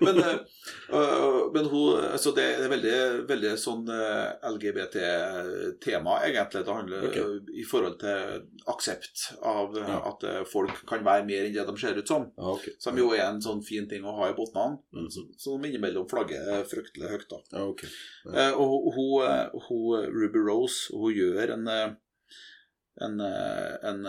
Men, 0.00 0.18
eh, 0.18 1.38
men 1.54 1.66
hun 1.70 1.96
altså 2.12 2.32
det 2.36 2.44
er 2.58 2.68
veldig, 2.70 2.94
veldig 3.28 3.52
sånn 3.60 3.88
eh, 3.90 4.34
LGBT-tema, 4.50 6.18
egentlig. 6.28 6.62
Det 6.66 6.76
handler 6.76 7.06
Ok. 7.08 7.16
øh, 7.22 7.50
i 7.60 7.64
forhold 7.68 7.98
til 8.00 8.44
aksept 8.70 9.24
av 9.42 9.76
eh, 9.80 9.88
Ja. 9.90 9.98
at 10.12 10.26
folk 10.50 10.84
kan 10.88 11.04
være 11.04 11.26
mer 11.26 11.44
enn 11.48 11.54
det 11.56 11.66
de 11.66 11.76
ser 11.80 11.98
ut 11.98 12.08
som. 12.08 12.28
Ja, 12.38 12.52
ok. 12.54 12.68
Som 12.78 12.98
jo 12.98 13.10
er 13.16 13.24
en 13.26 13.42
sånn 13.44 13.62
fin 13.66 13.88
ting 13.90 14.04
å 14.04 14.14
ha 14.20 14.30
i 14.30 14.36
bunnen, 14.38 14.78
Mm. 14.94 15.10
som 15.38 15.64
innimellom 15.64 16.08
flagger 16.10 16.64
fryktelig 16.70 17.10
høyt. 17.10 17.28
da. 17.30 17.42
Ja, 17.52 17.64
ok. 17.66 17.84
Eh, 18.34 18.52
og 18.52 18.94
hun, 18.94 19.50
hun, 19.68 20.06
Ruby 20.14 20.38
Rose 20.46 20.90
hun 20.94 21.12
gjør 21.14 21.52
en, 21.58 21.68
en, 23.02 23.20
en 23.20 24.06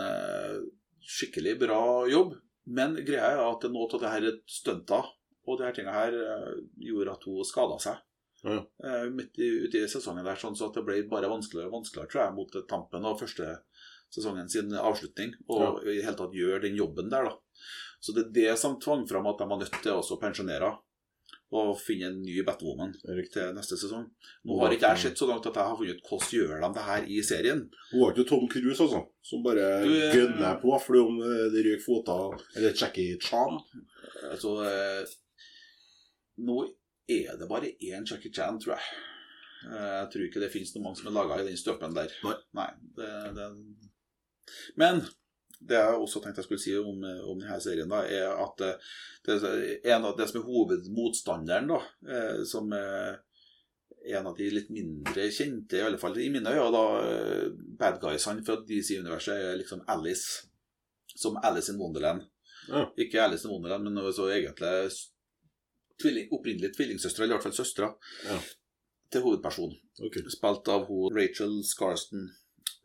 skikkelig 1.06 1.58
bra 1.60 2.06
jobb. 2.10 2.34
Men 2.66 2.96
greia 3.06 3.32
er 3.34 3.44
at 3.44 3.64
noe 3.70 3.86
av 3.86 4.02
det 4.02 4.12
her 4.12 4.28
stunta 4.50 5.04
og 5.46 5.58
de 5.58 5.66
her 5.66 5.74
tinga 5.76 5.94
her 5.94 6.14
eh, 6.18 6.54
gjorde 6.88 7.14
at 7.14 7.26
hun 7.28 7.46
skada 7.46 7.78
seg. 7.82 8.00
Ja. 8.46 8.60
Eh, 8.84 9.04
midt 9.14 9.38
i, 9.38 9.48
ute 9.66 9.82
i 9.82 9.90
sesongen 9.90 10.26
der, 10.26 10.38
sånn 10.38 10.56
så 10.58 10.68
at 10.68 10.78
det 10.78 10.84
ble 10.86 10.98
bare 11.10 11.30
vanskeligere 11.30 11.70
og 11.70 11.78
vanskeligere 11.80 12.12
tror 12.12 12.22
jeg, 12.24 12.36
mot 12.36 12.56
tampen 12.70 13.06
av 13.06 13.20
første 13.20 13.60
sesongen 14.14 14.50
sin 14.50 14.74
avslutning. 14.74 15.34
Og 15.50 15.82
i 15.84 15.98
det 15.98 16.06
hele 16.06 16.18
tatt 16.18 16.34
gjøre 16.34 16.64
den 16.66 16.78
jobben 16.78 17.10
der, 17.12 17.30
da. 17.30 17.62
Så 18.02 18.14
det 18.14 18.26
er 18.26 18.34
det 18.34 18.58
som 18.60 18.76
tvang 18.82 19.06
fram 19.08 19.26
at 19.30 19.40
de 19.40 19.48
var 19.50 19.62
nødt 19.62 19.78
til 19.82 19.96
å 19.96 20.20
pensjonere 20.20 20.74
og 21.54 21.76
finne 21.78 22.08
en 22.10 22.22
ny 22.24 22.40
Batwoman 22.46 22.92
til 22.98 23.52
neste 23.54 23.78
sesong. 23.78 24.06
Nå 24.46 24.56
har 24.58 24.72
ikke 24.74 24.90
jeg 24.94 25.02
sett 25.04 25.20
så 25.20 25.28
langt 25.30 25.46
at 25.46 25.54
jeg 25.54 25.68
har 25.68 25.78
funnet 25.78 26.00
ut 26.00 26.08
hvordan 26.10 26.32
gjør 26.34 26.54
de 26.64 26.70
det 26.74 26.86
her 26.86 27.06
i 27.06 27.18
serien. 27.22 27.60
Hun 27.92 28.00
var 28.02 28.14
ikke 28.14 28.28
Tom 28.30 28.48
Cruise, 28.50 28.82
altså, 28.82 29.02
som 29.22 29.44
bare 29.44 29.68
Du, 29.84 29.92
eh, 29.94 30.16
gønner 30.16 30.58
på 30.62 30.78
fordi 30.86 31.02
om 31.04 31.20
eh, 31.22 31.44
det 31.54 31.62
røyker 31.68 31.84
føtter 31.84 32.42
Eller 32.56 32.74
Jackie 32.74 33.18
Chan. 33.22 33.60
Altså 34.32 34.56
eh, 34.66 35.14
Nå 36.46 36.64
er 37.08 37.36
det 37.38 37.48
bare 37.48 37.70
én 37.78 38.08
Jackie 38.10 38.34
Chan, 38.34 38.58
tror 38.60 38.74
jeg. 38.74 38.96
Jeg 39.66 40.08
tror 40.12 40.24
ikke 40.26 40.42
det 40.42 40.50
finnes 40.52 40.74
noen 40.74 40.84
mange 40.84 40.98
som 40.98 41.08
er 41.08 41.14
laga 41.16 41.38
i 41.40 41.46
den 41.46 41.56
støpen 41.58 41.94
der. 41.94 42.10
Nei. 42.54 42.66
det, 42.98 43.12
det... 43.38 43.46
Men 44.78 45.00
det 45.58 45.78
jeg 45.78 46.00
også 46.00 46.20
tenkte 46.20 46.42
jeg 46.42 46.48
skulle 46.48 46.62
si 46.62 46.74
om, 46.78 47.04
om 47.30 47.38
denne 47.40 47.60
serien, 47.64 47.88
da, 47.90 48.02
er 48.04 48.28
at 48.42 48.60
eh, 48.66 48.90
det, 49.26 49.36
en 49.88 50.04
av 50.04 50.16
det 50.18 50.28
som 50.30 50.40
er 50.40 50.46
hovedmotstanderen, 50.46 51.70
da, 51.72 51.78
eh, 52.12 52.42
som 52.48 52.72
er 52.76 53.22
en 54.06 54.28
av 54.30 54.36
de 54.38 54.50
litt 54.52 54.68
mindre 54.70 55.26
kjente, 55.34 55.78
i 55.78 55.82
alle 55.82 55.98
fall 55.98 56.18
i 56.22 56.28
mine 56.30 56.52
øyne, 56.52 56.68
da, 56.74 56.84
eh, 57.08 57.48
bad 57.80 57.98
guysene 58.02 58.44
fra 58.46 58.60
DC-universet, 58.68 59.34
er 59.34 59.58
liksom 59.62 59.82
Alice. 59.90 60.46
Som 61.16 61.38
Alice 61.42 61.72
in 61.72 61.80
Wonderland. 61.80 62.26
Ja. 62.68 62.84
Ikke 63.00 63.22
Alice 63.24 63.46
in 63.48 63.54
Wonderland, 63.54 63.88
men 63.88 64.12
så 64.12 64.28
egentlig 64.28 64.92
tvilling, 66.02 66.28
opprinnelig 66.36 66.74
tvillingsøstre, 66.76 67.24
eller 67.24 67.34
i 67.34 67.38
hvert 67.38 67.48
fall 67.48 67.56
søstre, 67.64 67.94
Ja. 68.28 68.38
til 69.10 69.22
hovedpersonen. 69.24 69.78
Okay. 70.02 70.22
Spilt 70.28 70.68
av 70.68 70.84
hun 70.90 71.14
Rachel 71.16 71.62
Scarston. 71.64 72.28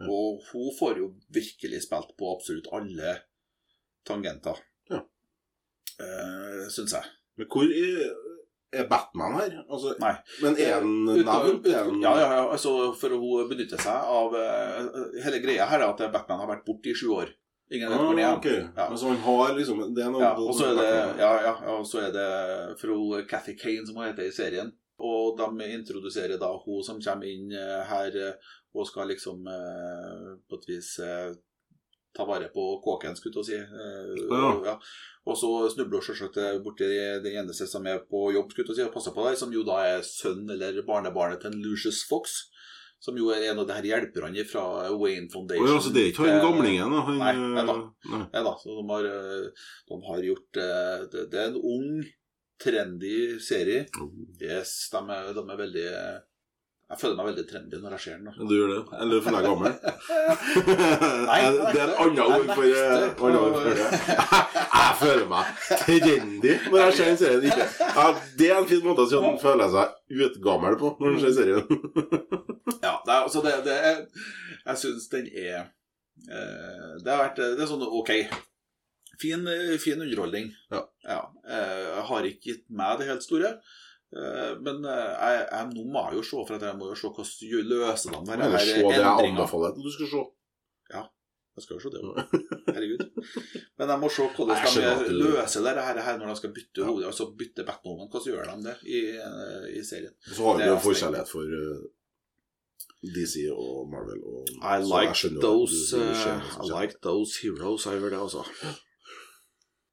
Og 0.10 0.42
hun 0.52 0.72
får 0.80 0.98
jo 0.98 1.12
virkelig 1.34 1.82
spilt 1.84 2.16
på 2.18 2.32
absolutt 2.36 2.68
alle 2.74 3.16
tangenter. 4.08 4.58
Ja. 4.90 5.02
Uh, 6.02 6.68
Syns 6.74 6.94
jeg. 6.98 7.04
Men 7.38 7.48
hvor 7.52 7.70
er, 7.70 8.86
Batman 8.90 9.36
her? 9.40 9.58
Altså, 9.70 9.94
Nei. 10.00 10.14
Men 10.42 10.58
er 10.58 10.74
han 10.80 10.92
navn? 11.06 11.62
Er 11.68 11.84
han- 11.84 12.02
Ja, 12.02 12.14
ja, 12.20 12.30
ja. 12.40 12.46
Altså, 12.52 12.94
for 13.00 13.10
hun 13.10 13.50
benytter 13.50 13.78
seg 13.78 13.94
av 14.16 14.34
uh, 14.34 15.22
Hele 15.24 15.40
greia 15.44 15.66
her 15.68 15.80
er 15.84 15.90
at 15.92 16.12
Batman 16.14 16.40
har 16.40 16.48
vært 16.56 16.66
borte 16.66 16.90
i 16.90 16.96
sju 16.96 17.10
år. 17.18 17.34
Ingen 17.72 17.90
vet 17.90 18.00
hvor 18.00 18.18
Ah, 18.20 18.20
er. 18.20 18.38
ok. 18.38 18.48
Ja. 18.78 18.88
Altså, 18.90 19.08
han 19.08 19.18
har 19.24 19.54
liksom 19.56 19.94
Det 19.96 20.04
er 20.04 20.10
noe 20.12 20.22
Ja, 20.22 20.32
og 20.36 20.54
så 20.56 20.66
er 20.72 20.76
det, 20.76 21.20
ja, 21.22 21.32
ja, 21.46 21.54
og 21.78 21.86
så 21.88 22.02
er 22.08 22.12
det 22.12 22.80
fra 22.82 23.22
Cathy 23.30 23.56
Kane, 23.56 23.86
som 23.88 23.96
hun 23.96 24.08
heter 24.10 24.28
i 24.28 24.32
serien. 24.36 24.74
Og 25.02 25.38
de 25.38 25.70
introduserer 25.74 26.40
da 26.42 26.52
hun 26.66 26.84
som 26.86 27.00
kommer 27.02 27.30
inn 27.30 27.54
eh, 27.56 27.80
her 27.90 28.18
eh, 28.20 28.52
og 28.78 28.88
skal 28.88 29.10
liksom 29.12 29.48
eh, 29.50 30.28
på 30.48 30.60
et 30.60 30.68
vis 30.70 30.92
ta 32.12 32.26
vare 32.28 32.50
på 32.52 32.64
kåken, 32.84 33.16
skulle 33.16 33.40
jeg 33.40 33.48
si. 33.48 33.58
Ja. 34.28 34.48
ja. 34.66 34.74
og 35.24 35.38
så 35.40 35.50
snubler 35.72 36.02
hun 36.02 36.08
selvsagt 36.10 36.40
borti 36.64 36.90
den 37.24 37.38
eneste 37.40 37.68
som 37.72 37.88
er 37.88 38.02
på 38.04 38.26
jobb, 38.36 38.52
skulle 38.52 38.74
jeg 38.74 38.82
si, 38.82 38.88
og 38.88 38.96
passer 38.96 39.16
på 39.16 39.24
deg, 39.28 39.38
som 39.40 39.54
jo 39.56 39.64
da 39.68 39.80
er 39.94 40.04
sønn 40.04 40.44
eller 40.52 40.82
barnebarnet 40.88 41.40
til 41.44 41.54
en 41.54 41.64
Lucius 41.64 42.04
Fox. 42.10 42.44
Som 43.02 43.16
jo 43.18 43.32
er 43.34 43.48
en 43.50 43.58
av 43.58 43.66
de 43.66 43.74
her 43.74 43.86
hjelperne 43.88 44.44
fra 44.46 44.64
Wayne 44.94 45.32
Foundation. 45.34 45.66
Oh, 45.66 45.72
ja, 45.74 45.80
så 45.82 45.90
det 45.90 46.04
er 46.04 46.10
ikke 46.12 46.28
han 46.28 46.44
gamlingen? 46.44 46.92
Han, 46.94 47.16
nei, 47.18 47.32
nei 47.56 47.64
da. 47.66 47.78
Nei. 48.12 48.20
Nei 48.28 48.44
da, 48.46 48.52
så 48.62 48.76
de 48.76 48.84
har, 48.92 49.08
de 49.88 49.98
har 50.06 50.28
gjort 50.28 50.60
det, 50.60 51.24
det 51.32 51.40
er 51.42 51.48
en 51.48 51.58
ung, 51.58 52.04
trendy 52.62 53.16
serie. 53.44 53.86
Yes, 54.42 54.76
de 54.94 55.02
er, 55.16 55.32
de 55.36 55.42
er 55.42 55.58
veldig 55.66 55.86
eh, 55.92 56.20
Jeg 56.92 57.00
føler 57.00 57.16
meg 57.18 57.28
veldig 57.32 57.44
trendy 57.50 57.78
når 57.82 57.94
jeg 57.96 58.04
ser 58.04 58.18
den. 58.20 58.26
da 58.28 58.48
Du 58.50 58.54
gjør 58.56 58.72
det? 58.74 58.80
Eller 59.00 59.14
du 59.16 59.26
føler 59.26 59.40
deg 59.40 59.48
gammel? 59.48 59.74
Nei, 61.30 61.40
det 61.72 61.80
er 61.82 61.88
en 61.88 61.96
annen 62.04 62.22
ord 62.26 62.50
for, 62.52 62.66
eh, 62.68 63.06
for 63.18 63.28
det. 63.32 63.88
Jeg 64.82 64.98
føler 65.02 65.28
meg 65.32 65.46
trendy 65.82 66.52
når 66.68 66.80
jeg 66.84 66.94
ser 66.98 67.08
den 67.10 67.18
serien. 67.22 67.46
Ikke. 67.48 67.66
Ja, 67.96 68.04
det 68.38 68.50
er 68.52 68.58
en 68.60 68.68
fin 68.70 68.84
måte 68.86 69.06
å 69.06 69.10
si 69.10 69.16
at 69.18 69.24
man 69.26 69.40
føler 69.42 69.72
seg 69.74 70.20
utgammel 70.28 70.76
på 70.82 70.92
når 71.00 71.16
man 71.16 71.22
ser 71.24 71.34
serien. 71.38 71.64
Ja, 72.86 72.96
det 73.06 73.12
er, 73.14 73.20
altså 73.22 73.42
det, 73.46 73.52
det 73.66 73.74
er, 73.86 73.98
Jeg 74.66 74.80
syns 74.82 75.04
den 75.12 75.28
er 75.38 75.58
eh, 75.62 76.94
Det 77.04 77.12
har 77.12 77.20
vært 77.24 77.42
Det 77.42 77.62
er 77.62 77.70
sånn 77.70 77.84
ok. 77.86 78.12
Fin, 79.22 79.48
eh, 79.48 79.78
fin 79.82 80.02
underholdning. 80.02 80.52
Ja. 80.74 80.82
ja. 81.06 81.22
Jeg 81.46 82.04
har 82.10 82.28
ikke 82.30 82.46
gitt 82.52 82.68
meg 82.82 83.00
det 83.02 83.10
helt 83.12 83.26
store. 83.26 83.54
eh, 84.18 84.52
Men 84.66 84.84
eh, 84.86 85.14
jeg, 85.14 85.48
jeg, 85.52 85.72
nå 85.76 85.88
må 85.94 86.06
jeg 86.10 86.20
jo 86.22 86.28
se, 86.32 86.44
for 86.48 86.58
at 86.58 86.68
jeg 86.70 86.80
må 86.80 86.92
jo 86.92 87.00
se 87.00 87.12
hvordan 87.16 87.66
løser 87.72 88.16
de 88.16 88.38
se 88.66 88.78
det 88.82 89.00
jeg 89.00 89.26
anbefaler 89.32 89.74
at 89.74 89.82
du 89.82 89.92
skal 89.98 90.14
se. 90.16 90.24
Jeg 91.52 91.64
skal 91.66 91.76
jo 91.76 91.82
se 91.84 91.90
det 91.92 92.02
òg. 92.08 92.20
Herregud. 92.76 93.02
Men 93.78 93.90
jeg 93.92 94.00
må 94.00 94.10
se 94.16 94.28
hvordan 94.38 94.62
de 94.72 95.16
løser 95.20 95.66
det 95.66 95.84
her, 95.84 95.98
her 96.06 96.20
når 96.22 96.30
de 96.32 96.36
skal 96.40 96.54
bytte 96.56 96.86
hodet, 96.86 96.94
hode. 96.94 97.10
Altså 97.12 97.28
bytte 97.38 97.66
Batman. 97.68 98.08
Hvordan 98.08 98.30
gjør 98.32 98.46
de 98.54 98.70
det 98.70 98.76
i, 98.88 99.02
eh, 99.20 99.66
i 99.76 99.82
serien? 99.84 100.14
Så 100.32 100.46
har 100.48 100.62
vi 100.62 100.70
jo 100.70 100.78
forkjærlighet 100.86 101.34
for 101.34 101.58
DC 103.18 103.36
og 103.52 103.90
Marvel. 103.92 104.24
Og, 104.24 104.48
I 104.62 104.80
like 104.86 105.42
those 105.42 105.92
uh, 105.98 106.64
I 106.64 106.70
like 106.72 106.96
those 107.04 107.42
heroes. 107.42 107.86
Jeg 107.86 108.00
gjør 108.00 108.16
det, 108.16 108.22
altså. 108.22 108.46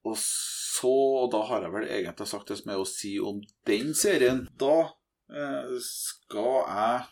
Og 0.09 0.16
så, 0.20 0.90
og 1.22 1.30
da 1.34 1.42
har 1.50 1.64
jeg 1.66 1.74
vel 1.76 1.86
egentlig 1.90 2.28
sagt 2.30 2.50
det 2.52 2.59
som 2.61 2.72
er 2.74 2.80
å 2.82 2.88
si 2.88 3.14
om 3.20 3.40
den 3.68 3.94
serien. 3.98 4.44
Da 4.61 4.74
eh, 5.32 5.72
skal 5.84 6.61
jeg 6.68 7.09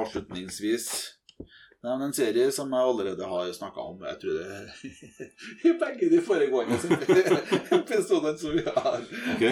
avslutningsvis 0.00 0.90
nevne 1.80 2.10
en 2.10 2.12
serie 2.12 2.50
som 2.52 2.68
jeg 2.76 2.84
allerede 2.90 3.24
har 3.24 3.48
snakka 3.56 3.80
om. 3.88 4.02
Jeg 4.04 4.18
tror 4.20 4.34
det 4.36 4.58
i 5.70 5.72
begge 5.80 6.10
de 6.12 6.18
foregående 6.24 6.76
episodene 7.78 8.34
som 8.38 8.52
vi 8.52 8.64
har. 8.66 9.00
Ok. 9.34 9.44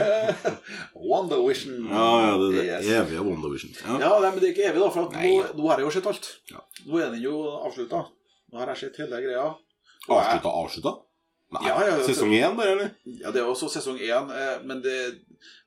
WandaVision. 1.09 1.87
Ja, 1.89 2.05
ja, 2.27 2.35
det 2.37 2.49
er 2.51 2.59
det 2.59 2.67
Yes. 2.69 2.91
evige 3.01 3.25
WandaVision. 3.31 3.73
Ja. 3.81 3.97
Ja, 4.05 4.13
nei, 4.21 4.31
men 4.35 4.43
det 4.45 4.51
er 4.51 4.55
ikke 4.57 4.69
evig, 4.71 4.83
da. 4.85 4.91
For 4.93 5.09
at 5.09 5.17
nå, 5.17 5.33
nå 5.63 5.71
har 5.73 5.81
jeg 5.83 5.89
jo 5.89 5.95
sett 5.97 6.11
alt. 6.13 6.31
Ja. 6.53 6.63
Nå 6.87 7.01
er 7.01 7.11
den 7.17 7.25
jo 7.25 7.35
avslutta. 7.65 8.05
Nå 8.53 8.61
har 8.63 8.75
jeg 8.75 8.83
sett 8.85 9.01
hele 9.03 9.23
greia. 9.25 9.47
Avslutta, 10.09 10.53
avslutta? 10.63 10.95
Nei. 11.51 11.63
Ja, 11.65 11.77
ja. 11.87 11.95
Sesong 12.05 12.33
én, 12.37 12.57
bare, 12.59 12.73
eller? 12.75 12.91
Ja, 13.23 13.31
det 13.33 13.41
er 13.41 13.47
også 13.49 13.71
sesong 13.73 13.97
én, 14.05 14.29
eh, 14.35 14.59
men 14.69 14.83
det, 14.85 14.97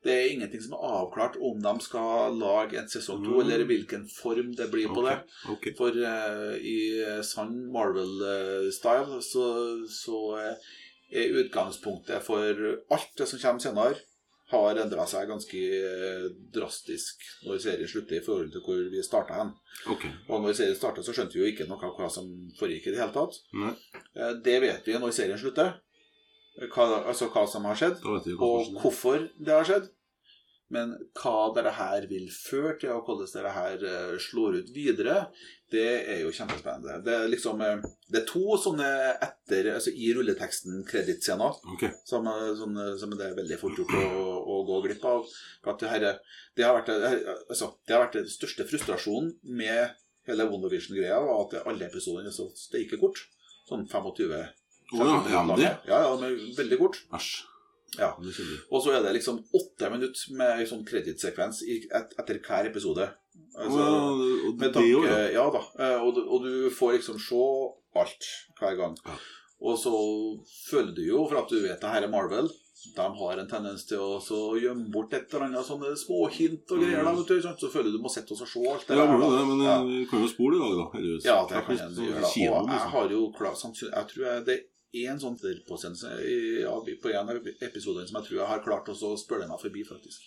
det 0.05 0.13
er 0.13 0.27
ingenting 0.29 0.61
som 0.61 0.75
er 0.77 0.83
avklart 0.99 1.39
om 1.41 1.57
de 1.63 1.73
skal 1.81 2.37
lage 2.37 2.77
en 2.77 2.89
sesong 2.91 3.23
to, 3.25 3.31
Mm. 3.39 3.41
eller 3.47 3.65
hvilken 3.65 4.03
form 4.09 4.51
det 4.55 4.67
blir 4.69 4.93
på 4.93 5.01
det. 5.07 5.15
Okay. 5.55 5.73
For 5.79 5.89
uh, 5.89 6.53
i 6.61 6.77
sann 7.25 7.55
Marvel-style 7.73 9.21
så, 9.25 9.47
så 9.89 10.21
eh, 10.37 10.71
er 11.11 11.33
utgangspunktet 11.41 12.23
for 12.23 12.45
alt 12.93 13.11
det 13.17 13.27
som 13.27 13.39
kommer 13.41 13.59
senere, 13.65 13.97
har 14.51 14.79
endra 14.83 15.05
seg 15.07 15.29
ganske 15.31 15.61
eh, 15.77 16.25
drastisk 16.53 17.23
når 17.47 17.61
serien 17.63 17.87
slutter, 17.91 18.17
i 18.19 18.25
forhold 18.25 18.51
til 18.53 18.63
hvor 18.65 18.81
vi 18.91 19.03
starta 19.05 19.37
hen. 19.39 19.53
Okay. 19.93 20.11
Og 20.29 20.43
når 20.43 20.57
serien 20.59 20.75
starta, 20.79 21.03
så 21.05 21.15
skjønte 21.15 21.37
vi 21.37 21.43
jo 21.45 21.51
ikke 21.53 21.69
noe 21.69 21.79
av 21.87 21.95
hva 21.99 22.09
som 22.11 22.27
foregikk 22.59 22.89
i 22.89 22.95
det 22.95 23.01
hele 23.03 23.15
tatt. 23.15 23.39
Nei, 23.55 23.75
Eh, 24.15 24.33
Det 24.43 24.57
vet 24.59 24.85
vi 24.87 24.99
når 24.99 25.13
serien 25.15 25.39
slutter. 25.39 25.77
Hva, 26.75 26.83
altså 27.07 27.29
hva 27.31 27.45
som 27.47 27.63
har 27.65 27.77
skjedd, 27.79 28.01
og 28.03 28.75
hvorfor 28.83 29.29
det 29.39 29.53
har 29.55 29.63
skjedd. 29.65 29.89
Men 30.71 30.93
hva 31.19 31.51
dette 31.55 31.71
her 31.75 32.05
vil 32.07 32.29
føre 32.31 32.77
til, 32.79 32.91
og 32.95 33.03
hvordan 33.07 33.27
dette 33.27 33.51
her 33.55 33.81
eh, 33.87 34.13
slår 34.23 34.61
ut 34.61 34.69
videre, 34.71 35.25
det 35.71 35.87
er 36.13 36.21
jo 36.23 36.31
kjempespennende. 36.35 37.01
Det 37.03 37.11
er 37.15 37.27
liksom 37.31 37.59
eh, 37.63 37.83
Det 38.11 38.21
er 38.21 38.27
to 38.29 38.55
sånne 38.59 38.87
etter 39.23 39.69
Altså 39.73 39.91
i 39.91 40.13
rulleteksten 40.15 40.83
kreditscener 40.87 41.59
okay. 41.75 41.91
som, 42.07 42.27
eh, 42.27 42.51
eh, 42.55 42.93
som 42.99 43.11
det 43.15 43.27
er 43.29 43.35
veldig 43.39 43.59
fort 43.59 43.79
gjort 43.79 43.95
å, 43.99 44.23
å 44.61 44.67
gå 44.67 44.79
glipp 44.85 45.03
av. 45.09 45.27
At 45.67 45.83
det, 45.83 45.91
her, 45.91 46.07
det, 46.57 46.65
har 46.65 46.77
vært, 46.77 46.93
altså, 47.49 47.73
det 47.87 47.97
har 47.97 48.05
vært 48.05 48.19
den 48.21 48.31
største 48.31 48.67
frustrasjonen 48.69 49.33
med 49.43 49.97
hele 50.29 50.47
WonderVision-greia, 50.49 51.19
var 51.25 51.45
at 51.45 51.61
alle 51.65 51.87
episodene 51.89 52.29
er 52.29 52.35
så 52.35 52.47
steike 52.57 52.99
kort. 53.01 53.23
Sånn 53.69 53.87
25 53.87 54.33
oh, 54.35 54.99
ja, 54.99 55.15
ja, 55.31 55.41
det 55.55 55.71
Ja, 55.87 56.03
ja, 56.05 56.11
men 56.19 56.37
veldig 56.57 56.79
kort. 56.81 57.01
Æsj. 57.15 57.31
Ja. 57.99 58.13
Og 58.71 58.79
så 58.83 58.93
er 58.95 59.03
det 59.03 59.17
liksom 59.17 59.41
åtte 59.57 59.89
minutter 59.91 60.37
med 60.39 60.61
sånn 60.69 60.85
kredittsekvens 60.87 61.59
et, 61.67 61.89
etter 61.91 62.39
hver 62.45 62.69
episode. 62.69 63.09
Altså, 63.51 63.83
og 64.47 64.61
det 64.61 64.69
jo, 64.87 65.01
tanke, 65.03 65.11
ja. 65.11 65.19
ja 65.35 65.45
da. 65.51 65.61
Eh, 65.75 65.97
Og, 66.07 66.19
og 66.23 66.45
du 66.45 66.69
får 66.71 66.97
liksom 66.99 67.19
se 67.19 67.43
alt 67.99 68.29
hver 68.59 68.77
gang. 68.79 68.95
Ja. 69.07 69.17
Og 69.61 69.77
så 69.77 69.93
føler 70.71 70.95
du 70.95 71.03
jo, 71.05 71.25
for 71.29 71.43
at 71.43 71.51
du 71.51 71.59
vet 71.61 71.81
det 71.81 71.91
her 71.91 72.07
er 72.07 72.11
Marvel, 72.11 72.47
de 72.95 73.05
har 73.17 73.37
en 73.37 73.47
tendens 73.49 73.83
til 73.85 73.99
å 74.01 74.15
så 74.23 74.37
gjemme 74.57 74.89
bort 74.93 75.13
et 75.13 75.29
eller 75.33 75.45
annet 75.49 75.67
sånne 75.67 75.91
små 75.99 76.23
hint 76.33 76.71
og 76.73 76.81
greier. 76.81 77.03
Da, 77.05 77.13
du, 77.13 77.41
så 77.41 77.69
føler 77.69 77.91
du 77.91 77.97
du 77.99 78.01
må 78.03 78.09
sitte 78.09 78.33
og 78.33 78.39
se 78.41 78.63
alt 78.71 78.87
det 78.87 78.97
Ja, 78.97 79.05
der, 79.05 79.21
det, 79.21 79.45
men 79.51 79.61
Ja. 79.61 79.75
eh, 79.85 80.07
kan 80.09 80.21
jo 80.23 80.27
spole 80.31 80.57
i 80.57 80.63
dag, 80.63 80.73
da. 80.79 80.87
Eller, 80.99 81.19
Ja, 81.25 81.37
det 81.45 81.61
kan 81.65 81.77
jeg 81.77 81.91
sånn 81.93 82.09
gjøre. 82.09 82.21
da. 82.21 82.61
Og 82.61 82.69
jeg 82.73 82.89
har 82.95 83.09
jo 83.09 83.21
klart 83.37 83.57
sannsynlig- 83.61 83.95
Jeg 83.95 84.07
tror 84.11 84.25
jeg, 84.25 84.45
det 84.45 84.57
er 85.05 85.11
en 85.11 85.19
sånn 85.19 85.37
påsendelse 85.69 86.09
på 87.01 87.09
en 87.13 87.29
av 87.29 87.37
episodene 87.61 88.07
som 88.07 88.21
jeg 88.21 88.25
tror 88.29 88.37
jeg 88.39 88.47
har 88.47 88.59
klart 88.65 88.89
å 88.89 89.17
spørre 89.17 89.47
meg 89.47 89.59
forbi, 89.61 89.83
faktisk. 89.85 90.19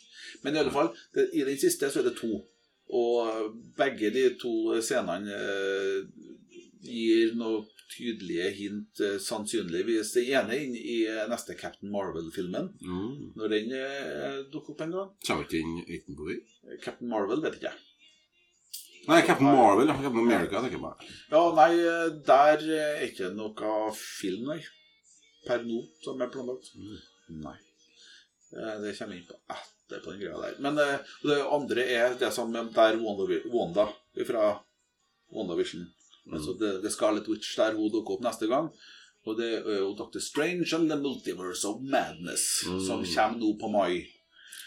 Men 0.43 0.55
i 0.55 0.59
alle 0.59 0.71
fall, 0.71 0.95
det, 1.15 1.31
i 1.35 1.45
den 1.45 1.57
siste 1.57 1.91
så 1.91 1.99
er 2.01 2.05
det 2.11 2.17
to. 2.17 2.45
Og 2.91 3.55
begge 3.77 4.13
de 4.13 4.37
to 4.39 4.75
scenene 4.81 5.29
eh, 5.33 6.05
gir 6.85 7.35
noe 7.35 7.65
tydelige 7.95 8.51
hint, 8.59 9.01
eh, 9.01 9.17
sannsynligvis. 9.23 10.13
Det 10.15 10.27
ene 10.35 10.59
inn 10.65 10.75
i 10.77 10.99
neste 11.31 11.55
Captain 11.59 11.91
Marvel-filmen, 11.95 12.69
Mm. 12.83 13.33
når 13.37 13.49
den 13.55 13.73
eh, 13.73 14.43
dukker 14.53 14.75
opp 14.75 14.81
en 14.87 14.93
gang. 14.99 15.11
Kommer 15.27 15.45
ikke 15.47 15.61
inn 15.63 15.77
uten 15.87 16.17
på? 16.19 16.31
Captain 16.83 17.09
Marvel 17.09 17.41
vet 17.43 17.55
ikke 17.61 17.71
jeg. 17.71 17.81
Nei, 19.07 19.21
Captain 19.23 19.47
Marvel. 19.53 19.87
Captain 19.93 20.19
America, 20.19 20.61
tenker 20.63 20.79
jeg 20.79 20.81
bare. 20.81 21.09
Ja, 21.31 21.43
nei, 21.55 21.73
der 22.25 22.63
er 22.79 23.03
ikke 23.05 23.31
noe 23.37 23.93
film, 23.95 24.47
nei. 24.49 24.61
Per 25.47 25.61
nå, 25.67 25.83
som 26.03 26.23
er 26.25 26.31
planlagt. 26.33 26.71
Mm. 26.75 27.43
Nei. 27.45 27.57
Eh, 28.57 28.79
Det 28.81 28.95
kommer 28.99 29.17
inn 29.19 29.27
på 29.29 29.37
etterpå 29.53 30.13
den 30.15 30.21
greia 30.23 30.41
der. 30.41 30.57
Men 30.65 30.79
eh, 30.81 30.99
det 31.23 31.37
andre 31.53 31.85
er 31.99 32.15
det 32.17 32.33
som 32.33 32.51
der 32.55 32.97
Wanda, 33.03 33.27
Wanda 33.53 33.87
fra 34.25 34.47
WandaVision 35.35 35.85
Mm. 36.27 36.35
Altså 36.39 36.55
The, 36.59 36.81
the 36.83 36.91
Scarlet 36.91 37.29
Witch 37.29 37.57
der 37.57 37.75
hun 37.77 37.91
dukker 37.93 38.15
opp 38.17 38.23
neste 38.25 38.47
gang. 38.49 38.71
Og 39.27 39.39
det 39.39 39.51
er 39.63 39.79
jo 39.81 39.95
Dr. 39.97 40.21
Strange 40.21 40.69
and 40.77 40.91
the 40.91 40.97
Multiverse 41.01 41.65
of 41.69 41.81
Madness, 41.83 42.65
Mm. 42.69 42.81
som 42.87 43.05
kommer 43.05 43.39
nå 43.41 43.55
på 43.61 43.71
mai. 43.73 44.05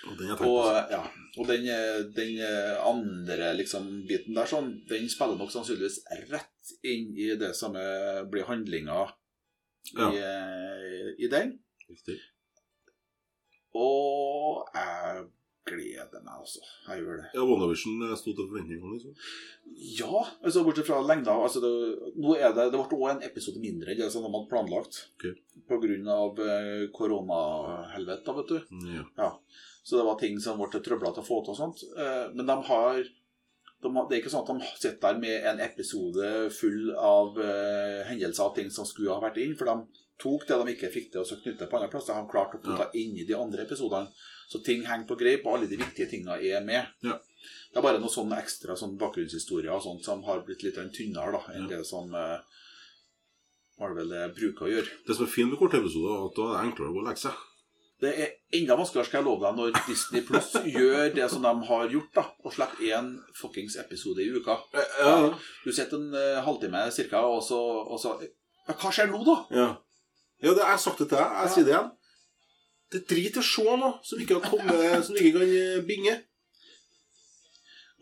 Og 0.08 0.18
den 0.18 0.32
Og, 0.32 0.66
ja, 0.92 1.02
og 1.38 1.48
den, 1.48 1.66
eh, 1.68 2.00
den 2.16 2.38
eh, 2.40 2.78
andre 2.86 3.52
liksom, 3.58 4.06
biten 4.08 4.34
der, 4.38 4.46
sånn, 4.46 4.72
den 4.88 5.10
spiller 5.10 5.38
nok 5.38 5.52
sannsynligvis 5.52 6.00
rett 6.32 6.74
inn 6.84 7.12
i 7.18 7.36
det 7.36 7.54
som 7.56 7.76
eh, 7.76 8.24
blir 8.30 8.46
handlinga 8.46 9.08
Ja. 9.98 10.10
i, 10.12 10.18
eh, 10.18 11.14
i 11.26 11.28
den. 11.28 11.60
Riktig. 11.90 12.18
Og 13.76 14.68
jeg 14.74 15.26
gleder 15.68 16.24
meg, 16.24 16.34
altså. 16.40 16.64
Jeg 16.88 17.04
gjør 17.04 17.20
det. 17.22 17.28
Ja, 17.36 17.46
WandaVision 17.50 18.06
eh, 18.08 18.16
sto 18.20 18.34
til 18.34 18.48
forventningene, 18.50 18.96
liksom. 18.96 19.14
Ja, 20.00 20.24
altså 20.42 20.64
bortsett 20.66 20.88
fra 20.88 21.02
lengda 21.04 21.34
altså 21.36 21.60
det, 21.62 21.72
Nå 22.18 22.34
er 22.38 22.54
det 22.56 22.70
Det 22.72 22.80
ble 22.80 22.86
også 22.88 23.10
en 23.12 23.26
episode 23.28 23.60
mindre 23.62 23.92
enn 23.94 24.00
det 24.00 24.08
som 24.14 24.24
de 24.26 24.32
hadde 24.32 24.50
planlagt. 24.52 25.02
Okay. 25.20 25.36
Av 26.18 26.40
eh, 26.48 26.88
koronahelvete, 26.96 28.38
vet 28.40 28.54
du. 28.54 28.60
Mm, 28.72 28.90
Ja. 28.96 29.04
Ja, 29.18 29.32
så 29.84 29.98
det 30.00 30.08
var 30.08 30.20
ting 30.20 30.40
som 30.44 30.60
ble 30.60 30.82
trøblete 30.84 31.24
å 31.24 31.28
få 31.28 31.42
til 31.44 31.54
og 31.56 31.60
sånt. 31.62 31.84
Eh, 31.98 32.26
Men 32.36 32.50
de 32.50 32.58
har, 32.72 32.98
de 33.84 33.94
Det 33.94 34.16
er 34.18 34.22
ikke 34.22 34.34
sånn 34.34 34.44
at 34.48 34.52
de 34.56 34.72
sitter 34.82 35.00
der 35.06 35.20
med 35.22 35.46
en 35.52 35.60
episode 35.64 36.50
full 36.52 36.92
av 36.98 37.38
uh, 37.38 38.04
hendelser 38.10 38.48
og 38.50 38.56
ting 38.56 38.72
som 38.74 38.88
skulle 38.90 39.14
ha 39.14 39.22
vært 39.22 39.38
inn, 39.44 39.54
for 39.56 39.70
de 39.70 40.04
tok 40.18 40.48
det 40.50 40.58
de 40.58 40.74
ikke 40.74 40.90
fikk 40.92 41.12
til, 41.12 41.22
og 41.22 41.28
så 41.30 41.38
knyttet 41.38 41.70
på 41.70 41.78
andre 41.78 41.92
plasser. 41.94 42.14
De 42.14 42.24
har 42.24 42.32
klart 42.32 42.56
å 42.58 42.62
putte 42.64 42.90
inn 42.98 43.14
i 43.22 43.28
de 43.28 43.38
andre 43.38 43.68
episodene. 43.68 44.10
Så 44.48 44.62
ting 44.64 44.86
henger 44.88 45.08
på 45.10 45.18
greip, 45.20 45.46
og 45.46 45.58
alle 45.58 45.68
de 45.68 45.80
viktige 45.82 46.08
tingene 46.10 46.38
er 46.40 46.62
med. 46.64 46.88
Ja. 47.04 47.18
Det 47.72 47.80
er 47.82 47.84
bare 47.84 48.00
noen 48.00 48.12
sånne 48.14 48.38
ekstra 48.40 48.78
sånn 48.80 48.96
bakgrunnshistorier 49.00 49.74
og 49.76 49.84
sånt 49.84 50.06
som 50.08 50.24
har 50.24 50.40
blitt 50.48 50.64
litt 50.64 50.78
tynnere 50.96 51.34
da, 51.36 51.42
enn 51.54 51.68
Ja. 51.68 51.78
det 51.78 51.86
som 51.88 52.14
eh, 52.16 52.40
vel 53.80 54.10
det 54.10 54.24
bruker 54.38 54.66
å 54.66 54.72
gjøre. 54.72 54.96
Det 55.08 55.16
som 55.18 55.28
er 55.28 55.32
fint 55.34 55.52
med 55.52 55.60
korte 55.60 55.78
episoder, 55.82 56.16
er 56.16 56.26
at 56.30 56.38
da 56.40 56.48
er 56.48 56.56
det 56.56 56.64
enklere 56.72 56.90
å 56.90 56.96
gå 56.96 57.04
og 57.04 57.10
legge 57.10 57.24
seg. 57.28 57.44
Det 57.98 58.12
er 58.14 58.34
enda 58.54 58.76
vanskeligere, 58.78 59.10
skal 59.10 59.20
jeg 59.20 59.26
love 59.26 59.42
deg, 59.42 59.56
når 59.58 59.88
Disney 59.88 60.22
Plus 60.26 60.50
gjør 60.78 61.14
det 61.16 61.28
som 61.34 61.42
de 61.46 61.54
har 61.70 61.88
gjort, 61.94 62.12
da, 62.14 62.24
og 62.46 62.54
slipper 62.54 62.84
én 62.94 63.08
fuckings 63.40 63.78
episode 63.82 64.22
i 64.22 64.30
uka. 64.36 64.58
Ja, 65.02 65.14
Du 65.66 65.72
sitter 65.74 65.98
en 65.98 66.12
uh, 66.14 66.44
halvtime 66.46 66.84
cirka, 66.94 67.24
og 67.26 67.42
så, 67.46 67.58
og 67.90 67.98
så 68.02 68.16
ja, 68.22 68.76
Hva 68.76 68.92
skjer 68.94 69.10
nå, 69.12 69.24
da? 69.26 69.38
ja. 69.58 69.68
ja 70.46 70.54
det, 70.54 70.62
jeg 70.62 70.72
har 70.76 70.82
sagt 70.84 71.02
det 71.02 71.10
til 71.10 71.18
deg. 71.18 71.38
Jeg 71.42 71.54
sier 71.56 71.66
det 71.68 71.74
igjen. 71.74 71.92
Det 72.92 73.02
er 73.02 73.08
drit 73.10 73.38
å 73.40 73.44
se 73.44 73.64
noe 73.68 73.98
som 74.08 74.22
ikke, 74.24 74.40
har 74.40 74.52
kommet, 74.52 75.06
som 75.06 75.18
ikke 75.20 75.34
kan 75.36 75.54
eh, 75.58 75.80
binge. 75.88 76.16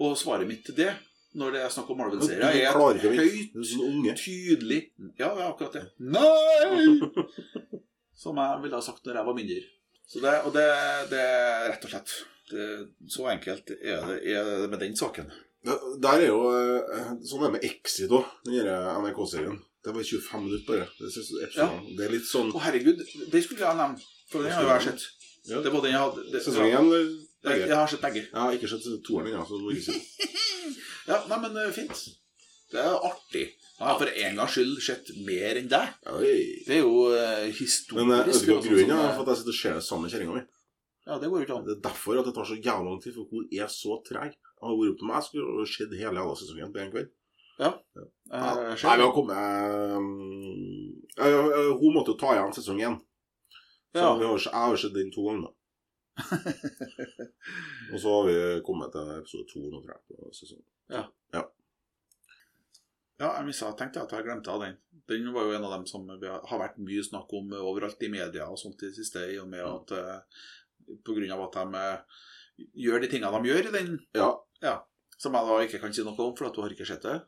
Og 0.05 0.17
svaret 0.19 0.47
mitt 0.49 0.65
til 0.67 0.75
det, 0.77 0.91
når 1.39 1.55
det 1.55 1.63
er 1.65 1.71
snakk 1.73 1.89
om 1.91 1.97
Du 1.97 2.03
Marvel-serier, 2.03 2.43
er 2.43 2.67
et 2.69 3.05
høyt, 3.19 3.55
unge. 3.85 4.13
tydelig 4.19 4.81
Ja, 5.19 5.31
er 5.31 5.49
akkurat 5.49 5.75
det. 5.79 5.85
Nei! 5.99 6.99
Som 8.25 8.37
jeg 8.39 8.61
ville 8.63 8.77
ha 8.77 8.83
sagt 8.83 9.03
når 9.07 9.19
jeg 9.19 9.27
var 9.27 9.35
mindre. 9.35 9.63
Så 10.07 10.21
det, 10.23 10.35
og 10.47 10.53
det, 10.55 10.65
det 11.11 11.19
er 11.19 11.65
rett 11.71 11.87
og 11.87 11.91
slett 11.91 12.13
det, 12.51 12.65
Så 13.11 13.25
enkelt 13.31 13.73
er 13.81 14.05
det, 14.05 14.19
er 14.31 14.51
det 14.61 14.69
med 14.71 14.79
den 14.83 14.95
saken. 14.95 15.31
Ja, 15.65 15.75
Der 16.03 16.21
er 16.21 16.27
jo 16.29 16.41
eh, 16.53 17.15
sånn 17.25 17.47
er 17.47 17.55
med 17.55 17.65
Exit 17.65 18.13
òg, 18.13 18.27
den 18.45 18.69
NRK-serien. 18.69 19.57
Det 19.85 19.93
var 19.93 20.05
25 20.05 20.45
minutter 20.45 20.67
bare. 20.69 20.85
Det, 20.99 21.09
episoden. 21.45 21.89
det 21.97 22.05
er 22.05 22.13
litt 22.13 22.29
sånn 22.29 22.51
Å, 22.53 22.61
herregud, 22.63 23.01
det 23.33 23.41
skulle 23.45 23.65
jeg 23.65 23.69
ha 23.69 23.75
nevnt. 23.79 24.05
For 24.31 24.43
den 24.43 24.51
har 24.55 24.65
jo 24.65 24.73
jeg 24.73 24.85
sett. 24.89 25.05
Ja. 25.45 25.61
Det 25.61 25.71
var 25.73 25.81
den 25.85 25.93
jeg 25.93 26.01
hadde 26.01 26.23
det, 26.33 26.41
Sesong 26.41 26.69
én 26.71 26.91
jeg, 26.95 27.09
begge. 27.45 27.67
jeg 27.69 27.77
har 27.77 27.89
sett 27.91 28.01
begge. 28.01 28.23
Jeg 28.25 28.41
har 28.41 28.55
ikke 28.57 28.69
sett 28.71 28.87
toeren 29.05 29.29
ennå, 29.29 29.43
så 29.45 29.59
du 29.61 29.67
ikke 29.75 29.99
Ja, 31.11 31.19
nei, 31.29 31.37
men 31.43 31.57
eh, 31.61 31.69
fint. 31.75 31.99
Det 32.73 32.81
er 32.81 32.95
artig. 33.05 33.43
Jeg 33.75 33.85
har 33.85 33.99
for 33.99 34.09
en 34.09 34.39
gangs 34.39 34.55
skyld 34.55 34.79
sett 34.81 35.11
mer 35.27 35.59
enn 35.59 35.69
deg. 35.69 35.91
Det 36.65 36.73
er 36.73 36.81
jo 36.81 36.95
eh, 37.13 37.45
historisk. 37.53 37.99
Men 37.99 38.15
jeg 38.15 38.25
vet 38.31 38.39
ikke 38.39 38.55
hva 38.55 38.63
det 38.63 38.71
grunnen 38.73 39.03
er 39.03 39.11
for 39.13 39.21
at 39.21 39.29
jeg 39.35 39.41
sitter 39.43 39.53
og 39.53 39.59
ser 39.59 39.77
det 39.77 39.83
sammen 39.85 40.07
med 40.07 40.15
kjerringa 40.15 40.37
mi. 40.39 40.43
Ja, 41.05 41.19
det 41.21 41.29
går 41.29 41.37
jo 41.37 41.45
ikke 41.45 41.57
an. 41.59 41.67
Det 41.67 41.75
er 41.75 41.83
derfor 41.85 42.17
at 42.17 42.25
det 42.25 42.33
tar 42.33 42.47
så 42.49 42.57
jævla 42.57 42.89
lang 42.89 42.97
tid, 43.03 43.13
for 43.13 43.29
hun 43.29 43.45
er 43.53 43.69
så 43.69 43.99
treg. 44.07 44.33
Jeg 44.33 44.65
har 44.65 44.79
vært 44.79 44.95
opp 44.95 45.01
til 45.03 45.09
meg, 45.11 45.27
skulle 45.27 45.67
sett 45.69 45.93
hele 45.93 46.17
jævla 46.23 46.37
sesongen 46.41 46.73
på 46.73 46.81
én 46.81 46.89
kveld. 46.95 47.11
Ja. 47.61 47.69
Ja. 47.95 48.05
Eh, 48.33 48.73
Nei, 48.81 48.95
vi 48.97 49.05
har 49.05 49.13
kommet 49.15 49.37
ja, 51.15 51.43
Hun 51.79 51.93
måtte 51.95 52.11
jo 52.11 52.17
ta 52.19 52.33
igjen 52.33 52.55
sesong 52.57 52.81
én. 52.81 52.97
Så 53.95 54.01
Ja. 54.03 54.15
vi 54.19 54.25
har, 54.27 54.37
jeg 54.43 54.51
har 54.53 54.75
sett 54.81 54.93
den 54.93 55.11
to 55.15 55.23
ganger. 55.29 55.51
Og 57.93 57.99
så 58.01 58.11
har 58.11 58.25
vi 58.27 58.35
kommet 58.67 58.91
til 58.95 59.11
episode 59.15 59.45
230 59.53 60.17
av 60.25 60.33
sesongen. 60.35 60.65
Ja. 60.91 61.03
ja. 61.35 61.43
Ja, 63.19 63.29
jeg 63.37 63.45
missa 63.47 63.69
tenkte 63.79 64.01
jeg 64.01 64.09
at 64.09 64.15
jeg 64.17 64.25
glemte 64.27 64.51
av 64.51 64.63
den. 64.65 64.75
Den 65.07 65.29
var 65.35 65.45
jo 65.47 65.53
en 65.55 65.63
av 65.63 65.71
dem 65.77 65.85
som 65.87 66.03
vi 66.19 66.27
har 66.27 66.59
vært 66.59 66.79
mye 66.83 67.03
snakk 67.07 67.31
om 67.37 67.53
overalt 67.61 68.01
i 68.03 68.09
media 68.11 68.49
og 68.51 68.59
sånt 68.59 68.81
i 68.83 68.89
det 68.89 68.97
siste, 68.97 69.23
i 69.31 69.37
og 69.39 69.47
med 69.53 69.63
at 69.63 69.93
eh, 69.95 70.41
på 71.05 71.15
grunn 71.15 71.31
av 71.31 71.45
at 71.47 71.55
de 71.61 71.79
eh, 71.79 72.25
gjør 72.87 73.05
de 73.05 73.11
tingene 73.13 73.31
de 73.39 73.51
gjør 73.53 73.69
i 73.69 73.75
den, 73.77 73.93
Ja. 74.19 74.75
som 75.17 75.31
jeg 75.39 75.47
da 75.47 75.61
ikke 75.63 75.79
kan 75.85 75.95
si 75.95 76.03
noe 76.03 76.19
om, 76.19 76.35
for 76.35 76.49
at 76.49 76.57
du 76.57 76.61
har 76.65 76.75
ikke 76.75 76.87
sett 76.89 77.07
det. 77.07 77.21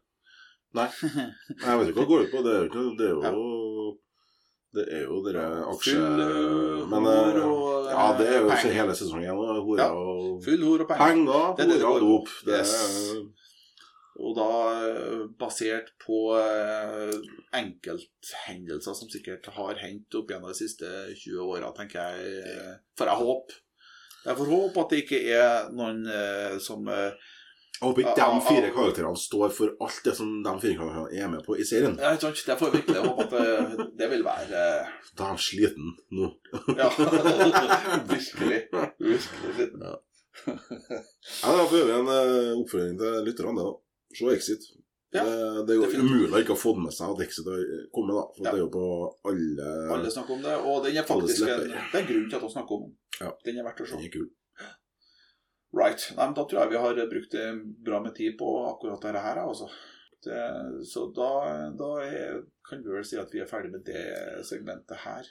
Nei. 0.75 0.89
Jeg 1.63 1.79
vet 1.79 1.87
ikke 1.93 2.03
hva 2.03 2.03
det 2.03 2.09
går 2.11 2.23
ut 2.25 2.31
på. 2.33 2.39
Det 2.43 2.53
er 2.59 2.65
jo, 2.67 2.81
det 2.99 3.05
er 3.07 3.13
jo 3.15 3.21
Det 4.77 4.85
er 4.93 5.03
jo 5.07 5.19
dere 5.25 5.45
aksje... 5.73 5.97
Men 6.91 7.07
eh, 7.09 7.41
Ja, 7.91 8.05
det 8.19 8.27
er 8.29 8.39
jo 8.43 8.51
ikke 8.53 8.73
hele 8.75 8.95
sesongen. 8.95 9.33
Hora 9.37 9.81
Ja. 9.81 9.89
og 9.95 10.43
Full 10.45 10.63
hor 10.67 10.83
og 10.85 10.89
penger. 10.91 11.03
penger, 11.07 11.55
Det 11.57 11.67
er 11.67 11.85
hora 11.85 11.93
og 11.97 12.07
dop. 12.07 12.33
Det 12.45 12.59
er 12.61 13.25
Og 14.17 14.33
da 14.33 14.45
eh, 14.87 15.23
basert 15.37 15.91
på 16.01 16.19
eh, 16.39 17.11
enkelthendelser 17.59 18.95
som 18.97 19.09
sikkert 19.13 19.45
har 19.53 19.77
hendt 19.81 20.15
opp 20.17 20.31
gjennom 20.33 20.49
de 20.53 20.57
siste 20.57 20.89
20 21.13 21.37
åra, 21.45 21.69
tenker 21.77 22.01
jeg. 22.01 22.37
eh, 22.41 22.75
For 22.97 23.05
jeg 23.11 23.21
håper. 23.21 23.59
Jeg 24.25 24.35
får 24.39 24.49
håpe 24.51 24.81
at 24.81 24.89
det 24.91 25.03
ikke 25.03 25.19
er 25.37 25.69
noen 25.71 26.01
eh, 26.11 26.57
som 26.59 26.87
eh, 26.91 27.13
Jeg 27.77 27.85
håper 27.85 28.01
ikke 28.01 28.13
de 28.17 28.41
fire 28.47 28.69
karakterene 28.73 29.19
står 29.21 29.51
for 29.53 29.73
alt 29.85 29.99
det 30.07 30.13
som 30.17 30.31
de 30.43 30.53
fire 30.63 30.77
karakterene 30.79 31.21
er 31.21 31.27
med 31.29 31.43
på 31.45 31.57
i 31.61 31.65
serien. 31.67 31.97
Ja, 32.01 32.13
ikke 32.15 32.25
sant? 32.27 32.41
Jeg 32.49 32.57
får 32.57 32.71
virkelig 32.73 33.03
håpe 33.05 33.25
at 33.27 33.35
eh, 33.37 33.83
det 33.99 34.07
vil 34.13 34.23
være 34.25 34.63
eh, 34.63 34.95
Da 35.17 35.27
er 35.27 35.33
han 35.35 35.41
sliten 35.41 35.91
nå. 36.17 36.31
Ja. 36.79 36.89
virkelig. 38.13 38.59
Virkelig 38.97 39.21
sliten. 39.27 39.85
Ja, 39.85 39.95
Da 41.43 41.67
får 41.69 41.85
vi 41.85 41.93
en 41.99 42.09
oppfordring 42.09 42.63
oppfølging 42.63 42.97
til 43.03 43.23
lytterne. 43.29 43.53
det 43.61 43.67
da. 43.69 43.75
Se 44.17 44.33
Exit. 44.33 44.67
Ja, 45.15 45.23
det, 45.23 45.67
det 45.67 45.75
er 45.75 45.79
jo 45.79 46.01
umulig 46.03 46.33
å 46.35 46.41
ikke 46.43 46.55
ha 46.55 46.59
fått 46.59 46.79
med 46.83 46.93
seg 46.95 47.13
at 47.13 47.21
Exit 47.23 47.45
har 47.47 47.61
kommet, 47.95 48.17
da. 48.17 48.25
For 48.35 48.43
Ja. 48.43 48.51
det 48.51 48.57
er 48.57 48.63
jo 48.65 48.71
på 48.73 48.85
alle 49.29 49.69
Alle 49.95 50.11
snakker 50.11 50.35
om 50.35 50.41
det, 50.43 50.55
og 50.57 50.81
den 50.85 50.97
er 50.99 51.07
faktisk 51.07 51.45
en, 51.47 51.63
det 51.69 51.77
er 51.77 52.01
en 52.01 52.09
grunn 52.09 52.25
til 52.29 52.37
at 52.39 52.43
vi 52.43 52.51
snakker 52.57 52.75
om 52.77 52.83
den. 52.87 52.97
Ja. 53.21 53.31
Den 53.45 53.61
er 53.61 53.67
verdt 53.69 53.81
å 53.81 53.87
se. 53.87 53.95
Den 53.95 54.09
er 54.09 54.13
kul. 54.17 54.27
Right. 55.75 55.99
Nei, 56.15 56.25
men 56.29 56.33
Da 56.37 56.45
tror 56.47 56.61
jeg 56.63 56.71
vi 56.71 56.81
har 56.81 57.01
brukt 57.11 57.35
bra 57.85 57.99
med 58.03 58.15
tid 58.15 58.37
på 58.39 58.47
akkurat 58.69 59.01
dette 59.03 59.23
her. 59.25 59.41
Altså. 59.43 59.67
Det, 60.23 60.37
så 60.89 61.05
da, 61.15 61.27
da 61.77 61.89
er, 62.03 62.39
kan 62.67 62.81
vi 62.83 62.89
vel 62.95 63.05
si 63.05 63.19
at 63.21 63.31
vi 63.33 63.39
er 63.43 63.49
ferdig 63.49 63.71
med 63.75 63.83
det 63.85 64.05
segmentet 64.47 65.03
her. 65.03 65.27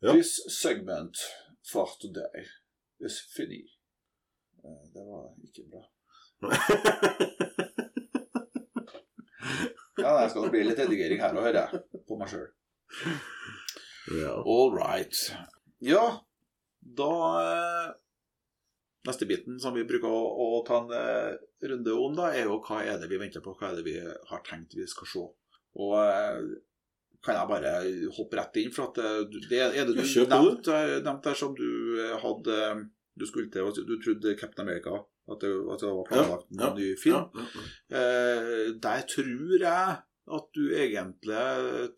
Ja. 0.00 0.12
This 0.14 0.36
segment 0.54 1.16
for 1.72 1.88
today 2.00 2.46
is 3.04 3.18
fini. 3.34 3.64
Eh, 4.64 4.84
Det 4.94 5.02
var 5.08 5.26
ikke 5.44 5.66
bra. 5.72 5.84
Ja, 10.00 10.14
det 10.22 10.30
skal 10.32 10.48
bli 10.52 10.62
litt 10.64 10.78
redigering 10.80 11.20
her 11.20 11.34
òg, 11.36 11.44
hører 11.44 11.58
jeg 11.74 12.04
på 12.08 12.16
meg 12.16 12.30
sjøl. 12.32 12.46
ja. 14.16 14.32
All 14.40 14.70
right. 14.72 15.16
Ja, 15.84 16.04
da 17.00 17.10
eh, 17.42 17.90
Neste 19.08 19.26
biten 19.28 19.60
som 19.60 19.72
vi 19.76 19.86
bruker 19.88 20.12
å, 20.12 20.56
å 20.58 20.62
ta 20.66 20.82
en 20.82 20.90
eh, 20.92 21.36
runde 21.70 21.92
om, 21.96 22.16
da, 22.16 22.32
er 22.36 22.50
jo 22.50 22.58
hva 22.66 22.82
er 22.84 22.98
det 23.00 23.08
vi 23.08 23.20
venter 23.20 23.44
på, 23.44 23.54
hva 23.56 23.70
er 23.70 23.78
det 23.78 23.86
vi 23.86 23.94
har 24.00 24.42
tenkt 24.44 24.76
vi 24.76 24.84
skal 24.90 25.08
se. 25.08 25.22
Og 25.80 25.94
eh, 26.02 26.50
kan 27.24 27.36
jeg 27.36 27.48
bare 27.48 27.72
hoppe 28.16 28.38
rett 28.38 28.58
inn, 28.60 28.74
for 28.76 28.90
at 28.90 29.00
eh, 29.00 29.22
det 29.48 29.62
er 29.62 29.88
det 29.88 29.96
du 29.96 30.02
Ja, 30.04 30.26
nevnte, 30.34 30.76
nevnt 31.04 31.24
der 31.24 31.38
som 31.38 31.56
du 31.56 31.70
hadde 32.20 32.58
Du 33.18 33.26
skulle 33.28 33.50
til 33.52 33.72
Du 33.84 33.96
trodde 34.00 34.36
Captain 34.40 34.68
America 34.68 35.02
at 35.30 35.40
det, 35.44 35.50
at 35.72 35.82
det 35.82 35.90
var 35.94 36.06
planlagt 36.08 36.46
en 36.50 36.62
ja, 36.64 36.70
ny 36.74 36.92
film. 36.98 37.16
Ja, 37.34 37.48
ja, 37.54 37.66
Eh, 38.00 38.70
der 38.82 39.02
tror 39.10 39.62
jeg 39.62 39.96
at 40.30 40.46
du 40.54 40.62
egentlig 40.76 41.42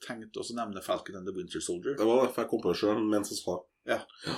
tenkte 0.05 0.41
å 0.41 0.57
nevne 0.57 0.83
Falcon 0.85 1.19
and 1.21 1.29
the 1.29 1.35
Winter 1.37 1.61
Soldier. 1.61 1.97
Det 1.99 2.07
var 2.09 2.27
derfor 2.27 2.45
jeg 2.45 2.51
kom 2.51 2.63
på 2.65 2.73
det 2.73 2.81
sjøl 2.81 3.03
mens 3.05 3.33
jeg 3.33 3.41
sa 3.41 3.59
det. 3.59 3.97
Eh, 3.97 4.37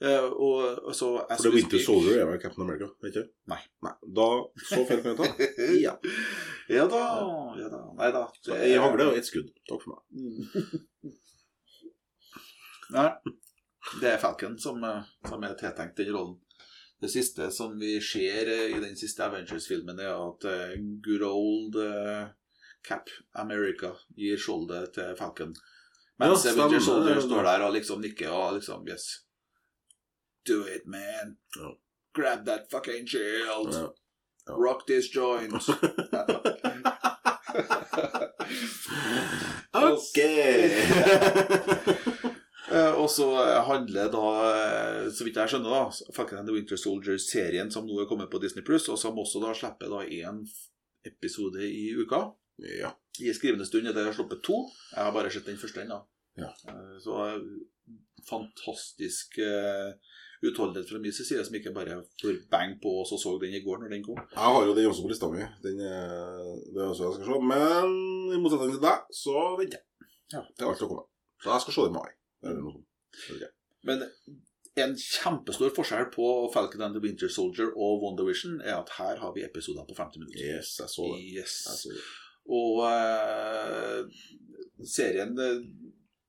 og, 0.00 0.78
og 0.88 0.94
så 0.96 1.10
For 1.28 1.44
det 1.44 1.50
er 1.50 1.54
Winter 1.58 1.82
Soldier 1.84 2.22
er 2.22 2.28
vel 2.30 2.38
Captain 2.40 2.64
America? 2.64 2.86
vet 3.04 3.16
ikke? 3.20 3.32
Nei. 3.52 3.58
Nei. 3.84 3.92
Da 4.16 4.28
Så 4.64 4.80
feil 4.88 5.02
kan 5.04 5.12
jeg 5.12 5.18
ta. 5.18 5.26
Ja. 5.76 5.94
ja 6.72 6.86
da. 6.88 7.02
Ja 7.60 7.68
da. 7.72 7.82
Nei 7.98 8.10
da. 8.14 8.22
Så 8.40 8.56
Ei 8.56 8.78
hagle 8.80 9.10
og 9.10 9.18
ett 9.20 9.28
skudd. 9.28 9.50
Takk 9.68 9.84
for 9.84 9.96
meg. 9.96 10.00
Mm. 10.16 11.14
Nei. 12.96 13.10
Det 14.00 14.08
er 14.14 14.20
Falcon 14.20 14.56
som, 14.60 14.80
eh, 14.84 15.04
som 15.28 15.44
er 15.44 15.54
tiltenkt 15.60 16.00
den 16.00 16.12
rollen. 16.14 16.38
Det 17.00 17.08
siste 17.08 17.48
som 17.50 17.78
vi 17.80 17.94
ser 18.04 18.48
eh, 18.50 18.76
i 18.76 18.80
den 18.80 18.96
siste 18.96 19.24
Avengers-filmen, 19.24 20.00
er 20.04 20.12
at 20.12 20.44
eh, 20.50 20.74
good 21.04 21.24
old 21.24 21.78
eh, 21.80 22.26
Cap 22.84 23.08
America 23.40 23.94
gir 24.16 24.40
skjoldet 24.40 24.92
til 24.96 25.14
Falcon. 25.16 25.54
Mens 26.20 26.44
Ja, 26.44 26.52
Avengers. 26.52 26.84
Soldier 26.84 27.20
står 27.24 27.48
der 27.48 27.64
og 27.64 27.72
liksom 27.76 28.02
nikker 28.04 28.32
og 28.32 28.58
liksom 28.58 28.84
Yes. 28.88 29.06
Do 30.46 30.64
it, 30.66 30.86
man. 30.86 31.36
Ja. 31.56 31.76
Grab 32.14 32.44
that 32.46 32.70
fucking 32.70 33.06
shield. 33.06 33.74
Ja. 33.74 33.92
Ja. 34.46 34.54
Rock 34.54 34.86
this 34.86 35.14
joint. 35.14 35.52
Ok! 39.72 40.18
Eh, 42.70 42.92
og 42.94 43.08
så 43.10 43.26
eh, 43.42 43.56
handler 43.66 44.10
da, 44.12 44.26
eh, 44.46 45.06
så 45.10 45.24
vidt 45.26 45.38
jeg 45.40 45.50
skjønner, 45.50 45.72
da 45.74 46.12
Falcon 46.14 46.38
and 46.38 46.46
the 46.46 46.54
Winter 46.54 46.78
Soldier-serien 46.78 47.70
som 47.74 47.86
nå 47.88 47.96
er 47.98 48.06
kommet 48.06 48.30
på 48.30 48.38
Disney 48.42 48.62
Pluss, 48.66 48.86
og 48.92 48.98
som 49.00 49.18
også 49.18 49.42
da 49.42 49.50
slipper 49.58 49.90
da 49.90 50.04
én 50.06 50.44
episode 51.08 51.66
i 51.66 51.88
uka. 51.98 52.28
ja. 52.78 52.92
I 53.20 53.34
skrivende 53.34 53.66
stund 53.66 53.90
er 53.90 53.92
det 53.96 54.14
sluppet 54.14 54.38
to. 54.46 54.60
Jeg 54.94 55.02
har 55.02 55.10
bare 55.12 55.32
sett 55.34 55.48
den 55.50 55.58
første 55.58 55.82
ennå. 55.82 55.98
Ja. 56.38 56.52
Så 57.02 57.16
fantastisk 58.28 59.38
eh, 59.42 59.90
utholdenhet 60.42 60.88
fra 60.88 61.00
min 61.02 61.12
side, 61.12 61.44
som 61.44 61.56
ikke 61.58 61.72
bare 61.76 62.00
får 62.22 62.38
bang 62.52 62.76
på 62.82 62.92
og 63.02 63.08
så 63.08 63.36
den 63.42 63.56
i 63.56 63.62
går 63.64 63.82
når 63.82 63.94
den 63.94 64.04
kom. 64.04 64.20
Jeg 64.32 64.54
har 64.54 64.66
jo 64.66 64.76
den 64.76 64.90
også 64.90 65.04
på 65.04 65.12
lista 65.12 65.30
mi. 65.32 65.44
Den 65.64 65.80
er, 65.84 66.52
det 66.72 66.80
er 66.80 66.88
også 66.88 67.08
jeg 67.08 67.18
skal 67.18 67.32
se. 67.32 67.40
Men 67.52 67.96
i 68.34 68.40
motsetning 68.40 68.76
til 68.76 68.84
deg, 68.84 69.08
så 69.22 69.42
venter 69.60 69.80
jeg. 69.80 69.86
Ja. 70.36 70.44
Det 70.46 70.64
er 70.64 70.70
alt 70.70 70.86
å 70.86 70.90
komme. 70.90 71.08
Så 71.42 71.52
jeg 71.52 71.64
skal 71.66 71.76
se 71.76 71.84
det 71.86 71.92
i 71.92 71.98
mai. 71.98 72.08
Eller 72.46 72.62
noe 72.64 72.78
sånt. 72.78 73.50
Men 73.88 74.06
en 74.80 74.96
kjempestor 74.96 75.72
forskjell 75.76 76.08
på 76.14 76.26
Falcon 76.54 76.84
and 76.86 76.96
the 76.96 77.02
Winter 77.02 77.28
Soldier 77.32 77.72
og 77.74 78.04
WandaVision 78.04 78.60
er 78.60 78.78
at 78.78 78.92
her 78.98 79.20
har 79.20 79.34
vi 79.36 79.44
episoder 79.44 79.86
på 79.88 79.96
50 79.98 80.22
minutter. 80.22 80.44
Yes, 80.56 80.76
jeg 80.80 80.92
så 80.92 81.08
det. 81.14 81.22
Yes. 81.40 81.56
Jeg 81.68 81.80
så 81.82 81.94
det. 81.96 82.04
Og 82.50 82.80
uh, 82.82 84.20
serien 84.88 85.36
eh, 85.38 85.58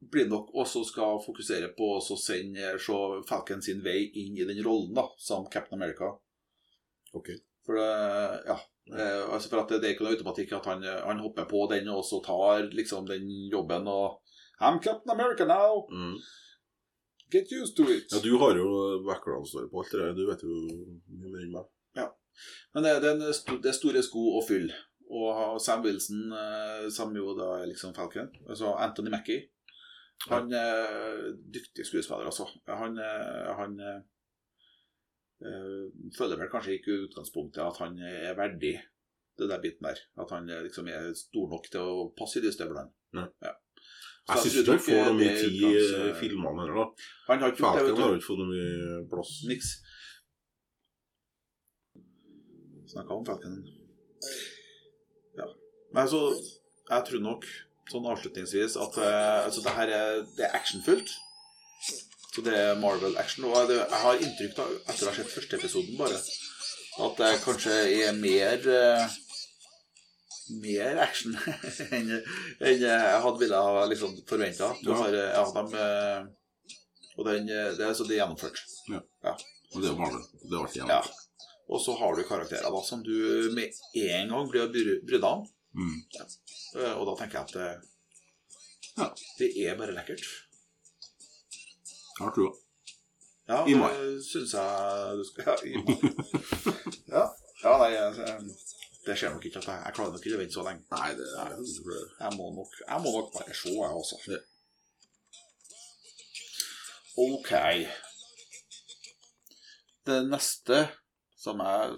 blir 0.01 0.27
nok 0.29 0.49
også 0.57 0.81
skal 0.87 1.21
fokusere 1.21 1.71
på 1.77 1.93
å 1.97 2.17
sende 2.17 2.73
se 2.81 2.97
Falcon 3.29 3.61
sin 3.61 3.83
vei 3.85 4.09
inn 4.23 4.37
i 4.37 4.47
den 4.47 4.63
rollen 4.65 4.95
da, 4.97 5.05
som 5.21 5.45
Captain 5.51 5.77
America. 5.77 6.09
Ok. 7.13 7.33
For 7.65 7.77
det, 7.77 7.89
ja 8.49 8.57
eh, 8.97 9.23
altså 9.29 9.51
for 9.51 9.61
at 9.61 9.69
det, 9.69 9.81
det 9.81 9.89
er 9.89 9.95
ikke 9.95 10.07
noe 10.07 10.15
automatikk 10.15 10.55
at 10.57 10.69
han, 10.71 10.85
han 11.05 11.21
hopper 11.21 11.45
på 11.49 11.67
den 11.69 11.91
og 11.93 12.01
så 12.07 12.21
tar 12.25 12.71
liksom 12.73 13.05
den 13.09 13.29
jobben 13.51 13.85
og 13.91 14.21
I'm 14.61 14.79
Captain 14.81 15.13
America 15.13 15.45
now! 15.45 15.87
Mm. 15.91 16.17
Get 17.31 17.51
used 17.51 17.77
to 17.77 17.83
it! 17.89 18.11
Ja, 18.11 18.19
du 18.19 18.37
har 18.37 18.57
jo 18.57 18.67
background 19.07 19.47
story 19.47 19.69
på 19.69 19.81
alt 19.81 19.91
det 19.91 20.01
der. 20.01 20.13
Du 20.13 20.25
vet 20.27 20.43
jo 20.43 20.57
mye 21.07 21.31
mer 21.31 21.45
enn 21.45 21.53
meg. 21.55 21.69
Ja. 21.97 22.09
Men 22.75 22.85
det, 22.85 22.91
er 22.91 23.05
det 23.07 23.71
er 23.71 23.77
store 23.77 24.03
sko 24.05 24.25
å 24.37 24.41
fylle. 24.45 24.75
Og 25.11 25.57
Sam 25.63 25.81
Wilson, 25.85 26.27
eh, 26.35 26.85
som 26.93 27.15
jo 27.15 27.33
da 27.39 27.47
er 27.61 27.71
liksom 27.71 27.95
Falcon, 27.95 28.29
altså 28.47 28.75
Anthony 28.77 29.11
Mackie 29.13 29.47
Han 30.29 30.53
er 30.53 31.31
dyktig 31.53 31.85
skuespiller, 31.87 32.27
altså. 32.29 32.45
Han, 32.67 32.97
eh, 33.01 33.49
han 33.57 33.79
eh, 33.81 34.01
eh, 35.47 35.87
føler 36.17 36.37
vel 36.37 36.51
kanskje 36.51 36.77
ikke 36.77 36.93
i 36.93 37.03
utgangspunktet 37.07 37.63
at 37.65 37.79
han 37.81 37.97
er 38.05 38.37
verdig 38.37 38.75
det 39.39 39.49
der 39.49 39.63
biten 39.63 39.87
der. 39.87 39.97
At 40.21 40.33
han 40.35 40.49
eh, 40.49 40.61
liksom 40.67 40.87
er 40.91 41.09
stor 41.17 41.49
nok 41.55 41.71
til 41.73 41.81
å 41.81 42.05
passe 42.17 42.39
i 42.39 42.45
de 42.45 42.53
støvlene. 42.53 42.91
Ja. 43.17 43.55
Jeg 44.29 44.43
syns 44.43 44.59
ikke 44.61 44.75
han 44.75 44.83
får 44.85 45.01
noe 45.07 45.17
mye 45.17 45.31
tid 45.39 45.55
i 45.65 46.11
filmene 46.19 46.61
heller, 46.61 46.77
da. 46.77 47.09
Han 47.31 47.41
har 47.41 47.55
ikke 47.55 48.21
fått 48.27 48.41
noe 48.43 48.51
mye 48.51 49.01
plass. 49.11 49.33
Niks. 49.49 49.71
Snakka 52.91 53.17
om 53.17 53.25
Falcon. 53.25 53.57
Ja. 55.39 55.47
Men 55.91 56.03
altså, 56.03 56.21
jeg 56.91 57.07
tror 57.07 57.23
nok, 57.25 57.47
sånn 57.89 58.07
avslutningsvis, 58.11 58.77
at 58.79 58.99
eh, 59.01 59.39
altså, 59.47 59.63
det 59.65 59.75
her 59.77 59.93
er, 59.97 60.21
det 60.37 60.47
er 60.47 60.57
actionfullt. 60.59 61.13
Så 62.31 62.43
det 62.45 62.53
er 62.55 62.79
Marvel-action. 62.79 63.47
Og 63.49 63.73
jeg 63.73 64.01
har 64.03 64.21
inntrykk 64.23 64.61
av, 64.63 64.77
etter 64.85 65.07
å 65.07 65.11
ha 65.11 65.17
sett 65.17 65.33
første 65.33 65.57
episoden 65.59 65.97
bare, 65.99 66.19
at 67.01 67.19
det 67.19 67.31
kanskje 67.43 67.75
er 68.05 68.15
mer 68.19 68.69
eh, 68.71 69.17
mer 70.59 70.99
action 70.99 71.35
enn 71.95 72.09
enn 72.11 72.83
jeg 72.83 73.19
hadde 73.23 73.39
ville 73.39 73.63
ha 73.67 73.85
liksom 73.87 74.15
forventa. 74.27 74.71
Ja. 74.83 74.99
Ja, 75.07 75.45
de, 75.55 75.65
eh, 75.79 76.29
og 77.17 77.27
den, 77.27 77.49
eh, 77.49 77.71
det 77.77 77.87
er 77.87 77.95
så 77.97 78.07
det 78.07 78.17
er 78.17 78.23
gjennomført. 78.23 78.61
Og 78.91 79.83
det 79.83 79.91
er 79.91 79.99
Marvel. 79.99 80.23
Det 80.43 80.51
er 80.51 80.59
alltid 80.61 80.81
gjennomført. 80.81 81.17
Ja. 81.17 81.47
Og 81.71 81.79
så 81.79 81.95
har 81.95 82.15
du 82.15 82.23
karakterer 82.27 82.67
da, 82.67 82.83
som 82.83 83.03
du 83.03 83.15
med 83.55 83.75
en 83.95 84.33
gang 84.33 84.49
blir 84.51 84.71
brydd 85.07 85.27
om. 85.27 85.45
Mm. 85.77 85.99
Ja. 86.17 86.23
Og 86.99 87.05
da 87.07 87.13
tenker 87.21 87.39
jeg 87.39 87.47
at 87.47 87.53
det, 87.53 87.69
Ja. 88.97 89.07
det 89.39 89.49
er 89.67 89.77
bare 89.79 89.93
lekkert. 89.95 90.25
Jeg 92.19 92.25
har 92.25 92.33
trua. 92.35 92.51
Ja, 93.47 93.61
I 93.67 93.73
mai. 93.75 93.89
det 93.97 94.23
syns 94.25 94.53
jeg 94.53 95.17
du 95.17 95.23
skal 95.27 95.43
Ja, 95.49 95.55
i 95.65 95.71
mai. 95.79 95.95
ja. 97.15 97.23
ja 97.63 97.77
nei, 97.81 97.89
jeg- 97.95 98.51
det 99.05 99.15
skjer 99.17 99.31
nok 99.33 99.45
ikke 99.47 99.57
at 99.63 99.65
jeg, 99.71 99.79
jeg 99.85 99.93
klarer 99.97 100.11
nok 100.13 100.25
ikke 100.25 100.37
å 100.37 100.41
vente 100.43 100.53
så 100.59 100.63
lenge. 100.67 100.83
Nei, 100.91 101.09
det 101.17 101.25
er 101.41 101.55
ikke. 101.57 102.01
Jeg 102.19 102.31
må 102.37 102.51
nok, 102.53 102.75
jeg 102.87 103.01
må 103.01 103.13
nok 103.15 103.31
bare 103.33 103.55
se, 103.57 103.69
jeg 103.73 103.95
også. 104.01 104.19
Ja. 104.29 104.37
Ok. 107.17 107.51
Det 110.05 110.19
neste 110.29 110.77
som 111.41 111.59
jeg 111.65 111.97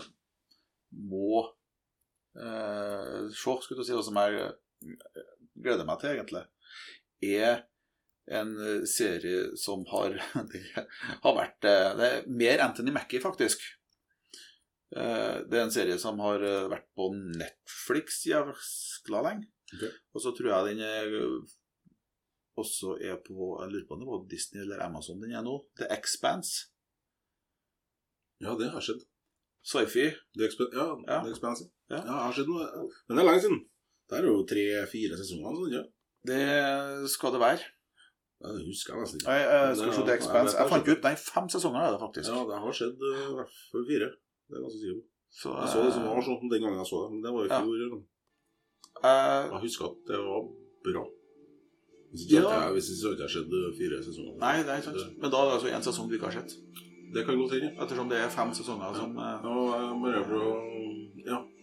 må 1.12 1.44
eh, 1.44 1.53
se, 3.36 3.54
skulle 3.62 3.84
du 3.84 3.88
si, 3.88 3.96
og 3.96 4.06
som 4.06 4.18
jeg 4.22 4.42
eh, 4.42 5.22
gleder 5.64 5.88
meg 5.88 6.02
til, 6.02 6.16
egentlig, 6.16 6.44
er 7.24 7.64
en 8.40 8.54
eh, 8.58 8.84
serie 8.90 9.54
som 9.60 9.86
har, 9.92 10.18
har 11.26 11.38
vært 11.38 11.70
eh, 11.70 11.90
Det 12.00 12.10
er 12.10 12.30
mer 12.44 12.66
Anthony 12.68 12.94
Mackie, 12.96 13.24
faktisk. 13.24 13.66
Det 14.94 15.58
er 15.58 15.64
en 15.64 15.72
serie 15.74 15.96
som 15.98 16.20
har 16.22 16.44
vært 16.70 16.84
på 16.94 17.08
Netflix 17.18 18.20
jævla 18.30 19.24
lenge. 19.26 19.48
Okay. 19.74 19.90
Og 20.14 20.22
så 20.22 20.30
tror 20.38 20.52
jeg 20.52 20.68
den 20.68 20.84
er, 20.86 21.16
også 22.62 22.92
er 23.02 23.18
på 23.26 23.48
Jeg 23.64 23.72
lurer 23.72 23.88
på 23.88 23.98
om 23.98 24.04
det 24.04 24.10
var 24.12 24.28
Disney 24.30 24.62
eller 24.62 24.84
Amazon 24.86 25.24
den 25.24 25.34
er 25.34 25.42
nå. 25.42 25.56
The 25.82 25.88
Expanse. 25.96 26.68
Ja, 28.44 28.54
det 28.60 28.70
har 28.76 28.86
skjedd. 28.86 29.02
Sci-fi. 29.64 30.12
Ja, 30.36 30.88
Ja. 31.08 31.24
The 31.24 31.32
Expanse. 31.32 31.72
Ja. 32.02 32.18
Har 32.26 32.34
skjedd 32.36 32.50
noe. 32.52 32.66
Men 33.08 33.18
det 33.18 33.24
er 33.24 33.30
lenge 33.30 33.44
siden. 33.46 33.62
Det 34.10 34.18
er 34.20 34.28
jo 34.30 34.36
tre-fire 34.50 35.18
sesonger. 35.22 35.56
Sånn, 35.60 35.72
ja. 35.78 35.84
Det 36.30 37.10
skal 37.12 37.34
det 37.36 37.42
være. 37.44 37.64
Ja, 38.44 38.52
Det 38.58 38.64
husker 38.68 38.94
jeg 38.94 39.02
nesten 39.04 39.20
ikke. 39.22 39.34
Jeg, 39.40 39.48
jeg 39.54 39.76
skal 39.80 39.94
se 39.98 40.04
The 40.10 40.16
Expanse. 40.20 40.54
jeg 40.58 40.64
Jeg 40.64 40.72
fant 40.74 40.88
ut 40.94 41.06
Nei, 41.08 41.16
fem 41.16 41.46
sesonger 41.56 41.82
er 41.88 41.92
det 41.96 42.00
faktisk. 42.04 42.30
Ja, 42.34 42.42
det 42.50 42.60
har 42.64 42.74
skjedd 42.80 43.04
eh, 43.10 43.24
i 43.24 43.36
hvert 43.40 43.54
fall 43.72 43.86
fire. 43.90 44.10
Det 44.50 44.58
er 44.58 44.64
ganske 44.66 44.80
sikkert. 44.84 45.06
Så, 45.34 45.50
Jeg 45.58 45.70
så 45.74 45.84
det 45.86 45.94
som 45.96 46.04
eh, 46.08 46.12
var 46.14 46.26
sånn 46.28 46.52
den 46.52 46.62
gangen 46.66 46.82
jeg 46.84 46.90
så 46.92 46.98
det, 47.04 47.10
men 47.14 47.22
det 47.24 47.32
var 47.34 47.44
i 47.48 47.52
Ja. 47.54 47.60
fjor. 47.64 47.76
Ja. 47.84 48.02
eh, 49.10 49.44
Jeg 49.54 49.62
husker 49.68 49.86
at 49.92 49.98
det 50.12 50.20
var 50.28 50.42
bra. 50.88 51.04
Hvis 52.14 52.26
ikke 52.30 52.42
ja. 52.46 52.68
hvis 52.76 52.90
ikke 52.94 53.30
skjedd 53.34 53.56
eh, 53.58 53.70
fire 53.80 54.02
sesonger. 54.06 54.36
Nei, 54.44 54.56
det 54.68 54.76
er 54.76 54.84
sant. 54.86 55.02
Men 55.24 55.32
da 55.34 55.38
er 55.40 55.48
det 55.50 55.56
altså 55.58 55.72
en 55.80 55.88
sesong 55.88 56.10
du 56.12 56.16
ikke 56.20 56.30
har 56.30 56.38
sett. 56.44 56.54
Det 57.14 57.24
kan 57.26 57.38
godt 57.40 57.54
hende. 57.56 57.72
Ettersom 57.80 58.10
det 58.12 58.20
er 58.20 58.30
fem 58.34 58.52
sesonger 58.58 58.94
som 58.98 59.16
ja. 59.18 59.32
Ja, 59.46 59.56
jeg 59.80 60.24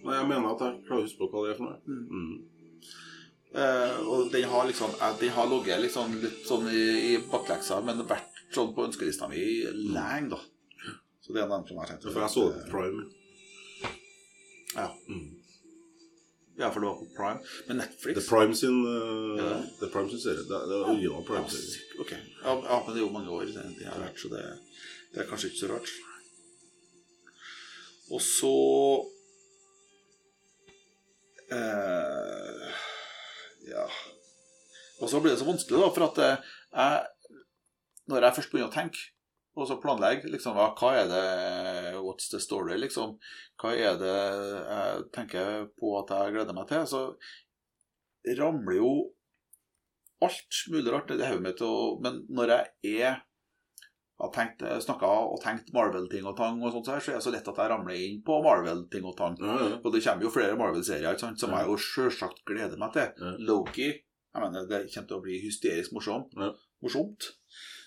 Nei, 0.05 0.16
jeg 0.16 0.28
mener 0.30 0.53
at 0.55 0.62
jeg 0.64 0.80
klarer 0.86 1.03
å 1.03 1.07
huske 1.07 1.20
på 1.20 1.28
hva 1.32 1.42
det 1.44 1.53
er 1.53 1.59
for 1.59 1.68
noe. 1.68 1.78
Mm. 1.86 2.05
Mm. 2.11 2.86
eh, 3.62 3.98
Og 4.14 4.30
den 4.32 4.46
har 4.53 4.68
liksom 4.70 4.94
eh, 4.96 5.16
Den 5.20 5.34
har 5.36 5.51
ligget 5.51 5.82
liksom 5.86 6.14
litt 6.22 6.46
sånn 6.48 6.68
i, 6.72 6.84
i 7.11 7.18
bakleksa, 7.30 7.80
men 7.84 8.05
vært 8.09 8.40
sånn 8.55 8.72
på 8.74 8.86
ønskelista 8.88 9.28
mi 9.30 9.42
lenge, 9.94 10.32
da. 10.36 10.40
Så 11.20 11.34
det 11.36 11.42
er 11.44 11.51
den 11.53 11.66
som 11.68 11.82
jeg 11.82 11.92
sett. 11.92 12.09
For 12.09 12.24
jeg 12.24 12.34
så 12.34 12.46
det 12.48 12.64
på 12.64 12.70
Prime. 12.72 13.05
Ja. 14.74 14.88
Mm. 15.11 15.28
Ja, 16.61 16.68
for 16.70 16.80
det 16.82 16.88
var 16.90 16.96
på 16.98 17.07
Prime. 17.16 17.40
Men 17.68 17.78
Netflix 17.80 18.18
The 18.18 18.24
Prime 18.28 18.55
sin 18.59 18.80
uh, 18.84 19.38
Ja. 19.38 19.53
The 19.80 19.88
Prime 19.92 20.11
sin 20.11 20.20
serie. 20.20 20.42
Det, 20.48 20.59
det 20.70 20.80
original 20.84 21.20
Ja, 21.20 21.26
Prime-serie. 21.28 21.84
Okay. 22.03 22.18
Ja, 22.42 22.57
ja, 22.64 22.80
men 22.86 22.94
det 22.94 23.01
er 23.01 23.07
jo 23.07 23.12
mange 23.14 23.30
år 23.30 23.46
siden 23.48 23.76
det 23.78 23.86
har 23.88 24.03
vært, 24.03 24.18
så 24.20 24.28
det, 24.32 24.42
det 25.14 25.22
er 25.22 25.30
kanskje 25.30 25.53
ikke 25.53 25.62
så 25.62 25.70
rart. 25.72 25.94
Og 28.11 28.20
så 28.26 28.53
eh, 31.57 32.82
Ja 33.70 33.86
Og 35.01 35.11
så 35.11 35.20
blir 35.20 35.32
det 35.32 35.40
så 35.40 35.48
vanskelig, 35.48 35.80
da, 35.80 35.88
for 35.94 36.07
at 36.09 36.20
eh, 36.24 36.53
jeg 36.74 37.01
Når 38.11 38.26
jeg 38.26 38.36
først 38.38 38.53
begynner 38.53 38.70
å 38.70 38.74
tenke, 38.74 39.05
og 39.59 39.66
så 39.68 39.76
planlegge 39.82 40.30
liksom, 40.30 40.57
hva, 40.57 40.70
hva 40.78 40.90
er 40.98 41.09
det 41.11 41.24
What's 42.01 42.30
the 42.32 42.40
story, 42.42 42.76
liksom? 42.80 43.16
Hva 43.61 43.74
er 43.76 43.98
det 44.01 44.16
jeg 44.16 45.07
tenker 45.14 45.66
på 45.78 45.94
at 46.01 46.12
jeg 46.14 46.36
gleder 46.36 46.57
meg 46.57 46.68
til? 46.70 46.86
Så 46.90 47.03
ramler 48.38 48.78
jo 48.78 48.92
alt 50.24 50.62
mulig 50.72 50.92
rart 50.92 51.11
nedi 51.11 51.26
hodet 51.28 51.44
mitt. 51.44 51.62
Men 52.05 52.22
når 52.30 52.55
jeg 52.55 53.03
er 53.03 53.20
har 54.20 54.32
tenkt, 54.34 54.62
snakka 54.84 55.08
og 55.32 55.38
tenkt 55.40 55.72
Marvel-ting 55.72 56.26
og 56.28 56.36
tang, 56.36 56.60
og 56.60 56.74
sånt, 56.74 56.88
så 56.90 56.98
er 56.98 57.18
det 57.18 57.24
så 57.24 57.32
lett 57.32 57.48
at 57.48 57.60
jeg 57.62 57.72
ramler 57.72 57.96
inn 57.96 58.20
på 58.26 58.36
Marvel-ting 58.44 59.06
og 59.08 59.16
tang. 59.16 59.38
Ja, 59.40 59.56
ja. 59.62 59.80
Og 59.80 59.94
det 59.94 60.02
kommer 60.04 60.26
jo 60.26 60.32
flere 60.34 60.58
Marvel-serier 60.60 61.18
som 61.20 61.56
jeg 61.56 61.68
jo 61.70 61.76
sjølsagt 61.80 62.44
gleder 62.48 62.80
meg 62.80 62.94
til. 62.96 63.34
Loki 63.48 63.90
jeg 64.30 64.42
mener, 64.44 64.66
Det 64.68 64.86
kommer 64.94 65.08
til 65.08 65.16
å 65.16 65.24
bli 65.24 65.38
hysterisk 65.42 65.94
morsom. 65.96 66.28
Morsomt. 66.84 67.32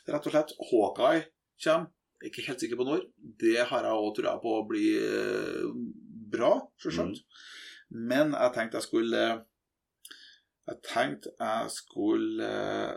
Rett 0.10 0.26
og 0.28 0.34
slett. 0.34 0.52
Hawkeye 0.72 1.28
kommer. 1.64 1.92
Ikke 2.24 2.44
helt 2.48 2.62
sikker 2.64 2.80
på 2.80 2.88
når. 2.88 3.06
Det 3.40 3.58
har 3.68 3.88
jeg 3.88 4.00
òg 4.00 4.14
trua 4.16 4.38
på 4.44 4.52
å 4.58 4.66
bli 4.68 4.86
bra, 6.34 6.54
selvsagt. 6.80 7.20
Mm. 7.20 8.04
Men 8.10 8.32
jeg 8.34 8.54
tenkte 8.56 8.80
jeg 8.80 8.88
skulle 8.88 9.24
Jeg 10.64 10.80
tenkte 10.88 11.34
jeg 11.36 11.72
skulle 11.76 12.48
eh, 12.48 12.94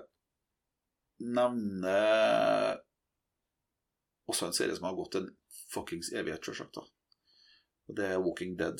nevne 1.26 1.96
også 4.28 4.46
en 4.48 4.56
serie 4.56 4.76
som 4.76 4.84
har 4.88 4.94
gått 4.98 5.14
en 5.20 5.28
fuckings 5.72 6.12
evighet, 6.12 6.42
sjølsagt. 6.44 6.76
Og 7.88 7.96
det 7.96 8.04
er 8.12 8.18
Walking 8.22 8.56
Dead. 8.58 8.78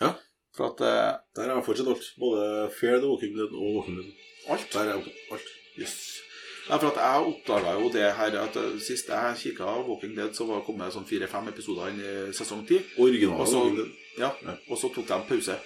Ja. 0.00 0.14
For 0.56 0.68
at 0.72 0.80
eh, 0.84 1.12
Der 1.36 1.48
har 1.48 1.56
jeg 1.60 1.64
fortsatt 1.64 1.88
alt. 1.88 2.06
Både 2.20 2.70
Fair 2.78 2.98
the 3.00 3.08
Walking 3.08 3.34
Dead 3.36 3.52
og 3.56 3.74
Walking 3.78 3.96
Dead. 4.00 4.12
alt 4.52 4.68
Der 4.72 4.90
er 4.92 5.00
alt. 5.32 5.48
Yes. 5.80 5.96
Nei, 6.68 6.78
for 6.78 6.92
at 6.92 6.98
jeg 7.02 7.26
oppdaga 7.32 7.72
jo 7.80 7.88
det 7.90 8.04
her 8.14 8.36
at 8.42 8.56
eh, 8.60 8.76
Sist 8.80 9.08
jeg 9.08 9.36
kikka 9.40 9.64
Walking 9.88 10.14
Dead, 10.16 10.32
så 10.36 10.46
var 10.46 10.60
det 10.60 10.66
kommet 10.68 10.92
sånn 10.94 11.08
fire-fem 11.08 11.48
episoder 11.52 11.88
inn 11.92 12.00
i 12.04 12.32
sesong 12.36 12.64
ti. 12.68 12.78
Original 13.02 13.40
Og 13.40 13.48
så- 13.48 13.62
Walking 13.64 13.78
Dead. 13.80 13.92
Ja, 14.18 14.30
Ja. 14.44 14.56
og 14.68 14.76
så 14.78 14.92
tok 14.94 15.06
de 15.08 15.14
en 15.16 15.28
pause. 15.28 15.56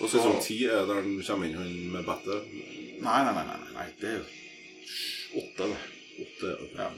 Og 0.00 0.08
så 0.08 0.16
Sesong 0.16 0.38
ti 0.42 0.64
er 0.64 0.86
der 0.86 1.02
den 1.02 1.18
kommer 1.22 1.46
inn 1.46 1.58
han 1.58 1.72
med 1.92 2.04
battet? 2.06 2.46
Nei, 3.02 3.18
nei, 3.26 3.32
nei, 3.34 3.44
nei, 3.46 3.72
nei, 3.74 3.86
det 4.00 4.08
er 4.08 4.18
jo 4.18 5.40
åtte, 5.42 5.66
det. 5.68 5.80
Åtte. 6.24 6.52
Ja. 6.78 6.90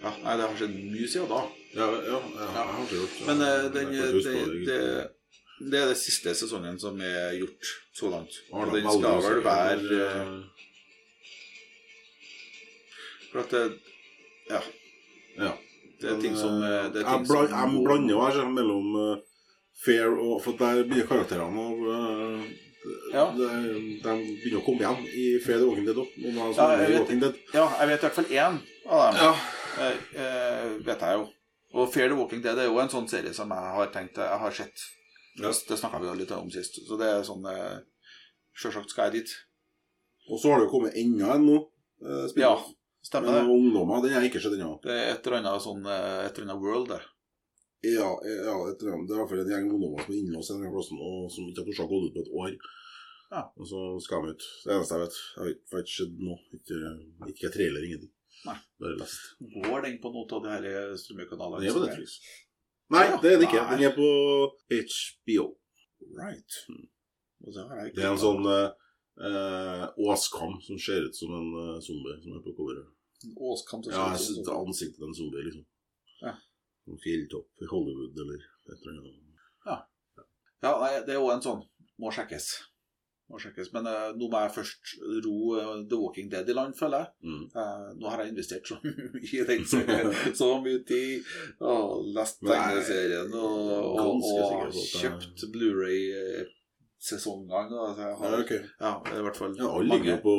Ja. 0.00 0.12
Nei, 0.24 0.36
det 0.38 0.46
har 0.46 0.56
skjedd 0.56 0.76
mye 0.76 1.08
siden 1.08 1.28
da. 1.30 1.40
Ja, 1.74 1.86
ja, 1.86 2.18
ja, 2.18 2.18
jeg 2.40 2.66
har 2.74 2.86
gjort 2.90 3.18
Men 3.28 3.42
uh, 3.44 3.72
den, 3.74 3.92
Jeg 3.94 4.12
det, 4.12 4.32
det, 4.66 4.78
det, 5.70 5.82
er 5.82 5.92
det 5.92 5.98
siste 6.00 6.32
sesongen 6.34 6.80
som 6.82 6.98
er 7.04 7.36
gjort 7.38 7.68
så 7.94 8.10
langt. 8.10 8.40
Og 8.50 8.72
den 8.74 8.88
skal 8.88 9.20
vel 9.26 9.44
være 9.44 9.98
eh, 9.98 10.16
eh, 10.20 10.38
For 13.30 13.44
at 13.44 13.50
det 13.54 13.64
Ja. 14.50 14.62
Ja. 15.38 15.52
Det 16.00 16.10
er 16.10 16.20
ting 16.20 16.36
som 16.36 16.62
eh, 16.64 16.88
det 16.90 17.04
er 17.04 17.06
jeg, 17.06 17.12
ting 17.12 17.28
bland, 17.28 17.52
som 17.52 17.76
jeg 17.76 17.84
blander 17.84 18.14
jo 18.14 18.24
her 18.24 18.34
sånn, 18.40 18.56
mellom 18.56 18.96
uh, 18.96 19.20
Fair 19.84 20.16
og 20.16 20.40
For 20.42 20.58
der 20.58 20.82
begynner 20.88 21.06
karakterene 21.12 21.60
å 21.60 21.70
uh, 21.84 22.50
Ja. 23.12 23.28
de, 23.36 23.46
de 24.00 24.12
begynner 24.40 24.58
å 24.62 24.64
komme 24.64 24.80
igjen 24.80 25.06
i 25.12 25.30
Fair 25.44 25.60
the 25.60 25.68
Walking 25.68 25.86
Dead 25.86 26.00
òg. 26.00 26.08
Jeg 26.16 26.34
Ja, 27.52 27.68
jeg 27.78 27.92
vet 27.92 28.00
i 28.00 28.08
hvert 28.08 28.18
fall 28.18 28.30
én 28.32 28.62
av 28.88 29.04
dem. 29.04 29.20
Ja. 29.20 29.59
Eh, 29.78 30.00
eh, 30.18 30.72
vet 30.86 31.04
jeg 31.06 31.18
jo. 31.20 31.28
Og 31.78 31.92
Fair 31.94 32.08
the 32.10 32.16
Walking 32.18 32.42
Dead 32.42 32.58
er 32.58 32.66
jo 32.66 32.80
en 32.82 32.90
sånn 32.90 33.06
serie 33.10 33.30
som 33.36 33.52
jeg 33.54 33.74
har 33.76 33.92
tenkt 33.94 34.18
jeg 34.18 34.40
har 34.42 34.56
sett. 34.56 34.82
Ja. 35.38 35.52
Det 35.52 35.78
snakka 35.78 36.00
vi 36.02 36.08
jo 36.10 36.16
litt 36.18 36.32
om 36.34 36.50
sist. 36.50 36.80
Så 36.88 36.98
det 36.98 37.06
er 37.06 37.22
sånn 37.26 37.46
eh, 37.46 37.78
Sjølsagt 38.58 38.90
skal 38.90 39.08
jeg 39.10 39.20
dit. 39.22 39.36
Og 40.30 40.40
så 40.42 40.50
har 40.50 40.58
det 40.60 40.66
jo 40.66 40.72
kommet 40.74 40.96
enda 40.98 41.36
en 41.36 41.46
nå. 41.46 41.60
eh, 42.02 42.26
Ja, 42.42 42.56
stemmer 43.06 43.38
det. 43.38 43.46
ungdommer, 43.46 44.02
den 44.02 44.12
har 44.16 44.24
jeg 44.24 44.32
ikke 44.32 44.42
sett 44.42 44.58
ennå. 44.58 44.74
Det 44.82 44.90
er 44.96 45.14
et 45.14 45.26
eller 45.26 45.38
annet 45.44 45.62
sånn 45.64 45.86
eh, 45.86 46.26
Et 46.26 46.34
eller 46.38 46.50
annet 46.50 46.62
world 46.66 46.90
der. 46.90 47.06
Ja, 47.86 48.10
ja 48.26 48.56
et 48.68 48.82
eller 48.82 48.98
annet. 48.98 49.08
det 49.08 49.14
er 49.14 49.16
i 49.16 49.22
hvert 49.22 49.30
fall 49.30 49.44
en 49.46 49.54
gjeng 49.54 49.70
ungdommer 49.70 50.02
som 50.04 50.12
er 50.12 50.18
innlåst 50.20 50.52
en 50.52 50.66
plass 50.74 50.90
og 50.98 51.30
som 51.32 51.46
ikke 51.48 51.62
har 51.62 51.70
tort 51.70 51.84
å 51.86 51.90
gå 51.94 52.02
ut 52.08 52.14
på 52.18 52.24
et 52.26 52.32
år. 52.42 52.56
Ja. 53.30 53.44
Og 53.54 53.66
så 53.70 53.80
skal 54.02 54.26
de 54.26 54.34
ut. 54.34 54.44
Det 54.66 54.74
eneste 54.74 54.98
jeg 54.98 55.06
vet. 55.06 55.18
Jeg 55.38 55.46
vet 55.46 55.60
jeg 55.62 55.78
vet 55.78 55.92
ikke 55.94 56.26
noe. 56.26 56.40
Ikke, 56.58 56.80
ikke 57.30 57.52
trailer, 57.54 57.86
ingenting. 57.86 58.12
Nei. 58.46 58.56
Bare 58.80 58.96
last. 58.96 59.34
Går 59.64 59.82
den 59.84 59.98
på 60.00 60.12
noen 60.14 60.30
av 60.36 60.44
de 60.44 60.52
her 60.54 60.94
strømmekanalene? 60.96 61.60
Den 61.60 61.70
er 61.70 61.74
på 61.76 61.82
Netflix. 61.86 62.14
Nei, 62.90 63.02
Ja. 63.06 63.16
det 63.22 63.32
er 63.32 63.36
den 63.38 63.46
ikke. 63.48 63.64
Den 63.70 63.82
er 63.88 63.92
på 63.96 64.06
HBO. 64.70 65.44
Right. 66.16 66.52
Så 67.52 67.66
har 67.68 67.90
Det 67.94 68.04
er 68.04 68.10
en 68.12 68.18
sånn 68.20 68.46
eh, 68.48 68.70
eh, 69.26 69.84
åskam 70.08 70.56
som 70.64 70.78
ser 70.78 71.04
ut 71.08 71.16
som 71.16 71.32
en 71.36 71.50
uh, 71.56 71.80
zombie 71.84 72.16
som 72.22 72.32
er 72.38 72.42
på 72.46 72.54
coveret. 72.56 72.88
Åskam 73.36 73.84
som 73.84 73.92
Ja, 73.92 74.16
ser 74.16 74.32
jeg 74.34 74.40
ut 74.40 74.46
som- 74.46 74.66
ansiktet 74.66 74.96
til 74.96 75.08
en 75.08 75.14
zombie, 75.14 75.44
liksom. 75.44 75.66
Ja. 76.22 76.34
En 76.88 76.98
fjelltopp 77.04 77.48
i 77.62 77.66
Hollywood 77.70 78.16
eller 78.24 78.40
et 78.72 78.80
eller 78.80 79.00
annet. 79.00 79.44
Ja, 79.66 79.76
ja 80.62 81.00
det 81.04 81.14
er 81.14 81.20
òg 81.20 81.34
en 81.36 81.42
sånn 81.44 81.62
Må 82.00 82.08
sjekkes. 82.10 82.46
Må 83.30 83.38
sjekkes. 83.38 83.68
Men 83.76 83.84
uh, 83.86 84.10
nå 84.18 84.26
må 84.32 84.38
jeg 84.42 84.50
først 84.56 84.82
ro 85.24 85.34
uh, 85.54 85.76
The 85.86 85.96
Walking 86.00 86.28
Dead 86.32 86.48
i 86.50 86.54
land, 86.56 86.74
føler 86.78 86.98
jeg. 87.04 87.08
Mm. 87.30 87.44
Uh, 87.54 87.88
nå 88.00 88.04
har 88.10 88.18
jeg 88.24 88.30
investert 88.34 88.64
så 88.66 88.74
mye 88.84 89.38
i 89.38 89.40
den 89.46 89.62
serien. 89.70 90.10
Så 90.34 90.48
mye 90.64 90.80
tid. 90.88 91.22
Og 91.62 92.02
lest 92.16 92.36
tegneserien 92.42 93.30
og, 93.38 93.58
og, 93.70 94.00
og, 94.00 94.06
og 94.66 94.74
kjøpt 95.00 95.38
Blu-ray-sesongene. 95.54 97.76
Altså, 97.86 98.02
jeg 98.02 98.14
har- 98.18 98.34
Ja, 98.34 98.38
okay. 98.42 98.62
ja, 98.80 98.92
i 99.18 99.22
hvert 99.28 99.36
fall 99.36 99.54
Ja, 99.58 99.68
alle 99.78 99.88
ligger 99.94 100.16
på 100.24 100.34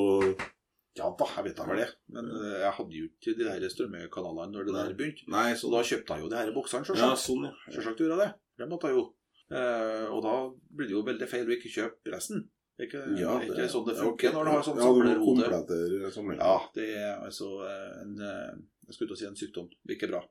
Ja 0.99 1.07
da, 1.15 1.25
jeg 1.37 1.43
vet 1.47 1.55
da 1.57 1.63
vel 1.69 1.77
det. 1.79 1.89
Men 2.11 2.25
jeg 2.35 2.73
hadde 2.77 2.93
jo 2.99 3.05
ikke 3.07 3.31
de 3.39 3.43
der 3.47 3.69
strømmekanalene 3.71 4.51
når 4.51 4.63
det 4.67 4.73
der 4.75 4.91
begynte. 4.99 5.23
Nei, 5.31 5.53
Så 5.55 5.61
så 5.69 5.73
da 5.77 5.81
kjøpte 5.87 6.11
jeg 6.17 6.21
jo 6.25 6.29
de 6.29 6.35
her 6.41 6.51
boksene, 6.51 6.83
Ja, 6.99 7.13
sånn, 7.15 7.45
ja. 7.47 7.53
Sjølsagt 7.71 7.99
gjorde 8.03 8.15
jeg 8.17 8.23
det. 8.25 8.31
Det 8.59 8.67
måtte 8.67 8.87
jeg 8.91 8.97
jo. 8.99 9.05
Eh, 9.51 10.05
og 10.11 10.19
da 10.23 10.33
blir 10.75 10.87
det 10.87 10.93
jo 10.95 11.01
veldig 11.07 11.27
feil 11.27 11.47
å 11.47 11.51
ikke 11.55 11.71
kjøpe 11.71 12.11
resten. 12.13 12.43
Det 12.81 12.87
er 12.87 12.89
ikke, 12.89 13.01
Ja, 13.19 13.33
det 13.37 13.49
ikke 13.51 13.65
sånn 13.69 13.83
det 13.85 13.93
funker 13.99 14.13
okay. 14.15 14.31
når 14.33 14.47
du 14.47 14.51
har 14.51 14.63
sånn 14.65 14.79
Ja, 14.79 14.85
samlerhode. 14.87 15.25
komplettere. 15.27 16.37
Ja, 16.41 16.55
det 16.73 16.85
er 16.97 17.11
altså 17.27 17.49
eh, 17.67 17.91
en 18.01 18.15
eh, 18.25 18.55
Jeg 18.87 18.95
skulle 18.95 19.11
til 19.11 19.17
å 19.17 19.19
si 19.19 19.27
en 19.29 19.37
sykdom. 19.37 19.67
Ikke 19.93 20.09
bra. 20.09 20.23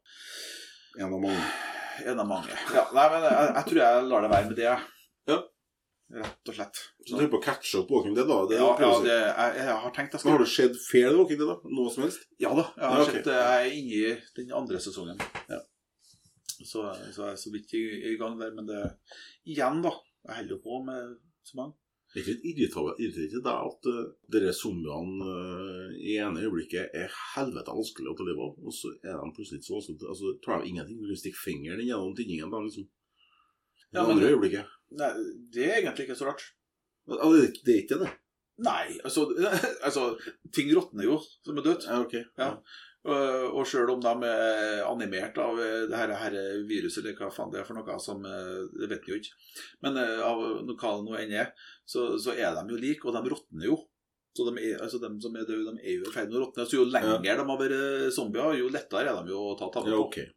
En 0.99 1.07
av 1.15 1.21
mange. 1.23 1.45
En 2.11 2.19
av 2.19 2.27
mange. 2.27 2.57
Ja, 2.75 2.89
nei, 2.97 3.07
men 3.13 3.29
jeg, 3.29 3.53
jeg 3.55 3.69
tror 3.69 3.81
jeg 3.85 4.09
lar 4.11 4.27
det 4.27 4.33
være 4.35 4.49
med 4.51 4.59
det. 4.59 4.67
Ja. 5.31 5.39
Rett 6.11 6.51
og 6.51 6.57
slett. 6.57 6.79
Så 7.07 7.21
du 7.21 7.23
er 7.23 7.29
på 7.31 7.39
å 7.39 7.45
catche 7.45 7.85
opp 7.85 7.91
Walking 7.95 8.17
Dead, 8.17 8.27
da? 8.27 8.41
Det 8.51 8.57
ja, 8.59 8.71
ja, 8.83 8.91
det, 9.05 9.15
jeg, 9.15 9.59
jeg 9.61 9.75
har 9.85 9.93
tenkt 9.95 10.17
jeg 10.17 10.25
Men 10.27 10.33
Har 10.35 10.41
skal 10.43 10.73
du 10.73 10.75
sett 10.75 10.81
Fair 10.89 11.15
Walking 11.15 11.39
Dead, 11.39 11.51
da? 11.53 11.71
Noe 11.71 11.93
som 11.95 12.03
helst? 12.03 12.25
Ja 12.43 12.51
da, 12.59 12.65
jeg 12.75 12.83
har 12.83 12.97
Ja, 12.99 13.05
okay. 13.05 13.21
sett 13.21 13.29
Jeg 13.31 13.69
er 13.69 13.77
inne 13.79 14.01
i 14.01 14.41
den 14.41 14.57
andre 14.59 14.81
sesongen. 14.83 15.23
Ja. 15.47 15.61
Så, 16.67 16.83
så 17.15 17.29
jeg 17.29 17.37
er 17.37 17.39
så 17.45 17.53
vidt 17.55 17.77
i, 17.79 17.85
i 18.11 18.17
gang 18.19 18.35
der. 18.43 18.51
Men 18.57 18.67
det 18.67 18.81
igjen, 19.47 19.79
da. 19.87 19.95
Jeg 20.27 20.41
holder 20.41 20.57
jo 20.57 20.61
på 20.67 20.81
med 20.89 21.15
så 21.47 21.61
mange. 21.63 21.79
Det 22.11 22.19
er 22.19 22.25
ikke 22.25 22.33
litt 22.35 22.47
irriterende 22.51 22.95
irriterer 23.05 23.27
ikke 23.29 23.43
deg 23.47 23.67
at 23.71 23.89
uh, 23.93 23.99
dere 24.35 24.53
zombiene 24.57 25.27
uh, 25.31 25.93
i 25.95 26.17
ene 26.19 26.43
øyeblikket 26.43 26.97
er 26.99 27.13
helvete 27.37 27.75
vanskelig 27.77 28.11
å 28.11 28.15
ta 28.19 28.27
livet 28.27 28.43
av, 28.49 28.57
og 28.67 28.75
så 28.75 28.91
er 28.99 29.15
de 29.21 29.29
plutselig 29.37 29.61
ikke 29.61 29.69
så 29.69 29.77
vanskelig 29.79 30.09
Altså, 30.11 30.33
tar 30.43 30.65
de 30.65 30.73
ingenting. 30.73 30.99
Du 31.07 31.15
stikker 31.15 31.45
fingeren 31.45 31.85
gjennom 31.87 32.17
tinningen, 32.19 32.51
da, 32.51 32.63
liksom. 32.67 32.89
Ja, 33.93 34.01
det 34.01 34.09
men- 34.09 34.17
andre 34.17 34.33
øyeblikket. 34.35 34.75
Nei, 34.99 35.13
det 35.55 35.69
er 35.69 35.77
egentlig 35.85 36.09
ikke 36.09 36.19
så 36.19 36.27
rart. 36.33 36.43
Al 37.11 37.33
det, 37.37 37.45
er- 37.47 37.63
det 37.67 37.75
er 37.77 37.81
ikke 37.85 38.01
det. 38.03 38.11
Nei, 38.61 38.99
altså, 39.09 39.23
altså 39.87 40.03
Ting 40.53 40.69
råtner 40.77 41.07
jo 41.07 41.15
som 41.47 41.57
er 41.63 41.65
dødt. 41.65 41.87
Ja, 41.89 42.01
ok. 42.03 42.17
Ja. 42.43 42.51
Og, 42.51 42.75
og 43.57 43.63
sjøl 43.65 43.95
om 43.95 44.01
de 44.05 44.29
er 44.29 44.83
animert 44.85 45.39
av 45.41 45.57
eh, 45.57 45.87
det 45.89 45.97
her, 45.97 46.13
her 46.21 46.35
viruset, 46.69 47.01
eller 47.01 47.17
hva 47.17 47.31
faen 47.33 47.53
det 47.53 47.63
er 47.63 47.69
for 47.69 47.79
noe, 47.79 47.97
som 48.03 48.21
eh, 48.29 48.67
Det 48.77 48.91
vet 48.91 49.07
vi 49.07 49.15
jo 49.15 49.21
ikke. 49.23 49.39
Men 49.87 49.97
eh, 49.97 50.19
av 50.21 50.43
hva 50.43 50.91
det 50.99 51.07
nå 51.07 51.17
enn 51.17 51.33
er, 51.45 51.55
så, 51.89 52.11
så 52.21 52.37
er 52.37 52.53
de 52.59 52.75
jo 52.75 52.81
like, 52.83 53.07
og 53.09 53.17
de 53.17 53.33
råtner 53.33 53.71
jo. 53.71 53.79
Så 54.37 54.45
de, 54.47 54.53
er, 54.63 54.77
altså 54.85 55.01
de 55.03 55.09
som 55.23 55.35
er 55.35 55.49
døde, 55.49 55.73
de 55.73 55.81
er 55.83 55.97
jo 55.97 56.05
i 56.07 56.13
ferd 56.13 56.29
med 56.29 56.39
å 56.39 56.45
råtne. 56.45 56.69
Så 56.69 56.77
jo 56.77 56.85
lenger 56.87 57.25
de 57.25 57.49
har 57.49 57.63
vært 57.65 58.13
zombier, 58.15 58.61
jo 58.61 58.69
lettere 58.71 59.09
er 59.09 59.25
de 59.25 59.33
jo 59.33 59.49
å 59.49 59.57
ta 59.59 59.73
tabbe 59.73 59.91
Ja, 59.91 59.97
på. 60.05 60.29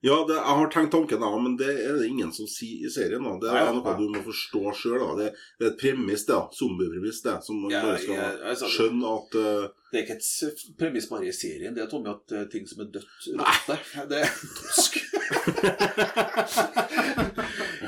Ja, 0.00 0.14
det, 0.24 0.32
jeg 0.38 0.56
har 0.56 0.68
tenkt 0.72 0.94
tanken, 0.94 1.20
da, 1.20 1.28
men 1.44 1.58
det 1.60 1.68
er 1.84 1.98
det 2.00 2.06
ingen 2.08 2.30
som 2.32 2.46
sier 2.48 2.86
i 2.88 2.90
serien. 2.92 3.20
da. 3.26 3.34
Det 3.42 3.50
Nei, 3.52 3.58
er 3.60 3.66
ja. 3.68 3.72
noe 3.76 3.92
du 3.98 4.06
må 4.14 4.20
forstå 4.24 4.62
sjøl. 4.78 5.02
Det, 5.18 5.26
det 5.60 5.66
er 5.66 5.70
et 5.74 5.80
premiss, 5.82 6.22
det. 6.28 6.38
Zombiepremiss, 6.56 7.18
det. 7.26 7.34
Som 7.44 7.54
man 7.66 7.74
Ja, 7.74 7.82
bare 7.84 7.98
skal 8.00 8.16
ja, 8.16 8.30
altså- 8.54 8.70
skjønne 8.72 9.04
at 9.18 9.30
uh... 9.36 9.66
Det 9.90 9.96
er 9.98 10.02
ikke 10.06 10.18
et 10.22 10.60
premiss 10.78 11.06
bare 11.10 11.26
i 11.28 11.34
serien, 11.34 11.74
det 11.76 11.82
er 11.84 11.90
Tommy 11.90 12.08
at 12.14 12.24
uh, 12.32 12.36
ting 12.52 12.64
som 12.70 12.78
er 12.84 12.88
dødt, 12.94 13.16
råtner. 13.34 13.78
Det 14.08 14.18
er 14.24 14.30
tosk. 14.60 14.92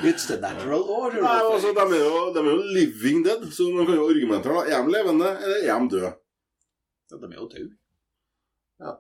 It's 0.03 0.27
the 0.27 0.35
natural 0.43 0.83
order. 0.91 1.23
Nei, 1.23 1.37
altså, 1.47 1.71
de 1.77 1.83
er, 1.85 1.93
jo, 2.03 2.33
de 2.35 2.41
er 2.43 2.49
jo 2.51 2.57
living 2.77 3.21
dead, 3.25 3.45
så 3.55 3.69
man 3.73 3.87
kan 3.89 3.97
jo 4.01 4.09
argumentere. 4.11 4.55
da. 4.59 4.63
Er 4.77 4.81
de 4.87 4.91
levende, 4.97 5.29
eller 5.47 5.61
er 5.63 5.79
de 5.85 5.89
døde? 5.97 6.11
Ja, 7.13 7.17
de 7.23 7.27
er 7.31 7.39
jo 7.39 7.47
døde. 7.53 7.71
Ja. 8.83 8.93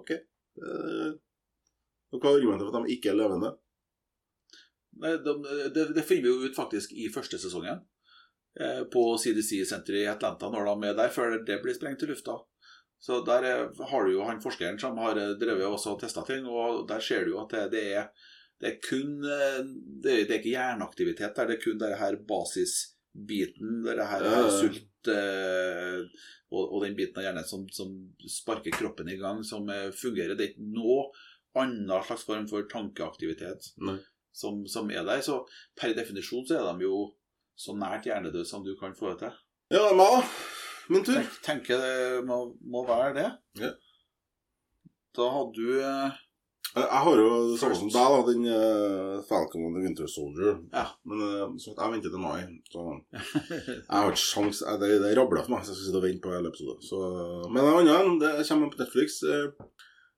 Ok. 0.00 0.10
Eh, 0.14 1.10
og 2.10 2.18
hva 2.20 2.32
er 2.32 2.40
argumentet 2.40 2.66
for 2.68 2.76
at 2.80 2.86
de 2.88 2.94
ikke 2.96 3.12
er 3.12 3.18
levende? 3.20 3.52
Nei, 5.00 5.14
de, 5.24 5.34
det, 5.74 5.86
det 5.96 6.04
finner 6.06 6.26
vi 6.26 6.32
jo 6.34 6.50
ut 6.50 6.56
faktisk 6.58 6.92
i 6.98 7.08
første 7.14 7.38
sesongen. 7.40 7.84
Eh, 8.58 8.82
på 8.90 9.04
CDC-senteret 9.22 10.02
i 10.02 10.08
Atlanta 10.10 10.48
når 10.50 10.66
de 10.72 10.88
er 10.90 10.96
der, 10.98 11.12
før 11.14 11.36
det 11.46 11.60
blir 11.62 11.76
sprengt 11.76 12.02
i 12.02 12.08
lufta. 12.10 12.34
Så 13.00 13.20
der 13.24 13.46
er, 13.48 13.62
har 13.92 14.04
du 14.04 14.12
jo 14.16 14.26
han 14.26 14.42
forskeren 14.42 14.80
som 14.82 14.98
har 15.00 15.16
eh, 15.16 15.36
drevet 15.40 15.68
også 15.70 15.94
og 15.94 16.02
testa 16.02 16.24
ting, 16.26 16.44
og 16.50 16.82
der 16.90 17.00
ser 17.04 17.24
du 17.24 17.36
jo 17.36 17.44
at 17.44 17.54
det, 17.54 17.68
det 17.76 17.84
er 18.02 18.10
det 18.60 18.74
er 18.74 18.80
kun 18.84 19.22
eh, 19.24 19.60
det, 20.04 20.10
er- 20.12 20.26
det 20.26 20.34
er 20.34 20.40
ikke 20.42 20.52
hjerneaktivitet 20.52 21.36
der, 21.38 21.48
det 21.48 21.56
er 21.56 21.62
kun 21.62 21.78
det 21.80 21.94
her 21.96 22.18
basisbiten, 22.28 23.78
det 23.86 24.10
her 24.10 24.26
ja. 24.26 24.42
sult 24.52 25.08
eh, 25.14 26.02
og, 26.50 26.64
og 26.66 26.82
den 26.84 26.98
biten 26.98 27.22
av 27.22 27.28
hjernen 27.28 27.46
som, 27.48 27.64
som 27.72 27.94
sparker 28.28 28.74
kroppen 28.76 29.08
i 29.08 29.16
gang, 29.20 29.40
som 29.46 29.68
eh, 29.72 29.88
fungerer. 29.96 30.34
Det 30.36 30.44
er 30.44 30.52
ikke 30.52 30.68
noe 30.74 31.06
annen 31.58 31.90
slags 32.06 32.24
form 32.28 32.46
for 32.50 32.68
tankeaktivitet 32.70 33.72
som, 34.32 34.62
som 34.66 34.90
er 34.90 35.04
der. 35.06 35.22
Så 35.24 35.42
per 35.78 35.94
definisjon 35.96 36.46
så 36.46 36.60
er 36.60 36.70
de 36.70 36.86
jo 36.86 37.10
så 37.60 37.76
nært 37.76 38.08
hjernedød 38.08 38.46
som 38.48 38.64
du 38.64 38.72
kan 38.80 38.96
få 38.96 39.12
det 39.12 39.26
til. 39.26 39.38
Ja, 39.70 39.84
det 39.84 39.92
er 39.92 40.00
meg. 40.00 40.32
Min 40.90 41.04
tur. 41.06 41.20
Tenk, 41.20 41.36
tenker 41.44 41.78
det 41.78 42.24
må, 42.26 42.42
må 42.66 42.82
være 42.88 43.14
det. 43.18 43.28
Ja. 43.60 43.70
Da 45.14 45.26
hadde 45.34 45.58
du 45.58 45.76
eh, 45.82 46.18
Jeg 46.76 47.02
har 47.04 47.20
jo 47.20 47.28
det 47.50 47.58
samme 47.60 47.76
som 47.78 47.90
deg, 47.90 48.14
da, 48.14 48.18
den 48.30 48.44
uh, 48.46 49.20
Falcon 49.26 49.66
and 49.66 49.76
the 49.76 49.84
Winter 49.84 50.10
Soldier. 50.10 50.58
Ja. 50.72 50.86
Men 51.06 51.58
så 51.62 51.74
jeg 51.74 51.94
venter 51.94 52.14
til 52.14 52.22
mai. 52.22 52.42
Så 52.70 52.86
jeg 53.66 53.84
har 53.90 54.10
ikke 54.10 54.22
sjans 54.22 54.62
Det, 54.82 54.90
det 55.04 55.14
rabler 55.18 55.46
for 55.46 55.56
meg, 55.56 55.64
så 55.66 55.74
jeg 55.74 55.80
skal 55.80 55.88
sitte 55.88 56.02
og 56.02 56.06
vente 56.06 56.24
på 56.26 56.34
hele 56.34 56.50
episoden. 56.50 56.82
Så, 56.86 57.00
men 57.50 57.70
en 57.70 57.94
annen 57.94 58.18
det 58.22 58.34
kommer 58.48 58.72
på 58.72 58.82
Netflix 58.82 59.20
eh, 59.26 59.48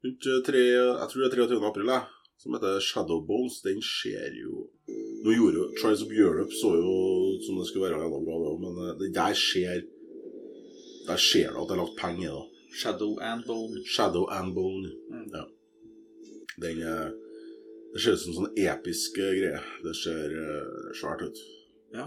rundt 0.04 0.26
eh, 0.26 0.42
tre, 0.46 0.62
jeg 0.72 1.08
tror 1.10 1.22
det 1.22 1.30
er 1.30 1.36
23. 1.46 1.62
april, 1.70 1.90
jeg, 1.94 2.04
som 2.42 2.54
heter 2.56 2.80
Shadow 2.82 3.20
Bones. 3.26 3.60
Den 3.66 3.82
ser 3.86 4.34
jo 4.38 4.68
Nå 5.22 5.30
gjorde 5.30 5.60
jo 5.60 5.66
Trials 5.78 6.00
of 6.02 6.10
Europe 6.10 6.54
så 6.58 6.72
jo 6.74 6.94
som 7.46 7.58
det 7.60 7.68
skulle 7.68 7.86
være 7.86 8.00
jævla 8.02 8.18
bra, 8.26 8.38
det, 8.42 8.54
men 8.62 8.96
det 8.98 9.10
der 9.14 9.36
skjer 9.38 9.84
Der 11.06 11.20
ser 11.22 11.52
du 11.54 11.60
at 11.62 11.68
det 11.70 11.76
er 11.76 11.80
lagt 11.82 12.00
penger 12.00 12.24
i 12.26 12.32
det. 12.34 12.48
Shadow 12.80 13.12
and 13.20 13.44
Bone. 13.46 13.82
Shadow 13.86 14.24
and 14.30 14.54
Bone. 14.54 14.90
Mm. 15.12 15.26
Ja. 15.34 15.44
Den 16.64 16.82
eh, 16.82 17.10
Det 17.92 18.00
ser 18.00 18.14
ut 18.16 18.22
som 18.22 18.32
en 18.32 18.38
sånn 18.40 18.60
episk 18.64 19.18
eh, 19.20 19.34
greie. 19.36 19.58
Det 19.84 19.92
ser 19.98 20.32
uh, 20.32 20.92
svært 20.96 21.26
ut. 21.28 21.40
Ja. 21.92 22.06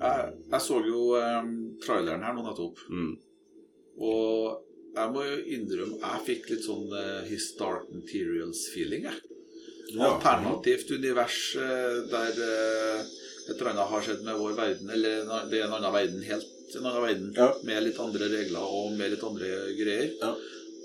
Jeg, 0.00 0.32
jeg 0.50 0.60
så 0.64 0.80
jo 0.84 1.02
um, 1.14 1.52
traileren 1.84 2.24
her 2.26 2.34
nå 2.34 2.42
nettopp, 2.42 2.80
Mm. 2.90 3.12
og 4.02 4.64
jeg 4.96 5.12
må 5.14 5.24
jo 5.24 5.36
innrømme 5.56 5.98
jeg 6.02 6.24
fikk 6.28 6.50
litt 6.52 6.64
sånn 6.66 6.88
uh, 6.92 7.22
His 7.28 7.50
Dark 7.58 7.88
Materials-feeling. 7.94 9.06
jeg. 9.08 9.20
Alternativt 10.00 10.90
univers 10.94 11.38
uh, 11.60 12.02
der 12.12 12.40
uh, 12.40 13.02
et 13.48 13.56
eller 13.56 13.72
annet 13.72 13.90
har 13.92 14.04
skjedd 14.06 14.22
med 14.26 14.38
vår 14.38 14.52
verden, 14.58 14.90
eller 14.94 15.24
det 15.50 15.58
er 15.60 15.66
en 15.66 15.76
annen 15.78 15.94
verden, 15.94 16.22
helt 16.28 16.76
en 16.76 16.86
annen 16.88 17.02
verden, 17.04 17.32
Ja. 17.36 17.48
med 17.68 17.82
litt 17.84 17.98
andre 18.00 18.28
regler 18.32 18.62
og 18.64 18.92
med 18.96 19.10
litt 19.12 19.24
andre 19.26 19.48
greier. 19.76 20.12
Ja. 20.20 20.30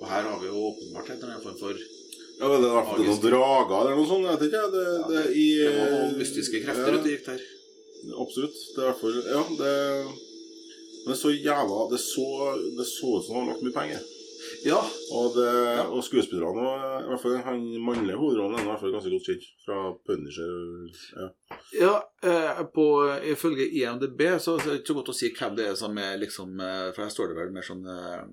Og 0.01 0.08
her 0.10 0.26
har 0.30 0.39
vi 0.41 0.49
jo 0.49 0.64
åpenbart 0.72 1.10
en 1.10 1.20
eller 1.20 1.34
annen 1.36 1.45
form 1.45 1.60
for 1.62 1.78
Ja, 2.38 2.49
men 2.51 2.62
det 2.62 2.68
er 2.68 2.72
i 2.72 2.76
hvert 2.76 2.89
fall 2.91 2.99
noen 3.01 3.22
drager 3.24 3.78
eller 3.82 3.95
noe 3.97 4.10
sånt. 4.10 4.26
Jeg 4.28 4.39
vet 4.41 4.47
ikke. 4.51 4.66
Det, 4.74 4.84
Ja, 4.88 5.05
det, 5.12 5.22
i, 5.34 5.45
Det 5.58 5.72
var 5.78 5.93
noen 5.95 6.18
mystiske 6.20 6.62
krefter 6.66 6.91
ja, 6.91 6.99
ute 6.99 7.14
gikk 7.14 7.26
der. 7.32 7.45
Absolutt. 8.26 8.60
Det 8.76 8.78
er 8.78 8.84
i 8.84 8.89
hvert 8.91 9.01
fall 9.01 9.16
Ja, 9.26 9.43
det 9.62 9.72
Men 11.08 11.16
det 11.16 11.22
så 11.22 11.30
jævla 11.32 11.88
Det 11.91 11.99
så, 12.03 12.28
det 12.78 12.86
så 12.86 13.18
ut 13.18 13.26
som 13.26 13.36
det 13.36 13.39
var 13.39 13.51
lagt 13.53 13.64
mye 13.64 13.76
penger. 13.80 13.99
Ja, 14.66 14.82
Og, 15.12 15.36
det, 15.36 15.47
Ja. 15.47 15.84
og 15.88 16.03
skuespillerne, 16.03 16.64
var 16.68 17.03
i 17.03 17.08
hvert 17.08 17.22
fall 17.22 17.38
han 17.45 17.64
mannlige 17.84 18.18
hovedrollen, 18.18 18.60
er 18.60 18.64
i 18.64 18.68
hvert 18.68 18.80
fall 18.80 18.91
ganske 18.95 19.12
godt 19.12 19.28
kjent 19.30 19.47
fra 19.66 19.78
Punisher. 20.08 20.51
Ja. 21.22 21.28
ja 21.84 21.95
eh, 22.24 22.62
på, 22.76 22.86
ifølge 23.24 23.70
IMDb 23.80 24.22
så, 24.39 24.58
så 24.58 24.68
er 24.68 24.74
det 24.74 24.80
ikke 24.82 24.93
så 24.93 24.97
godt 24.99 25.14
å 25.14 25.18
si 25.20 25.32
hvem 25.39 25.55
det 25.58 25.70
er 25.72 25.80
som 25.80 25.97
er 26.03 26.20
liksom 26.20 26.60
eh, 26.60 26.89
For 26.91 27.05
her 27.05 27.14
står 27.14 27.32
det 27.32 27.39
vel 27.39 27.55
mer 27.55 27.68
sånn 27.68 27.88
eh, 27.88 28.24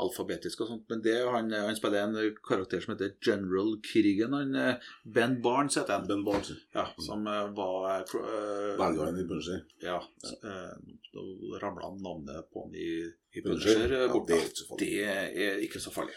alfabetisk 0.00 0.64
og 0.64 0.70
sånt, 0.70 0.84
men 0.90 1.02
det 1.04 1.16
han, 1.30 1.52
han 1.52 1.76
spiller 1.78 2.04
en 2.04 2.36
karakter 2.44 2.82
som 2.82 2.94
heter 2.94 3.14
General 3.24 3.74
Krigen. 3.84 4.34
Han, 4.36 4.54
eh, 4.58 4.92
ben 5.04 5.38
Barnes 5.44 5.78
heter 5.78 5.98
han. 5.98 6.08
Ben 6.08 6.24
Barnes. 6.26 6.52
Ja, 6.74 6.86
som 6.98 7.26
eh, 7.30 7.46
var 7.56 8.04
uh, 8.14 8.74
Velgeren 8.80 8.90
eh, 8.90 9.14
guyen 9.14 9.20
i 9.22 9.28
Punisher. 9.28 9.64
Ja. 9.84 10.00
Da 11.14 11.60
ramla 11.62 11.94
navnet 11.94 12.50
på 12.52 12.66
han 12.66 12.74
i, 12.74 12.92
i 13.32 13.42
Punisher? 13.42 13.86
Ja, 13.92 14.08
det 14.28 14.40
er. 14.40 14.64
Det 14.78 14.94
er 15.50 15.66
ikke 15.66 15.82
så 15.82 15.94
farlig. 15.94 16.16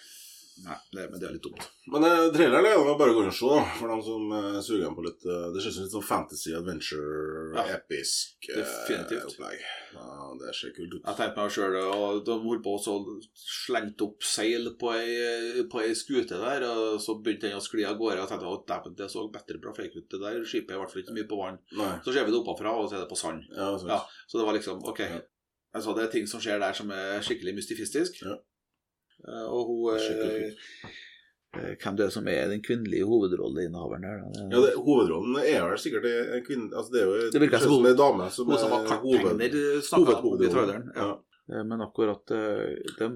Nei, 0.66 0.76
det, 0.96 1.04
men 1.12 1.20
det 1.22 1.28
er 1.28 1.34
litt 1.36 1.44
dumt. 1.46 1.66
Men 1.94 2.04
eh, 2.08 2.28
traileren 2.34 2.66
er 2.66 2.74
jo 2.74 2.96
bare 2.98 3.14
å 3.14 3.16
gå 3.18 3.22
inn 3.24 3.30
og 3.30 3.36
se, 3.38 3.58
for 3.78 3.92
dem 3.92 4.02
som 4.04 4.32
uh, 4.34 4.58
suger 4.66 4.96
på 4.98 5.04
litt 5.06 5.26
eh, 5.30 5.44
Det 5.54 5.62
ser 5.62 5.70
ut 5.70 5.76
som 5.76 5.86
litt 5.86 5.94
sånn 5.94 6.06
fantasy, 6.08 6.54
adventure, 6.58 7.52
Ja, 7.54 7.66
episk 7.78 8.50
eh, 8.50 8.58
definitivt. 8.64 9.28
opplegg. 9.30 9.62
Ja, 9.94 10.32
det 10.42 10.56
ser 10.58 10.74
kult 10.76 10.96
ut. 10.98 11.04
Jeg 11.04 11.20
tenkte 11.20 11.44
meg 11.44 11.54
sjøl 11.54 11.78
og 11.84 12.24
De 12.28 12.40
holdt 12.48 12.66
på 12.66 12.74
å 12.80 12.98
slengte 13.44 14.08
opp 14.10 14.26
seil 14.26 14.72
på 14.82 14.92
ei, 14.98 15.64
på 15.72 15.84
ei 15.86 15.94
skute 15.98 16.42
der, 16.42 16.68
og 16.68 16.98
så 17.04 17.20
begynte 17.22 17.52
den 17.52 17.62
å 17.62 17.64
skli 17.64 17.86
av 17.88 17.96
gårde. 18.02 18.18
Og 18.18 18.26
jeg 18.26 18.34
tenkte 18.34 18.58
at 18.58 18.68
dæven, 18.74 18.98
det 19.00 19.12
så 19.14 19.28
bedre 19.38 19.62
bra 19.64 19.76
fake 19.78 20.02
ut. 20.02 20.10
Det 20.12 20.24
der 20.26 20.42
skipet 20.44 20.74
er 20.74 20.80
i 20.80 20.84
hvert 20.84 20.94
fall 20.94 21.06
ikke 21.06 21.18
mye 21.22 21.30
på 21.30 21.40
vann. 21.40 21.62
Nei. 21.78 21.94
Så 22.06 22.14
ser 22.16 22.28
vi 22.28 22.34
det 22.34 22.42
oppafra, 22.42 22.74
og 22.82 22.90
så 22.90 22.98
er 22.98 23.06
det 23.06 23.12
på 23.14 23.20
sand. 23.20 23.46
Ja, 23.54 23.72
sant. 23.78 23.94
Ja, 23.94 24.02
Så 24.28 24.42
det 24.42 24.50
var 24.50 24.58
liksom 24.58 24.82
OK. 24.90 25.06
Ja. 25.06 25.24
Altså, 25.78 25.94
det 25.94 26.08
er 26.08 26.14
ting 26.14 26.28
som 26.30 26.42
skjer 26.42 26.58
der 26.64 26.74
som 26.74 26.90
er 26.96 27.22
skikkelig 27.26 27.54
mystifistisk. 27.60 28.22
Ja. 28.26 28.38
Eh, 29.26 29.46
Og 29.50 29.68
hun 29.68 29.96
eh, 29.98 30.52
eh, 31.58 31.76
Hvem 31.82 31.96
det 31.98 32.06
er 32.06 32.12
som 32.14 32.28
er 32.30 32.50
den 32.52 32.62
kvinnelige 32.62 33.08
hovedrolleinnehaveren 33.10 34.04
der? 34.06 34.20
Ja, 34.52 34.60
det, 34.62 34.74
Hovedrollen 34.78 35.40
er 35.42 35.64
vel 35.72 35.80
sikkert 35.82 36.06
en 36.12 36.44
kvinne 36.46 36.70
altså 36.76 36.94
Det 36.94 37.02
er 37.02 37.08
jo 37.08 37.32
Det 37.34 37.42
virker 37.42 37.64
som 37.64 37.86
en 37.90 37.98
dame 37.98 38.28
som 38.36 38.52
Hun 38.52 38.60
som 38.62 38.74
var 38.76 38.84
er 38.84 38.92
karttegner, 38.92 40.22
hoved, 40.22 40.44
i 40.46 40.52
traileren. 40.54 40.92
Ja. 40.96 41.08
Ja. 41.48 41.64
Men 41.64 41.80
akkurat 41.80 42.28
det 42.28 42.42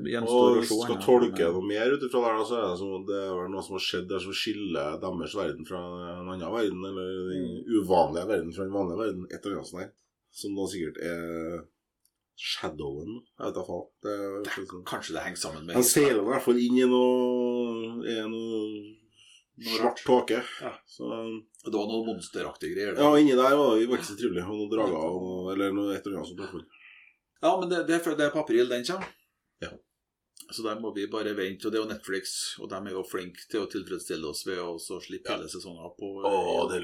gjenstår 0.08 0.56
Og 0.56 0.62
å 0.62 0.64
se. 0.64 0.76
skal 0.86 0.95
ja. 0.95 1.02
tolke 1.04 1.47
noe 1.52 1.66
mer 1.68 1.91
ut 1.91 2.06
ifra 2.08 2.22
der, 2.30 2.43
så 2.47 2.56
er 2.62 2.68
det 2.72 2.78
som 2.80 3.04
det 3.10 3.18
er 3.28 3.49
noe 3.52 3.64
som 3.66 3.76
har 3.76 3.84
skjedd 3.84 4.08
der 4.08 4.24
som 4.24 4.32
skiller 4.39 4.93
deres 5.04 5.36
verden 5.36 5.68
fra 5.68 5.82
en 6.22 6.30
annen 6.32 6.54
verden, 6.56 6.86
eller 6.88 7.10
den 7.28 7.43
Mm. 7.52 7.82
uvanlige 7.82 8.28
verden 8.32 8.54
fra 8.56 8.64
den 8.64 8.72
vanlige 8.78 9.02
verden. 9.04 9.26
Et 9.36 9.43
eller 9.45 9.58
annet 9.60 9.68
sånt 9.68 9.84
der. 9.84 9.91
Som 10.32 10.56
da 10.56 10.64
sikkert 10.72 10.97
er 11.04 11.66
shadowen. 12.42 13.20
Jeg 13.38 13.46
vet 13.48 13.58
da 13.60 13.64
faen. 13.68 13.86
Det 14.02 14.16
er 14.16 14.58
jo 14.58 14.66
sånn- 14.72 14.86
Kanskje 14.89 15.14
det 15.18 15.24
henger 15.28 15.42
sammen 15.44 15.66
med 15.68 15.76
Han 15.78 15.86
seiler 15.86 16.22
i 16.24 16.28
hvert 16.32 16.44
fall 16.48 16.58
inn 16.62 16.80
i 16.82 16.88
noe, 16.89 18.02
i 18.10 18.16
noe 18.32 18.98
svart 19.62 20.02
tåke. 20.08 20.39
Ja. 20.62 20.72
Det 20.98 21.74
var 21.76 21.86
noe 21.92 22.06
monsteraktige 22.08 22.74
greier. 22.74 22.98
ja, 22.98 23.12
inni 23.22 23.36
der 23.38 23.56
var 23.60 23.76
det 23.78 23.86
ikke 23.88 24.08
så 24.10 24.18
trivelig. 24.18 24.42
Og 24.48 24.58
noen 24.58 24.72
drager 24.74 24.98
og 24.98 25.52
Eller 25.54 25.72
noe 25.78 25.94
et 25.96 26.06
eller 26.08 26.18
annet 26.24 26.32
sånt. 26.34 26.64
i. 26.64 26.66
Ja, 27.44 27.60
men 27.60 27.70
det, 27.70 27.86
det, 27.88 28.02
det 28.18 28.26
er 28.26 28.34
på 28.34 28.42
april 28.42 28.68
den 28.70 28.84
kommer. 28.86 29.08
Ja. 29.62 29.70
Så 30.52 30.64
der 30.66 30.80
må 30.82 30.94
vi 30.96 31.06
bare 31.08 31.36
vente. 31.38 31.66
Og 31.68 31.72
det 31.72 31.80
er 31.80 31.86
jo 31.86 31.94
Netflix, 31.94 32.58
og 32.60 32.70
de 32.70 32.76
er 32.76 32.92
jo 32.98 33.04
flinke 33.06 33.46
til 33.50 33.62
å 33.62 33.70
tilfredsstille 33.70 34.26
oss 34.30 34.44
ved 34.46 34.58
å 34.58 34.76
slippe 34.80 35.30
Ja. 35.30 35.38
hele 35.38 35.48
sesonger 35.50 35.94
på 35.98 36.10
Å, 36.26 36.70
det. 36.72 36.82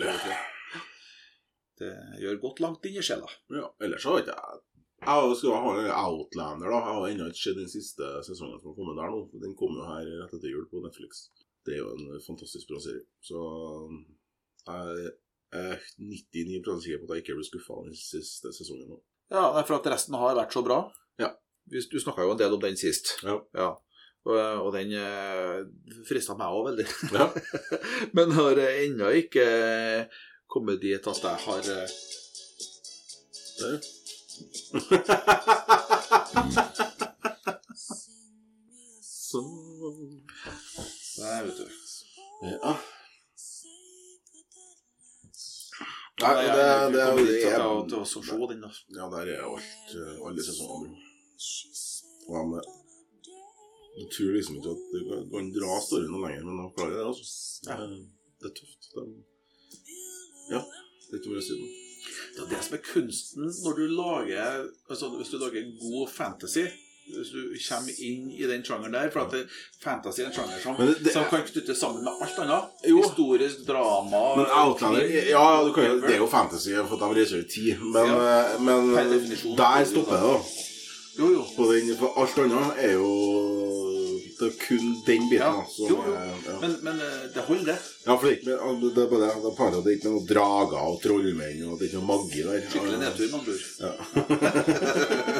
Det 1.78 1.91
gjør 2.22 2.39
godt 2.41 2.60
langt 2.64 2.86
inn 2.89 2.97
i 2.97 3.03
sjela. 3.05 3.28
Ja, 3.53 3.68
ellers 3.82 4.01
så 4.05 4.14
har 4.16 4.22
ikke 4.24 4.38
jeg 4.38 4.62
Jeg 4.98 5.36
skal 5.38 5.62
ha 5.62 5.74
en 5.78 5.91
Outlander, 5.93 6.72
da. 6.72 6.78
Jeg 6.82 6.95
har 6.98 7.12
ennå 7.12 7.28
ikke 7.30 7.43
sett 7.43 7.60
den 7.60 7.70
siste 7.70 8.08
sesongen 8.26 8.58
som 8.60 8.72
har 8.72 8.78
kommet 8.80 8.98
der 8.98 9.12
nå. 9.14 9.20
Den 9.43 9.54
kom 9.60 9.78
jo 9.78 9.86
her 9.86 10.08
rett 10.24 10.34
etter 10.34 10.52
jul 10.52 10.66
på 10.72 10.82
Netflix. 10.84 11.28
Det 11.68 11.76
er 11.76 11.84
jo 11.84 11.91
en 11.93 12.22
fantastisk 12.26 12.72
bra 12.72 12.80
serie. 12.82 13.06
Så 13.22 13.41
jeg 14.68 15.12
er 15.62 15.84
99% 16.02 16.84
sikker 16.84 17.04
på 17.04 17.08
at 17.08 17.18
jeg 17.18 17.26
ikke 17.26 17.38
blir 17.38 17.50
skuffa 17.50 17.82
den 17.86 17.98
siste 18.00 18.52
sesongen 18.56 18.89
nå. 18.89 18.98
Ja, 19.32 19.52
for 19.68 19.78
at 19.78 19.89
resten 19.91 20.18
har 20.18 20.38
vært 20.38 20.56
så 20.56 20.64
bra. 20.66 20.80
Ja. 21.22 21.34
Du 21.68 22.00
snakka 22.00 22.26
jo 22.26 22.34
en 22.34 22.39
del 22.39 22.56
om 22.56 22.64
den 22.64 22.80
sist. 22.80 23.18
Ja. 23.24 23.70
Og, 24.28 24.38
og 24.38 24.72
den 24.76 24.91
eh, 24.98 25.62
frista 26.08 26.36
meg 26.39 26.56
òg 26.56 26.72
veldig. 26.72 26.88
Ja. 27.14 27.30
Men 28.18 28.34
har 28.36 28.64
ennå 28.66 29.12
ikke 29.22 29.48
kommet 30.52 30.82
dit 30.84 31.12
at 31.12 31.24
jeg 31.24 31.45
har 31.45 31.72
eh, 31.76 31.95
Der. 33.58 33.80
Så 39.04 39.42
Nei, 41.18 41.44
vet 41.46 41.58
du. 41.58 41.66
Ja. 42.48 42.74
Nei, 46.22 46.34
det, 46.36 46.52
det, 46.52 46.54
det, 46.58 46.98
det, 46.98 47.06
jo 47.08 47.26
det 47.26 47.34
er 47.38 47.52
jeg- 47.52 47.90
til 47.90 48.00
å 48.00 48.06
se 48.10 48.20
den, 48.52 48.62
da. 48.66 48.70
Ja, 48.98 49.06
der 49.14 49.26
er 49.34 49.40
alt, 49.46 49.88
eh, 49.98 50.16
alle 50.28 50.42
sesongene. 50.46 50.98
Eh, 52.28 52.62
Jeg 53.98 54.08
tror 54.14 54.30
liksom 54.38 54.56
ikke 54.60 54.72
at 54.76 54.82
du 54.94 54.98
kan, 55.34 55.48
dra 55.58 55.72
storyen 55.82 56.12
noe 56.14 56.22
lenger, 56.28 56.44
men 56.46 56.56
de 56.62 56.66
klarer 56.78 56.96
det, 57.00 57.06
altså. 57.10 57.26
Det 57.66 57.72
er, 57.74 57.80
det 58.42 58.50
er 58.50 58.56
tøft. 58.60 58.82
Det 58.94 59.00
er, 59.02 59.08
ja, 60.54 60.62
det 60.62 61.14
er 61.14 61.18
ikke 61.22 61.32
mer 61.34 61.42
å 61.42 61.46
si 61.48 61.54
om 61.58 61.64
det. 62.36 62.43
Er 62.43 62.49
det 62.55 62.64
som 62.66 62.76
er 62.78 62.84
kunsten 62.93 63.47
når 63.64 63.74
du 63.80 63.86
lager 63.88 64.68
altså 64.89 65.10
Hvis 65.18 65.30
du 65.34 65.38
lager 65.41 65.64
god 65.82 66.10
fantasy 66.14 66.66
Hvis 67.08 67.30
du 67.32 67.39
kommer 67.70 67.91
inn 68.03 68.26
i 68.36 68.43
den 68.49 68.64
sjangeren 68.68 68.93
der 68.93 69.10
For 69.14 69.22
at 69.26 69.32
det, 69.32 69.43
fantasy 69.84 70.22
er 70.22 70.28
en 70.28 70.34
sjanger 70.36 70.60
som, 70.64 70.76
det- 70.82 70.97
det 71.05 71.14
som 71.14 71.24
kan 71.32 71.45
knytte 71.47 71.76
sammen 71.76 72.03
med 72.03 72.14
alt 72.22 72.39
annet. 72.43 72.64
Jo. 72.89 73.01
Historisk 73.01 73.64
drama 73.68 74.24
Men 74.41 74.45
Outlander 74.51 75.08
Ja, 75.30 75.45
du 75.68 75.74
kan, 75.74 76.01
det 76.01 76.14
er 76.18 76.18
jo 76.24 76.28
fantasy, 76.28 76.76
for 76.89 76.97
de 77.01 77.12
reiser 77.20 77.38
i 77.45 77.47
tid, 77.55 77.80
men, 77.80 78.12
Ja. 78.12 78.53
eh, 78.53 78.62
men 78.62 78.91
der 79.58 79.86
stopper 79.86 80.14
det, 80.14 80.22
da. 80.24 80.38
Jo, 81.20 81.32
jo. 81.34 81.43
På 81.58 81.72
den, 81.74 81.95
for 81.97 82.14
alt 82.22 82.38
annet 82.38 82.74
er 82.78 82.91
jo 82.93 83.08
Det 84.39 84.47
er 84.51 84.58
kun 84.68 84.91
den 85.08 85.24
biten 85.32 85.41
Ja, 85.41 85.53
jo, 85.80 85.88
jo. 85.89 86.14
er 86.14 86.26
ja. 86.45 86.60
Men, 86.62 86.76
men 86.86 86.99
eh, 87.01 87.24
det 87.34 87.41
holder, 87.47 87.66
det. 87.72 87.78
Ja, 88.08 88.16
for 88.16 88.24
det 88.24 88.32
er 88.32 88.38
ikke 88.38 88.47
med- 88.47 88.95
det 88.95 89.03
er 89.03 89.10
bare 89.12 89.20
det, 89.28 89.32
det, 89.43 89.51
er, 89.51 89.72
det 89.84 89.91
er 89.91 89.95
ikke 89.97 90.12
noen 90.14 90.28
drager 90.30 90.84
og 90.93 91.01
trollmenn, 91.03 91.64
og 91.68 91.74
det 91.80 91.84
er 91.84 91.89
ikke 91.89 91.99
noe 91.99 92.12
magi 92.14 92.41
der. 92.47 92.62
Skikkelig 92.72 92.99
nedtur, 93.03 93.28
man 93.36 93.43
tror. 93.47 93.62
Ja. 93.84 93.91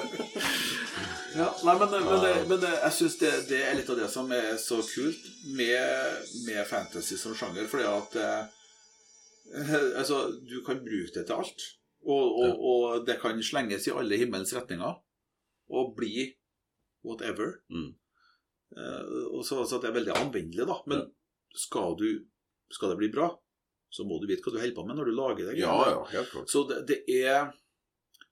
Ja, 1.38 1.52
nei, 1.64 1.74
men, 1.80 1.92
men, 1.92 2.22
det, 2.24 2.30
men 2.50 2.60
det, 2.64 2.70
jeg 2.82 2.94
syns 2.98 3.18
det, 3.22 3.30
det 3.52 3.58
er 3.68 3.76
litt 3.78 3.90
av 3.94 3.98
det 4.00 4.08
som 4.10 4.32
er 4.34 4.56
så 4.58 4.80
kult 4.82 5.26
med, 5.54 6.24
med 6.48 6.64
fantasy 6.66 7.18
som 7.20 7.36
sjanger. 7.38 7.68
Fordi 7.70 7.86
at 7.86 8.16
eh, 8.18 8.48
Altså, 10.00 10.24
du 10.50 10.56
kan 10.66 10.82
bruke 10.82 11.14
det 11.14 11.28
til 11.30 11.36
alt. 11.38 11.68
Og, 12.08 12.40
og, 12.42 12.64
og 12.72 13.06
det 13.06 13.20
kan 13.22 13.38
slenges 13.46 13.86
i 13.90 13.94
alle 13.94 14.18
himmelens 14.18 14.56
retninger. 14.58 14.98
Og 15.70 15.94
bli 16.00 16.26
whatever. 17.06 17.60
Mm. 17.70 17.92
Eh, 18.74 19.14
og 19.30 19.46
så, 19.46 19.62
så 19.70 19.78
det 19.84 19.92
er 19.92 19.98
veldig 20.00 20.16
anvendelig, 20.18 20.66
da. 20.72 20.80
Men 20.90 21.06
skal, 21.54 21.94
du, 22.02 22.08
skal 22.74 22.92
det 22.94 23.00
bli 23.00 23.10
bra, 23.14 23.30
så 23.90 24.04
må 24.08 24.20
du 24.20 24.28
vite 24.28 24.44
hva 24.44 24.56
du 24.56 24.60
holder 24.60 24.76
på 24.76 24.86
med 24.88 25.00
når 25.00 25.10
du 25.10 25.16
lager 25.16 25.50
det. 25.50 25.56
ja, 25.62 25.76
ja, 25.92 26.04
helt 26.12 26.34
klart. 26.34 26.52
Så 26.52 26.66
det, 26.70 26.84
det 26.90 27.00
er 27.24 27.48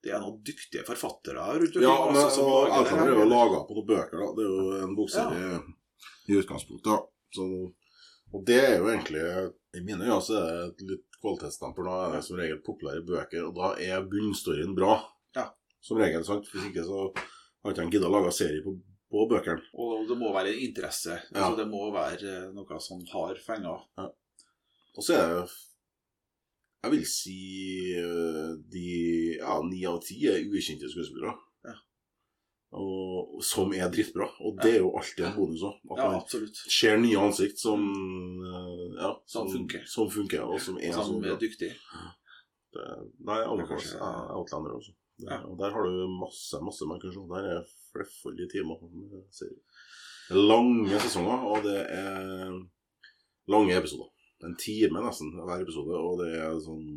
det 0.06 0.12
er 0.14 0.22
noen 0.22 0.38
dyktige 0.46 0.84
forfattere 0.86 1.42
her 1.42 1.60
rundt 1.60 1.78
omkring. 1.80 1.88
Ja, 1.88 2.10
men 2.12 2.20
altså, 2.22 2.44
og 2.46 2.68
lager 2.70 3.00
det 3.00 3.06
er 3.10 3.20
jo 3.24 3.30
laga 3.32 3.62
på 3.66 3.78
noen 3.78 3.88
bøker, 3.90 4.20
da. 4.22 4.28
Det 4.38 4.44
er 4.44 4.52
jo 4.52 4.66
en 4.86 4.98
bokserie 4.98 5.56
i 6.30 6.38
utgangspunktet. 6.38 6.92
da. 6.92 7.00
Så, 7.36 7.48
og 8.36 8.44
det 8.46 8.60
er 8.62 8.76
jo 8.78 8.90
egentlig 8.92 9.24
I 9.76 9.82
mine 9.84 10.06
øyne 10.06 10.20
så 10.24 10.38
er 10.38 10.46
det 10.52 10.68
et 10.68 10.84
litt 10.92 11.18
kvalitetsstempel. 11.24 11.90
Da 11.90 11.96
er 12.04 12.14
det 12.16 12.22
som 12.28 12.38
regel 12.38 12.62
populære 12.66 13.06
bøker, 13.08 13.48
og 13.48 13.58
da 13.58 13.72
er 13.82 14.06
bunnstoryen 14.12 14.76
bra. 14.78 15.00
Ja. 15.38 15.48
Som 15.82 15.98
regel, 16.04 16.26
sant. 16.28 16.52
Hvis 16.54 16.70
ikke 16.70 16.86
så 16.86 17.08
har 17.10 17.74
ikke 17.74 17.88
han 17.88 17.96
gidda 17.96 18.12
å 18.12 18.14
lage 18.14 18.36
serie 18.38 18.62
på, 18.62 18.76
på 19.10 19.26
bøkene. 19.32 19.66
Og 19.74 20.06
det 20.10 20.20
må 20.22 20.30
være 20.36 20.54
en 20.54 20.62
interesse. 20.68 21.18
Ja. 21.32 21.48
Altså, 21.48 21.64
det 21.64 21.68
må 21.72 21.88
være 21.96 22.36
eh, 22.44 22.48
noe 22.54 22.80
som 22.84 23.02
har 23.10 23.42
fenger. 23.42 23.88
Og 24.96 25.04
så 25.04 25.16
er 25.16 25.24
jeg 25.28 25.48
Jeg 26.86 26.92
vil 26.94 27.06
si 27.10 27.40
øh, 27.98 28.52
de 28.74 28.90
ja, 29.40 29.54
ni 29.66 29.80
av 29.90 29.96
ti 30.06 30.20
er 30.30 30.44
ukjente 30.46 30.86
skuespillere. 30.92 31.34
Ja. 31.66 31.74
Og, 32.78 33.40
som 33.42 33.74
er 33.74 33.90
drittbra. 33.90 34.28
Og 34.46 34.60
det 34.62 34.76
er 34.76 34.84
jo 34.84 34.92
alltid 35.00 35.24
en 35.26 35.34
bonus 35.34 35.64
òg. 35.66 35.80
At 35.96 36.04
Ja, 36.04 36.12
man 36.14 36.52
ser 36.78 37.00
nye 37.02 37.24
ansikt 37.24 37.58
som 37.58 37.88
øh, 38.52 39.00
ja, 39.00 39.16
Som 39.26 39.50
funker. 39.50 39.82
Som 39.90 40.12
funker, 40.14 40.46
og 40.46 40.62
som 40.62 40.78
er 40.78 40.94
Som 40.94 41.26
er 41.26 41.42
dyktig. 41.42 41.72
Det, 42.76 42.86
nei, 43.26 43.42
anbefales 43.42 43.96
Outlander 43.98 44.78
også. 44.78 44.94
Det, 44.94 45.02
Ja. 45.24 45.38
Og 45.48 45.56
der 45.60 45.72
har 45.72 45.82
du 45.88 46.08
masse 46.12 46.60
masse 46.60 46.86
man 46.86 47.00
kan 47.00 47.14
se. 47.14 47.22
Der 47.34 47.46
er 47.56 47.62
flerfoldige 47.92 48.50
timer 48.52 48.76
med. 48.84 49.24
Er 50.30 50.36
Lange 50.36 51.00
sesonger, 51.00 51.40
og 51.52 51.64
det 51.64 51.80
er 51.90 52.52
lange 53.48 53.78
episoder. 53.78 54.10
En 54.46 54.56
time 54.62 55.02
nesten 55.04 55.34
hver 55.42 55.64
episode, 55.64 55.98
og 55.98 56.20
det 56.22 56.32
er 56.38 56.58
sånn 56.62 56.88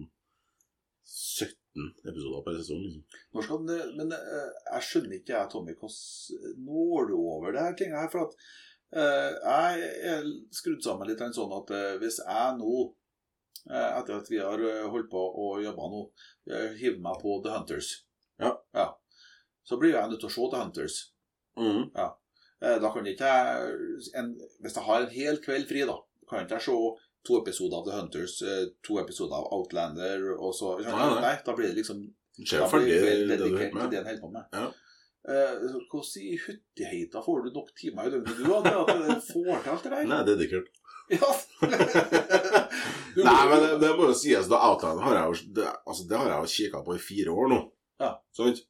17 1.09 1.88
episoder 2.11 2.42
per 2.44 2.57
sesong. 2.59 2.80
liksom. 2.84 3.05
Når 3.34 3.46
skal 3.46 3.66
den, 3.68 3.92
men 3.96 4.14
eh, 4.16 4.49
jeg 4.74 4.86
skjønner 4.88 5.16
ikke, 5.18 5.34
jeg, 5.34 5.51
Tommy, 5.53 5.74
hvordan 5.78 6.64
når 6.66 7.09
du 7.09 7.14
over 7.18 7.55
det 7.55 7.64
her 7.64 7.76
tinga 7.78 8.03
her? 8.03 8.11
For 8.12 8.26
at 8.26 8.36
uh, 8.99 9.30
jeg 9.44 9.88
er 10.12 10.28
skrudd 10.59 10.84
sammen 10.84 11.09
litt 11.09 11.22
sånn 11.36 11.55
at 11.57 11.72
uh, 11.72 11.94
hvis 12.03 12.20
jeg 12.24 12.59
nå, 12.61 12.74
etter 13.68 14.14
at 14.16 14.28
vi 14.32 14.38
har 14.40 14.62
holdt 14.88 15.11
på 15.12 15.20
og 15.20 15.59
jobba 15.61 15.88
nå, 15.92 15.99
hiver 16.78 17.01
meg 17.05 17.18
på 17.20 17.34
The 17.44 17.57
Hunters, 17.57 17.88
Ja. 18.40 18.55
så 19.66 19.76
blir 19.76 19.92
jeg 19.92 20.09
nødt 20.09 20.22
til 20.22 20.30
å 20.30 20.32
se 20.32 20.46
The 20.53 20.61
Hunters. 20.62 20.96
Mm. 21.59 21.90
Ja. 21.92 22.07
Da 22.80 22.92
kan 22.94 23.07
ikke 23.07 23.28
jeg 23.28 24.12
en, 24.16 24.30
Hvis 24.62 24.78
jeg 24.78 24.86
har 24.86 25.03
en 25.03 25.12
hel 25.12 25.40
kveld 25.44 25.68
fri, 25.68 25.82
da, 25.90 25.99
kan 26.30 26.46
ikke 26.46 26.57
jeg 26.57 26.68
se 26.70 26.78
to 27.27 27.39
episoder 27.43 27.77
av 27.81 27.85
The 27.89 27.95
Hunters, 27.99 28.43
eh, 28.43 28.66
to 28.87 28.99
episoder 29.03 29.35
av 29.37 29.49
Outlander, 29.53 30.29
og 30.39 30.55
så 30.55 30.77
Nei, 30.81 31.21
nei. 31.21 31.35
Da 31.45 31.55
blir 31.57 31.69
det 31.73 31.77
liksom 31.83 32.05
Da 32.39 32.69
blir 32.71 32.87
det 32.87 33.29
dedikert 33.39 33.73
til 33.73 33.75
det 33.75 33.75
med. 33.75 33.95
en 33.99 34.07
holder 34.07 34.21
på 34.23 34.31
med. 34.33 34.45
Ja. 34.53 34.66
Eh, 35.29 35.55
Hvordan 35.91 36.23
i 36.23 36.39
huttiheita 36.41 37.21
får 37.25 37.43
du 37.45 37.51
nok 37.59 37.73
timer 37.77 38.07
i 38.07 38.11
døgnet, 38.14 38.37
du, 38.39 38.45
har 38.53 38.62
til 38.62 39.03
At 39.11 39.19
du 39.19 39.33
får 39.33 39.62
til 39.64 39.71
alt 39.75 39.83
det 39.85 39.91
der? 39.97 40.05
Nei, 40.12 40.23
dedikert. 40.25 40.69
Ja. 41.09 41.25
Nei, 43.16 43.43
men 43.49 43.62
det, 43.62 43.69
det 43.81 43.91
må 43.97 44.11
jo 44.11 44.14
sies, 44.16 44.49
da 44.51 44.59
Outlander 44.69 45.05
har 45.07 45.14
jeg 45.16 45.29
jo 45.31 45.53
det, 45.57 45.69
altså, 45.89 46.05
det 46.11 46.19
har 46.21 46.29
jeg 46.29 46.39
jo 46.43 46.51
kikka 46.55 46.83
på 46.85 46.97
i 46.97 47.01
fire 47.03 47.33
år 47.33 47.49
nå. 47.53 47.61
Ja. 48.03 48.11
Sant? 48.37 48.61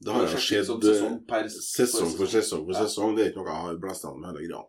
Det 0.00 0.12
har 0.14 0.26
jo 0.28 0.40
skjedd 0.40 0.66
som 0.68 0.78
eh, 0.80 0.84
sesong 0.92 1.16
sesong 1.60 2.12
for 2.16 2.30
sesong 2.32 2.62
for 2.68 2.76
Ja. 2.76 2.84
sesong. 2.86 3.16
Det 3.16 3.24
er 3.24 3.32
ikke 3.32 3.42
noe 3.42 3.52
jeg 3.52 3.64
har 3.66 3.80
blæsta 3.82 4.12
med 4.16 4.28
hele 4.30 4.46
greia. 4.46 4.62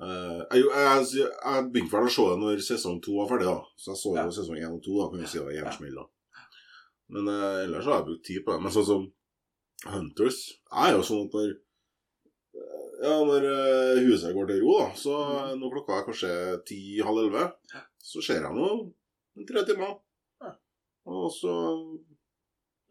Eh, 0.00 0.40
jeg, 0.56 0.64
jeg, 0.64 1.08
jeg, 1.20 1.64
begynte 1.72 1.92
vel 1.92 2.08
å 2.08 2.12
se 2.12 2.24
det 2.30 2.36
når 2.40 2.62
sesong 2.64 3.00
to 3.04 3.18
var 3.18 3.28
ferdig, 3.28 3.48
da. 3.50 3.58
Så 3.76 3.92
jeg 3.92 4.00
så 4.00 4.14
Ja. 4.16 4.24
jo 4.24 4.36
sesong 4.38 4.60
én 4.60 4.76
og 4.76 4.80
to, 4.84 4.94
da, 4.98 5.08
kan 5.10 5.20
jo 5.20 5.28
si 5.28 5.38
det 5.38 5.48
var 5.48 5.58
jernsmell, 5.58 5.98
da. 6.00 6.06
Men 7.12 7.28
uh, 7.28 7.58
ellers 7.66 7.84
har 7.84 7.98
jeg 7.98 8.06
brukt 8.06 8.24
tid 8.24 8.44
på 8.44 8.54
det. 8.54 8.62
Men 8.64 8.72
sånn 8.72 8.88
som 8.88 9.02
Hunters 9.92 10.38
Jeg 10.70 10.92
er 10.92 10.94
jo 10.94 11.02
sånn 11.04 11.26
at 11.26 11.34
når 11.36 11.50
eh, 11.50 11.58
ja, 13.02 13.16
når 13.26 13.46
uh, 13.50 14.00
huset 14.06 14.32
går 14.32 14.48
til 14.48 14.62
ro, 14.62 14.78
da, 14.78 14.88
så 14.96 15.16
Mm. 15.26 15.60
når 15.60 15.72
klokka 15.74 15.98
er 15.98 16.06
kanskje 16.06 16.32
ti-halv 16.70 17.18
elleve, 17.24 17.44
så 17.98 18.22
ser 18.22 18.46
jeg 18.46 18.54
nå 18.54 18.68
en 19.36 19.46
tre 19.48 19.64
timer. 19.66 19.96
Ja. 20.40 20.52
Og 21.10 21.26
så 21.34 21.52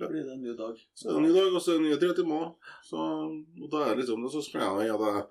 ja. 0.01 0.07
blir 0.07 0.25
det 0.25 0.35
en 0.35 0.43
ny 0.43 0.53
dag. 0.57 0.75
så 0.93 1.07
er 1.07 1.13
det 1.13 1.17
en 1.17 1.27
ny 1.29 1.33
dag, 1.33 1.55
og 1.55 1.61
så 1.61 1.71
er 1.71 1.79
det 1.79 1.87
nye 1.87 2.01
tre 2.03 2.13
timer. 2.19 2.51
Så, 2.83 2.97
og 2.99 3.71
da 3.71 3.85
er 3.85 3.95
det 3.95 4.03
liksom, 4.03 4.27
så 4.29 4.43
skal 4.43 4.61
jeg 4.81 4.91
at 4.91 5.07
jeg 5.07 5.25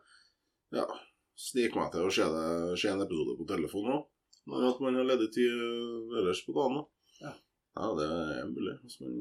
ja, 0.81 0.87
sniker 1.41 1.80
meg 1.80 1.93
til 1.95 2.07
å 2.07 2.12
se, 2.14 2.26
det, 2.34 2.47
se 2.80 2.91
en 2.93 3.05
episode 3.05 3.36
på 3.38 3.49
telefonen 3.49 3.97
òg. 3.99 4.07
Når 4.51 4.66
at 4.70 4.80
man 4.82 4.97
har 4.99 5.07
ledig 5.07 5.28
tid 5.34 5.53
øh, 5.53 6.16
ellers 6.20 6.41
på 6.47 6.55
dagen. 6.57 6.80
da. 6.80 7.26
Ja. 7.26 7.32
ja, 7.78 7.91
det 7.99 8.09
er 8.11 8.49
mulig 8.51 8.76
hvis 8.82 8.97
man 9.03 9.18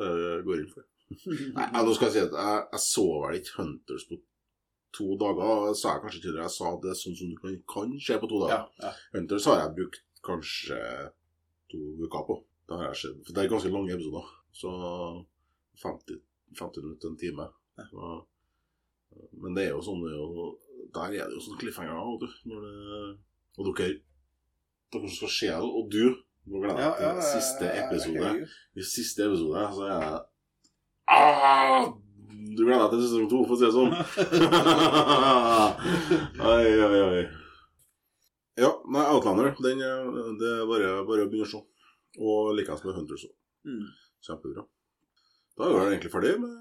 bare 0.00 0.38
går 0.46 0.62
inn 0.62 0.72
for 0.72 0.82
det. 0.82 0.88
Nei, 1.56 1.68
nå 1.84 1.94
skal 1.96 2.08
jeg 2.08 2.14
si 2.16 2.24
at 2.26 2.34
jeg, 2.36 2.64
jeg 2.72 2.84
så 2.84 3.06
vel 3.22 3.38
ikke 3.38 3.54
Hunters 3.60 4.06
på 4.08 4.18
to 4.96 5.14
dager. 5.20 5.72
Sa 5.78 5.94
jeg 5.94 6.04
kanskje 6.04 6.22
tidligere. 6.24 6.48
Jeg 6.48 6.56
sa 6.56 6.72
at 6.72 6.82
det 6.84 6.92
er 6.92 7.00
sånn 7.02 7.18
som 7.20 7.32
du 7.32 7.38
kan, 7.40 7.56
kan 7.74 7.94
skje 8.02 8.20
på 8.22 8.30
to 8.30 8.42
dager. 8.44 8.66
Ja, 8.80 8.88
ja. 8.88 8.92
Hunters 9.16 9.48
har 9.50 9.62
jeg 9.62 9.76
brukt 9.78 10.04
kanskje 10.28 10.80
to 11.72 11.82
uker 12.04 12.24
på. 12.28 12.38
Det 12.68 12.76
har 12.76 12.90
jeg 12.90 13.00
sett. 13.02 13.20
For 13.26 13.36
det 13.36 13.44
er 13.44 13.52
ganske 13.52 13.72
lange 13.72 13.94
episoder. 13.94 14.32
Så 14.58 14.72
50, 15.82 16.20
50 16.58 16.84
minutter, 16.84 17.12
en 17.12 17.20
time. 17.20 17.46
Så, 17.88 18.08
men 19.42 19.56
det 19.56 19.68
er 19.68 19.76
jo 19.76 19.84
sånn 19.84 20.02
det 20.02 20.12
er 20.12 20.18
jo, 20.18 20.48
Der 20.94 21.14
er 21.18 21.28
det 21.28 21.36
jo 21.36 21.42
sånn 21.44 21.58
cliffhanger, 21.60 21.94
da, 21.94 22.04
vet 22.08 22.22
du. 22.24 22.28
Når 22.52 22.58
det, 22.64 22.74
og 23.58 23.68
dere 23.68 23.88
Dere 24.88 25.10
skal 25.12 25.32
se 25.34 25.48
det, 25.52 25.68
og 25.68 25.90
du 25.92 26.04
må 26.48 26.62
glede 26.62 26.80
deg 26.80 26.92
til 27.02 27.24
siste 27.28 27.66
episode. 27.82 28.28
I 28.72 28.84
siste 28.88 29.26
episode 29.26 29.64
så 29.76 29.82
er 29.84 29.90
jeg 29.92 30.20
ah! 31.12 31.90
Du 32.56 32.62
gleder 32.64 32.86
deg 32.86 32.94
til 32.94 33.02
sesong 33.04 33.26
to, 33.28 33.42
for 33.44 33.54
å 33.54 33.58
si 33.58 33.66
det 33.66 33.74
sånn. 33.74 33.92
oi, 36.48 36.68
oi, 36.86 37.00
oi. 37.02 37.22
Ja, 38.58 38.72
nei, 38.90 39.04
Outlander, 39.12 39.52
den, 39.62 39.84
det 40.40 40.54
er 40.54 40.64
bare, 40.66 40.88
bare 41.06 41.26
å 41.26 41.30
begynne 41.30 41.46
å 41.46 41.52
se. 41.52 41.60
Og 42.18 42.54
likeens 42.56 42.82
med 42.86 42.96
Hunters 42.96 43.28
òg. 43.28 43.34
Mm. 43.68 43.84
Kjempebra. 44.26 44.64
Da 45.58 45.66
er 45.66 45.74
vi 45.74 45.84
egentlig 45.92 46.10
ferdig 46.14 46.36
med 46.40 46.54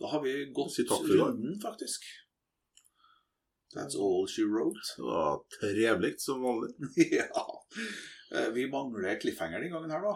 Da 0.00 0.10
har 0.10 0.22
vi 0.22 0.32
gått 0.54 0.78
runden, 1.10 1.58
faktisk. 1.62 2.06
That's 3.74 3.96
all 3.96 4.26
she 4.28 4.44
wrote. 4.44 4.80
Det 4.96 5.06
var 5.06 5.40
trevelig 5.60 6.14
som 6.20 6.42
vanlig. 6.44 6.74
ja. 7.20 7.46
Eh, 8.34 8.48
Vi 8.54 8.66
mangler 8.70 9.20
cliffhanger 9.20 9.60
den 9.64 9.72
gangen 9.72 9.90
her, 9.94 10.02
da. 10.04 10.14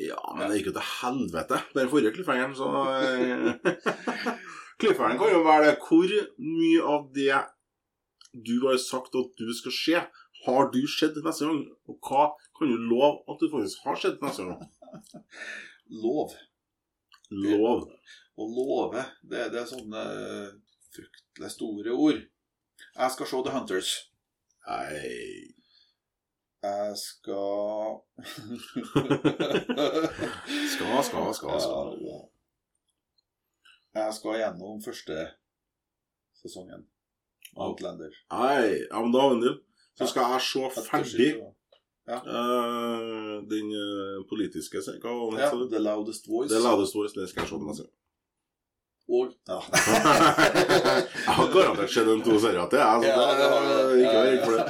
Ja, 0.00 0.20
men 0.36 0.48
det 0.48 0.58
gikk 0.60 0.70
jo 0.70 0.76
til 0.78 0.86
helvete, 1.02 1.58
den 1.76 1.88
forrige 1.92 2.12
cliffhangeren, 2.16 2.54
så 2.56 2.68
eh, 2.96 3.74
Cliffhangeren 4.80 5.18
kan 5.20 5.32
jo 5.34 5.42
være 5.44 5.66
det. 5.66 5.74
Hvor 5.84 6.14
mye 6.40 6.84
av 6.88 7.08
det 7.16 7.34
du 8.32 8.54
har 8.64 8.78
sagt 8.80 9.16
at 9.18 9.32
du 9.40 9.50
skal 9.56 9.74
skje, 9.76 10.02
har 10.46 10.70
du 10.72 10.80
skjedd 10.88 11.18
neste 11.24 11.48
gang? 11.48 11.60
Og 11.90 11.98
hva 12.08 12.30
kan 12.56 12.70
du 12.72 12.76
love 12.88 13.20
at 13.28 13.42
du 13.42 13.50
faktisk 13.52 13.84
har 13.84 13.98
skjedd 14.00 14.20
neste 14.24 14.46
gang? 14.48 14.62
Lov. 16.04 16.32
Lov. 17.30 17.84
Å 18.40 18.46
love, 18.48 19.02
det, 19.28 19.50
det 19.52 19.58
er 19.60 19.68
sånne 19.68 20.02
fryktelig 20.94 21.50
store 21.52 21.92
ord. 21.92 22.22
Jeg 22.96 23.10
skal 23.14 23.26
se 23.26 23.42
The 23.46 23.52
Hunters. 23.56 23.90
Nei 24.68 25.00
Jeg 26.62 26.96
skal 27.00 28.00
Skal, 30.72 31.04
skal, 31.08 31.34
skal. 31.34 31.60
skal. 31.64 31.88
Jeg 33.94 34.14
skal 34.14 34.36
gjennom 34.38 34.82
første 34.84 35.16
sesongen. 36.42 36.84
Outlander. 37.56 38.12
Nei, 38.30 38.86
ja, 38.90 39.00
men 39.02 39.12
da, 39.14 39.24
Vendel, 39.32 39.56
så 39.98 40.06
skal 40.06 40.34
jeg 40.34 40.44
se 40.46 40.84
ferdig 40.86 41.30
ja. 42.06 42.18
eh, 42.20 43.32
den 43.50 43.72
eh, 43.74 44.20
politiske 44.30 44.82
Hva 45.02 45.14
det? 45.34 45.40
Ja? 45.42 45.50
The 45.72 45.82
Loudest 45.82 46.28
Voice. 46.30 46.54
Det 46.54 46.62
Loudest 46.62 46.94
Voice, 46.94 47.16
det 47.18 47.28
skal 47.32 47.42
jeg 47.42 47.50
se 47.50 47.58
neste 47.64 47.88
gang. 47.88 47.96
Og 49.10 49.32
ja. 49.50 49.56
jeg 49.66 51.34
har 51.34 51.48
garantert 51.50 51.90
sett 51.90 52.06
en 52.12 52.20
to 52.22 52.36
serier 52.38 52.68
til, 52.70 52.78
jeg. 52.78 52.94
Så 52.94 53.02
det 53.02 53.08
det 53.10 53.46
har 53.50 53.62
er 53.74 53.90
ikke 53.98 54.20
vær 54.20 54.28
redd 54.30 54.44
for 54.46 54.52
det. 54.54 54.64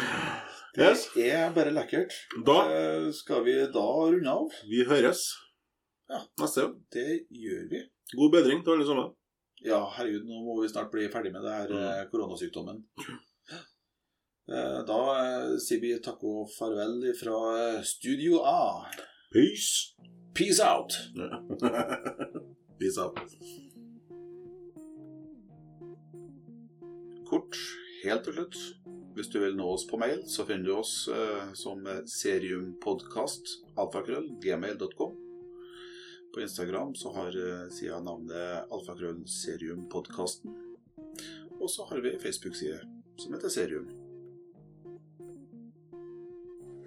yes. 0.84 1.06
Det 1.14 1.30
er 1.34 1.54
bare 1.56 1.72
lekkert. 1.74 2.12
Da 2.46 2.58
Eh, 2.70 3.06
Skal 3.16 3.40
vi 3.46 3.54
da 3.72 3.86
runde 4.12 4.30
av? 4.34 4.52
vi 4.68 4.84
høres 4.88 5.22
Ja. 6.10 6.20
neste 6.42 6.60
gang. 6.66 6.76
Det 6.92 7.08
gjør 7.30 7.64
vi. 7.70 7.80
God 8.18 8.32
bedring 8.34 8.64
til 8.64 8.72
alle 8.76 8.86
sammen. 8.86 9.10
Ja, 9.64 9.80
herregud, 9.96 10.24
nå 10.26 10.40
må 10.44 10.60
vi 10.62 10.68
snart 10.72 10.90
bli 10.92 11.08
ferdig 11.12 11.32
med 11.32 11.42
det 11.44 11.52
her 11.52 11.68
Mm. 11.68 11.82
eh, 11.88 12.04
koronasykdommen. 12.12 12.84
Eh, 14.50 14.82
Da 14.86 15.00
sier 15.62 15.80
vi 15.80 15.98
takk 16.02 16.22
og 16.24 16.48
farvel 16.58 17.14
fra 17.14 17.82
Studio 17.84 18.40
A. 18.44 18.84
Peace. 19.32 19.94
Peace 20.34 20.60
out! 20.60 20.92
Peace 22.78 22.98
out. 22.98 23.18
Kort, 27.30 27.56
helt 28.04 28.24
til 28.24 28.34
slutt. 28.34 28.56
Hvis 29.14 29.28
du 29.28 29.40
vil 29.42 29.56
nå 29.58 29.66
oss 29.74 29.84
på 29.90 29.98
mail, 30.00 30.22
så 30.30 30.46
finner 30.48 30.70
du 30.70 30.76
oss 30.78 31.08
eh, 31.12 31.50
som 31.58 31.82
seriumpodkast, 32.08 33.56
alfakrøll, 33.78 34.30
gmail.com. 34.42 35.18
På 36.34 36.40
Instagram 36.40 36.94
så 36.94 37.12
har 37.12 37.34
eh, 37.34 37.68
sida 37.74 37.98
navnet 38.00 38.70
alfakrøll 38.70 39.24
seriumpodkasten. 39.28 40.54
Og 41.60 41.70
så 41.70 41.84
har 41.90 42.00
vi 42.00 42.18
Facebook-side 42.22 42.80
som 43.16 43.34
heter 43.34 43.48
Serium. 43.48 43.88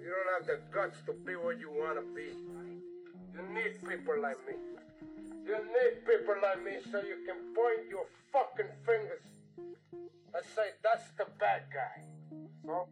You 0.00 0.10
don't 0.10 0.32
have 0.34 0.46
the 0.46 0.58
guts 0.72 0.98
to 1.06 1.12
be 1.12 1.36
what 1.36 1.60
you 1.60 1.70
want 1.70 2.00
to 2.00 2.06
be. 2.14 2.63
You 3.34 3.42
need 3.52 3.74
people 3.82 4.22
like 4.22 4.38
me. 4.46 4.54
You 5.44 5.58
need 5.58 6.06
people 6.06 6.36
like 6.40 6.64
me 6.64 6.78
so 6.90 6.98
you 7.02 7.18
can 7.26 7.52
point 7.54 7.88
your 7.90 8.06
fucking 8.32 8.70
fingers 8.86 9.26
and 9.58 10.44
say, 10.54 10.70
that's 10.82 11.10
the 11.18 11.26
bad 11.38 11.62
guy. 11.72 12.02
So, 12.64 12.86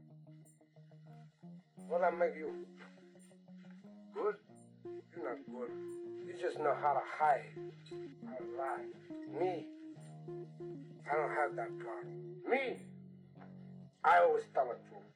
what 1.88 2.03
I 2.03 2.11
make 2.11 2.34
you? 2.36 2.51
Good? 4.14 4.34
You're 5.14 5.30
not 5.30 5.38
good. 5.47 5.70
You 6.26 6.34
just 6.40 6.59
know 6.59 6.74
how 6.80 6.95
to 6.95 7.03
hide, 7.18 7.47
how 8.26 8.36
to 8.36 8.45
lie. 8.59 9.40
Me, 9.40 9.66
I 11.11 11.16
don't 11.16 11.34
have 11.34 11.57
that 11.57 11.78
problem. 11.78 12.36
Me, 12.49 12.76
I 14.05 14.18
always 14.18 14.45
tell 14.55 14.66
the 14.66 14.74
truth, 14.90 15.14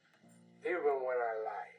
even 0.65 1.03
when 1.03 1.17
I 1.17 1.33
lie. 1.43 1.76